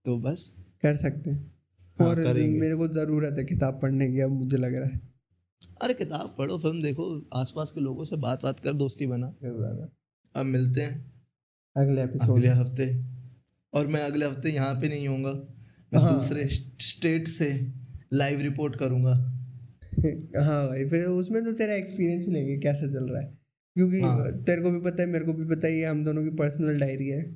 तो 0.05 0.17
बस। 0.19 0.53
कर 0.81 0.95
सकते 0.95 1.29
हैं 1.29 1.39
हाँ, 1.39 1.54
और 2.01 2.19
मेरे 2.37 2.75
को 2.75 2.87
ज़रूरत 2.87 3.35
है 3.37 3.45
किताब 3.45 3.79
पढ़ने 3.81 4.11
की 4.11 4.19
अब 4.19 4.31
मुझे 4.31 4.57
लग 4.57 4.75
रहा 4.75 4.89
है। 4.89 5.01
अरे 5.81 5.93
किताब 5.93 6.35
पढ़ो 6.37 6.57
फ़िल्म 6.57 6.81
देखो 6.81 7.27
आसपास 7.33 7.71
के 7.71 7.81
लोगों 7.81 8.03
से 8.03 8.15
बात 8.15 8.43
बात 8.43 8.59
कर 8.59 8.73
दोस्ती 8.73 9.07
बना। 9.07 9.27
अब 10.35 10.45
मिलते 10.45 10.81
हैं। 10.81 11.13
अगले 11.77 12.03
एपिसोड 12.03 12.29
अगले 12.29 12.47
हफ़्ते। 12.47 13.05
और 13.73 13.87
मैं 13.87 14.01
अगले 14.01 14.25
हफ़्ते 14.25 14.49
यहाँ 14.49 14.75
पे 14.75 14.89
नहीं 14.89 15.07
होऊँगा। 15.07 15.31
मैं 15.93 15.99
हाँ। 15.99 16.15
दूसरे 16.15 16.47
स्टेट 16.81 17.27
से 17.27 17.73
लाइव 18.13 18.41
रिपोर्ट 18.41 18.75
करूँगा। 18.75 19.13
हाँ 20.43 20.67
भाई 20.67 20.85
फिर 20.85 21.01
उसमें 21.01 21.43
तो 21.43 21.51
तेरा 21.53 21.73
एक्सपीरियंस 21.73 22.25
ही 22.25 22.31
लेंगे 22.31 22.57
कैसा 22.57 22.87
चल 22.87 23.09
रहा 23.09 23.21
है? 23.21 23.37
क्योंकि 23.73 24.01
हाँ। 24.01 24.31
तेरे 24.31 24.61
को 24.61 24.71
भी 24.71 24.79
पता 24.79 25.03
है 25.03 25.09
मेरे 25.09 25.25
को 25.25 25.33
भी 25.33 25.55
पता 25.55 25.67
है 25.67 25.73
ये 25.73 25.85
हम 25.85 26.03
दोनों 26.05 26.23
की 26.23 26.29
पर्सनल 26.29 26.79
डायरी 26.79 27.07
है। 27.07 27.35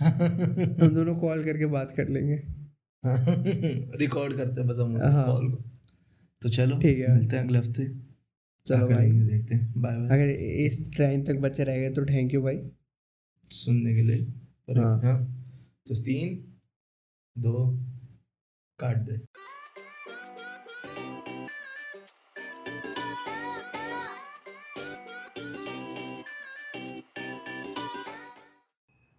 हम 0.82 0.94
दोनों 0.94 1.16
कॉल 1.16 1.44
करके 1.44 1.66
बात 1.66 1.92
कर 1.92 2.08
लेंगे। 2.08 2.57
रिकॉर्ड 3.98 4.36
करते 4.36 4.60
हैं 4.60 4.68
बस 4.68 4.78
हम 4.78 4.96
हाँ। 4.96 5.26
कॉल 5.26 5.50
को। 5.50 5.56
तो 6.42 6.48
चलो 6.48 6.78
ठीक 6.78 6.98
है। 6.98 7.14
मिलते 7.18 7.36
हैं 7.36 7.44
अगले 7.44 7.58
हफ़्ते। 7.58 7.84
चलो 8.66 8.88
भाई 8.88 9.10
देखते 9.10 9.54
हैं। 9.54 9.72
बाय 9.76 9.96
बाय 9.96 10.08
अगर 10.08 10.30
इस 10.66 10.80
टाइम 10.98 11.22
तक 11.24 11.36
बच्चे 11.40 11.64
रह 11.64 11.76
गए 11.76 11.90
तो 11.90 12.04
थैंक 12.06 12.34
यू 12.34 12.42
भाई 12.42 12.60
सुनने 13.50 13.94
के 13.94 14.02
लिए। 14.02 14.22
पर 14.68 14.78
हाँ। 14.78 15.00
हाँ। 15.02 15.16
तो 15.88 15.94
तीन 15.94 16.36
दो 17.36 17.54
काट 18.78 18.96
दे। 18.98 19.18